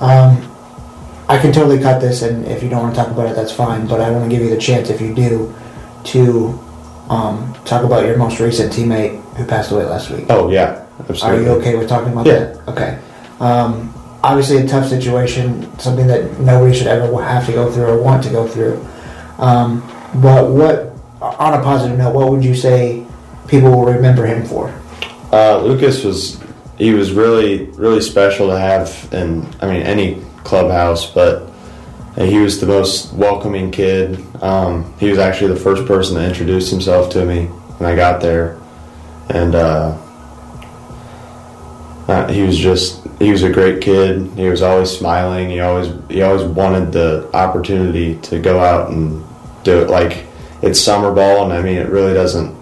Um, 0.00 0.46
I 1.28 1.38
can 1.38 1.52
totally 1.52 1.78
cut 1.78 2.00
this, 2.00 2.22
and 2.22 2.44
if 2.46 2.62
you 2.62 2.68
don't 2.68 2.82
want 2.82 2.94
to 2.94 3.00
talk 3.00 3.10
about 3.10 3.26
it, 3.26 3.36
that's 3.36 3.52
fine. 3.52 3.86
But 3.86 4.00
I 4.00 4.10
want 4.10 4.28
to 4.28 4.30
give 4.36 4.44
you 4.44 4.50
the 4.50 4.60
chance, 4.60 4.90
if 4.90 5.00
you 5.00 5.14
do, 5.14 5.54
to 6.04 6.58
um, 7.08 7.54
talk 7.64 7.84
about 7.84 8.04
your 8.06 8.16
most 8.16 8.40
recent 8.40 8.72
teammate 8.72 9.22
who 9.36 9.44
passed 9.44 9.70
away 9.70 9.84
last 9.84 10.10
week. 10.10 10.26
Oh 10.28 10.50
yeah, 10.50 10.84
absolutely. 11.08 11.28
Are 11.28 11.42
you 11.42 11.48
okay 11.60 11.76
with 11.76 11.88
talking 11.88 12.12
about 12.12 12.26
Yeah. 12.26 12.32
that? 12.32 12.68
Okay. 12.68 12.98
Um, 13.38 13.94
obviously, 14.24 14.58
a 14.58 14.66
tough 14.66 14.88
situation, 14.88 15.78
something 15.78 16.06
that 16.08 16.40
nobody 16.40 16.76
should 16.76 16.88
ever 16.88 17.06
have 17.22 17.46
to 17.46 17.52
go 17.52 17.70
through 17.70 17.84
or 17.86 18.02
want 18.02 18.24
to 18.24 18.30
go 18.30 18.46
through. 18.48 18.84
Um, 19.38 19.82
but 20.16 20.50
what, 20.50 20.92
on 21.22 21.54
a 21.54 21.62
positive 21.62 21.96
note, 21.96 22.14
what 22.14 22.30
would 22.30 22.44
you 22.44 22.54
say 22.54 23.06
people 23.46 23.70
will 23.70 23.84
remember 23.92 24.26
him 24.26 24.44
for? 24.44 24.74
Uh, 25.32 25.62
Lucas 25.62 26.04
was 26.04 26.40
he 26.76 26.92
was 26.92 27.12
really 27.12 27.66
really 27.72 28.00
special 28.00 28.48
to 28.48 28.58
have 28.58 29.08
in 29.12 29.46
I 29.60 29.66
mean 29.66 29.82
any 29.82 30.22
clubhouse, 30.44 31.10
but 31.10 31.50
he 32.16 32.38
was 32.38 32.60
the 32.60 32.66
most 32.66 33.12
welcoming 33.12 33.70
kid. 33.70 34.18
Um, 34.42 34.92
he 34.98 35.08
was 35.08 35.18
actually 35.18 35.54
the 35.54 35.60
first 35.60 35.86
person 35.86 36.16
to 36.16 36.26
introduce 36.26 36.70
himself 36.70 37.10
to 37.10 37.24
me 37.24 37.46
when 37.46 37.90
I 37.90 37.94
got 37.94 38.20
there, 38.20 38.58
and 39.28 39.54
uh, 39.54 39.96
uh, 42.08 42.28
he 42.28 42.42
was 42.42 42.58
just 42.58 43.06
he 43.20 43.30
was 43.30 43.42
a 43.42 43.50
great 43.50 43.80
kid. 43.80 44.28
He 44.36 44.48
was 44.48 44.62
always 44.62 44.90
smiling. 44.90 45.50
He 45.50 45.60
always 45.60 45.92
he 46.08 46.22
always 46.22 46.42
wanted 46.42 46.92
the 46.92 47.30
opportunity 47.32 48.16
to 48.22 48.40
go 48.40 48.58
out 48.58 48.90
and 48.90 49.24
do 49.62 49.80
it. 49.80 49.88
Like 49.88 50.26
it's 50.62 50.80
summer 50.80 51.12
ball, 51.12 51.44
and 51.44 51.52
I 51.52 51.62
mean 51.62 51.76
it 51.76 51.88
really 51.88 52.14
doesn't 52.14 52.56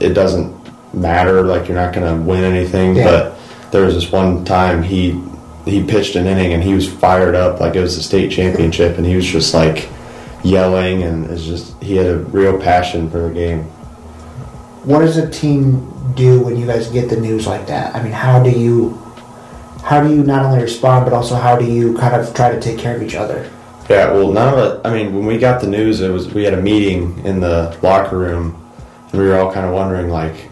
it 0.00 0.10
doesn't 0.10 0.57
matter. 1.00 1.42
Like 1.42 1.68
you're 1.68 1.76
not 1.76 1.94
going 1.94 2.06
to 2.06 2.22
win 2.22 2.44
anything. 2.44 2.96
Yeah. 2.96 3.04
But 3.04 3.70
there 3.72 3.84
was 3.84 3.94
this 3.94 4.10
one 4.10 4.44
time 4.44 4.82
he 4.82 5.22
he 5.64 5.84
pitched 5.84 6.16
an 6.16 6.26
inning 6.26 6.54
and 6.54 6.62
he 6.62 6.72
was 6.72 6.90
fired 6.90 7.34
up 7.34 7.60
like 7.60 7.76
it 7.76 7.80
was 7.80 7.96
the 7.96 8.02
state 8.02 8.30
championship, 8.32 8.96
and 8.98 9.06
he 9.06 9.16
was 9.16 9.26
just 9.26 9.54
like 9.54 9.88
yelling 10.44 11.02
and 11.02 11.28
it's 11.30 11.44
just 11.44 11.80
he 11.82 11.96
had 11.96 12.06
a 12.06 12.18
real 12.18 12.60
passion 12.60 13.10
for 13.10 13.28
the 13.28 13.34
game. 13.34 13.64
What 14.84 15.00
does 15.00 15.16
a 15.16 15.28
team 15.28 15.92
do 16.14 16.40
when 16.40 16.56
you 16.56 16.66
guys 16.66 16.88
get 16.88 17.10
the 17.10 17.16
news 17.16 17.46
like 17.46 17.66
that? 17.66 17.94
I 17.94 18.02
mean, 18.02 18.12
how 18.12 18.42
do 18.42 18.50
you 18.50 18.90
how 19.82 20.02
do 20.02 20.14
you 20.14 20.22
not 20.22 20.44
only 20.44 20.62
respond 20.62 21.04
but 21.04 21.12
also 21.12 21.34
how 21.34 21.56
do 21.56 21.64
you 21.64 21.96
kind 21.98 22.14
of 22.14 22.34
try 22.34 22.50
to 22.50 22.60
take 22.60 22.78
care 22.78 22.96
of 22.96 23.02
each 23.02 23.14
other? 23.14 23.50
Yeah, 23.88 24.12
well, 24.12 24.30
none 24.30 24.52
of 24.52 24.58
it. 24.58 24.86
I 24.86 24.92
mean, 24.92 25.14
when 25.14 25.24
we 25.24 25.38
got 25.38 25.62
the 25.62 25.66
news, 25.66 26.02
it 26.02 26.10
was 26.10 26.32
we 26.34 26.44
had 26.44 26.52
a 26.52 26.60
meeting 26.60 27.24
in 27.24 27.40
the 27.40 27.76
locker 27.82 28.18
room, 28.18 28.70
and 29.12 29.20
we 29.20 29.26
were 29.26 29.38
all 29.38 29.50
kind 29.50 29.64
of 29.64 29.72
wondering 29.72 30.10
like, 30.10 30.47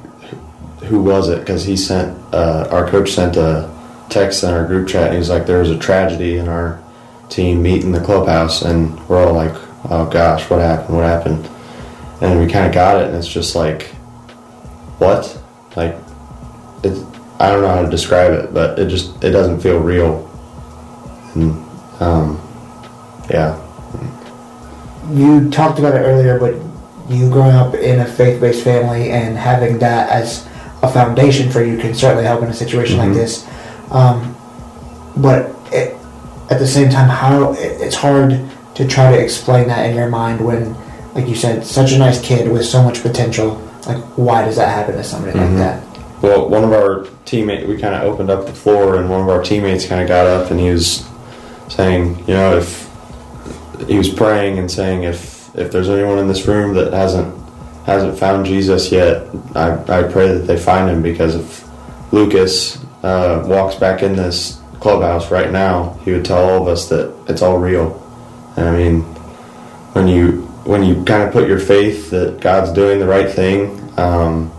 who- 0.86 1.02
was 1.02 1.28
it? 1.28 1.40
Because 1.40 1.64
he 1.64 1.76
sent 1.76 2.16
uh, 2.32 2.68
our 2.70 2.88
coach 2.88 3.12
sent 3.12 3.36
a 3.36 3.70
text 4.08 4.42
in 4.44 4.50
our 4.50 4.66
group 4.66 4.88
chat. 4.88 5.04
And 5.04 5.12
he 5.14 5.18
was 5.18 5.30
like, 5.30 5.46
there 5.46 5.58
was 5.60 5.70
a 5.70 5.78
tragedy 5.78 6.38
in 6.38 6.48
our 6.48 6.82
team 7.28 7.62
meet 7.62 7.82
in 7.82 7.92
the 7.92 8.00
clubhouse, 8.00 8.62
and 8.62 8.98
we're 9.08 9.24
all 9.24 9.34
like, 9.34 9.54
"Oh 9.90 10.08
gosh, 10.10 10.48
what 10.48 10.60
happened? 10.60 10.96
What 10.96 11.04
happened?" 11.04 11.48
And 12.20 12.40
we 12.40 12.50
kind 12.50 12.66
of 12.66 12.72
got 12.72 13.00
it, 13.00 13.08
and 13.08 13.16
it's 13.16 13.28
just 13.28 13.54
like, 13.54 13.88
"What?" 14.98 15.38
Like, 15.76 15.96
it. 16.82 17.04
I 17.38 17.50
don't 17.50 17.60
know 17.60 17.68
how 17.68 17.82
to 17.82 17.90
describe 17.90 18.32
it, 18.32 18.54
but 18.54 18.78
it 18.78 18.88
just 18.88 19.22
it 19.22 19.30
doesn't 19.30 19.60
feel 19.60 19.78
real. 19.78 20.24
And 21.34 21.52
um, 22.00 22.40
yeah. 23.30 23.62
You 25.12 25.50
talked 25.50 25.78
about 25.78 25.94
it 25.94 25.98
earlier, 25.98 26.38
but 26.38 26.54
you 27.08 27.30
growing 27.30 27.54
up 27.54 27.74
in 27.74 28.00
a 28.00 28.06
faith-based 28.06 28.64
family 28.64 29.10
and 29.10 29.36
having 29.36 29.78
that 29.78 30.10
as 30.10 30.48
a 30.82 30.88
foundation 30.88 31.50
for 31.50 31.62
you 31.64 31.78
can 31.78 31.94
certainly 31.94 32.24
help 32.24 32.42
in 32.42 32.48
a 32.48 32.54
situation 32.54 32.96
Mhm. 32.96 33.06
like 33.06 33.14
this. 33.14 33.44
Um, 33.90 34.36
but 35.16 35.50
it, 35.72 35.96
at 36.50 36.58
the 36.58 36.66
same 36.66 36.90
time, 36.90 37.08
how 37.08 37.52
it, 37.54 37.80
it's 37.80 37.96
hard 37.96 38.38
to 38.74 38.86
try 38.86 39.10
to 39.10 39.18
explain 39.18 39.68
that 39.68 39.88
in 39.88 39.96
your 39.96 40.08
mind 40.08 40.40
when, 40.40 40.76
like 41.14 41.26
you 41.28 41.34
said, 41.34 41.64
such 41.66 41.92
a 41.92 41.98
nice 41.98 42.20
kid 42.20 42.50
with 42.50 42.64
so 42.64 42.82
much 42.82 43.02
potential. 43.02 43.60
Like, 43.86 43.98
why 44.16 44.44
does 44.44 44.56
that 44.56 44.68
happen 44.68 44.96
to 44.96 45.04
somebody 45.04 45.32
Mhm. 45.38 45.40
like 45.48 45.56
that? 45.58 45.80
Well, 46.22 46.48
one 46.48 46.64
of 46.64 46.72
our 46.72 47.04
teammates, 47.24 47.66
we 47.66 47.76
kind 47.78 47.94
of 47.94 48.02
opened 48.02 48.30
up 48.30 48.46
the 48.46 48.52
floor, 48.52 48.96
and 48.96 49.08
one 49.10 49.20
of 49.20 49.28
our 49.28 49.42
teammates 49.42 49.86
kind 49.86 50.00
of 50.02 50.08
got 50.08 50.26
up 50.26 50.50
and 50.50 50.58
he 50.60 50.70
was 50.70 51.04
saying, 51.68 52.18
you 52.26 52.34
know, 52.34 52.56
if 52.56 52.86
he 53.86 53.98
was 53.98 54.08
praying 54.08 54.58
and 54.58 54.70
saying, 54.70 55.02
if 55.04 55.34
if 55.54 55.72
there's 55.72 55.88
anyone 55.88 56.18
in 56.18 56.28
this 56.28 56.46
room 56.46 56.74
that 56.74 56.92
hasn't 56.92 57.34
hasn't 57.86 58.18
found 58.18 58.44
Jesus 58.44 58.92
yet, 58.92 59.26
I, 59.54 59.72
I 59.88 60.02
pray 60.02 60.34
that 60.34 60.46
they 60.46 60.58
find 60.58 60.90
him 60.90 61.02
because 61.02 61.36
if 61.36 61.64
Lucas 62.12 62.84
uh, 63.02 63.44
walks 63.46 63.76
back 63.76 64.02
in 64.02 64.16
this 64.16 64.60
clubhouse 64.80 65.30
right 65.30 65.50
now, 65.50 65.94
he 66.04 66.12
would 66.12 66.24
tell 66.24 66.44
all 66.44 66.62
of 66.62 66.68
us 66.68 66.88
that 66.88 67.14
it's 67.28 67.42
all 67.42 67.58
real. 67.58 68.02
And 68.56 68.68
I 68.68 68.76
mean, 68.76 69.00
when 69.94 70.08
you 70.08 70.42
when 70.66 70.82
you 70.82 71.04
kind 71.04 71.22
of 71.22 71.32
put 71.32 71.48
your 71.48 71.60
faith 71.60 72.10
that 72.10 72.40
God's 72.40 72.72
doing 72.72 72.98
the 72.98 73.06
right 73.06 73.30
thing. 73.30 73.80
Um, 73.96 74.50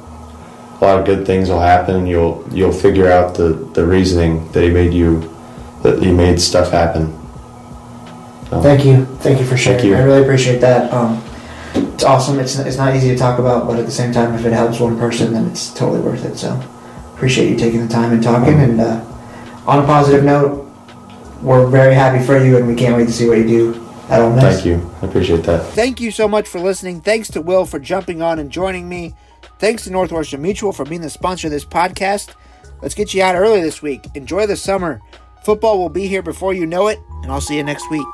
a 0.79 0.85
lot 0.85 0.99
of 0.99 1.05
good 1.05 1.25
things 1.25 1.49
will 1.49 1.59
happen. 1.59 2.07
You'll 2.07 2.47
you'll 2.51 2.71
figure 2.71 3.11
out 3.11 3.35
the, 3.35 3.49
the 3.73 3.85
reasoning 3.85 4.49
that 4.51 4.63
he 4.63 4.69
made 4.69 4.93
you 4.93 5.33
that 5.83 6.01
he 6.01 6.11
made 6.11 6.39
stuff 6.39 6.71
happen. 6.71 7.13
Thank 8.49 8.85
you, 8.85 9.05
thank 9.19 9.39
you 9.39 9.45
for 9.45 9.57
sharing. 9.57 9.85
you. 9.85 9.95
I 9.95 10.03
really 10.03 10.21
appreciate 10.21 10.61
that. 10.61 10.93
Um, 10.93 11.21
it's 11.77 12.03
awesome. 12.03 12.39
It's 12.39 12.57
it's 12.57 12.77
not 12.77 12.95
easy 12.95 13.09
to 13.09 13.17
talk 13.17 13.39
about, 13.39 13.67
but 13.67 13.79
at 13.79 13.85
the 13.85 13.91
same 13.91 14.11
time, 14.11 14.33
if 14.35 14.45
it 14.45 14.53
helps 14.53 14.79
one 14.79 14.97
person, 14.97 15.33
then 15.33 15.47
it's 15.47 15.73
totally 15.73 16.01
worth 16.01 16.25
it. 16.25 16.37
So, 16.37 16.61
appreciate 17.13 17.49
you 17.49 17.57
taking 17.57 17.81
the 17.81 17.91
time 17.91 18.11
and 18.11 18.21
talking. 18.21 18.59
And 18.59 18.79
uh, 18.79 19.03
on 19.65 19.83
a 19.83 19.85
positive 19.85 20.23
note, 20.23 20.69
we're 21.41 21.67
very 21.67 21.93
happy 21.93 22.23
for 22.25 22.43
you, 22.43 22.57
and 22.57 22.67
we 22.67 22.75
can't 22.75 22.95
wait 22.95 23.07
to 23.07 23.13
see 23.13 23.27
what 23.27 23.37
you 23.37 23.47
do 23.47 23.87
at 24.09 24.21
Ole 24.21 24.35
Miss. 24.35 24.61
Thank 24.61 24.65
you. 24.65 24.91
I 25.01 25.05
appreciate 25.07 25.43
that. 25.43 25.65
Thank 25.73 25.99
you 26.01 26.11
so 26.11 26.27
much 26.27 26.47
for 26.47 26.59
listening. 26.59 27.01
Thanks 27.01 27.29
to 27.29 27.41
Will 27.41 27.65
for 27.65 27.79
jumping 27.79 28.21
on 28.21 28.39
and 28.39 28.49
joining 28.51 28.87
me. 28.87 29.15
Thanks 29.59 29.85
to 29.85 29.91
Northwestern 29.91 30.41
Mutual 30.41 30.71
for 30.71 30.85
being 30.85 31.01
the 31.01 31.09
sponsor 31.09 31.47
of 31.47 31.51
this 31.51 31.65
podcast. 31.65 32.35
Let's 32.81 32.93
get 32.93 33.13
you 33.13 33.23
out 33.23 33.35
early 33.35 33.61
this 33.61 33.81
week. 33.81 34.05
Enjoy 34.13 34.45
the 34.45 34.55
summer. 34.55 35.01
Football 35.43 35.79
will 35.79 35.89
be 35.89 36.07
here 36.07 36.21
before 36.21 36.53
you 36.53 36.65
know 36.65 36.87
it, 36.87 36.99
and 37.23 37.31
I'll 37.31 37.41
see 37.41 37.57
you 37.57 37.63
next 37.63 37.89
week. 37.89 38.05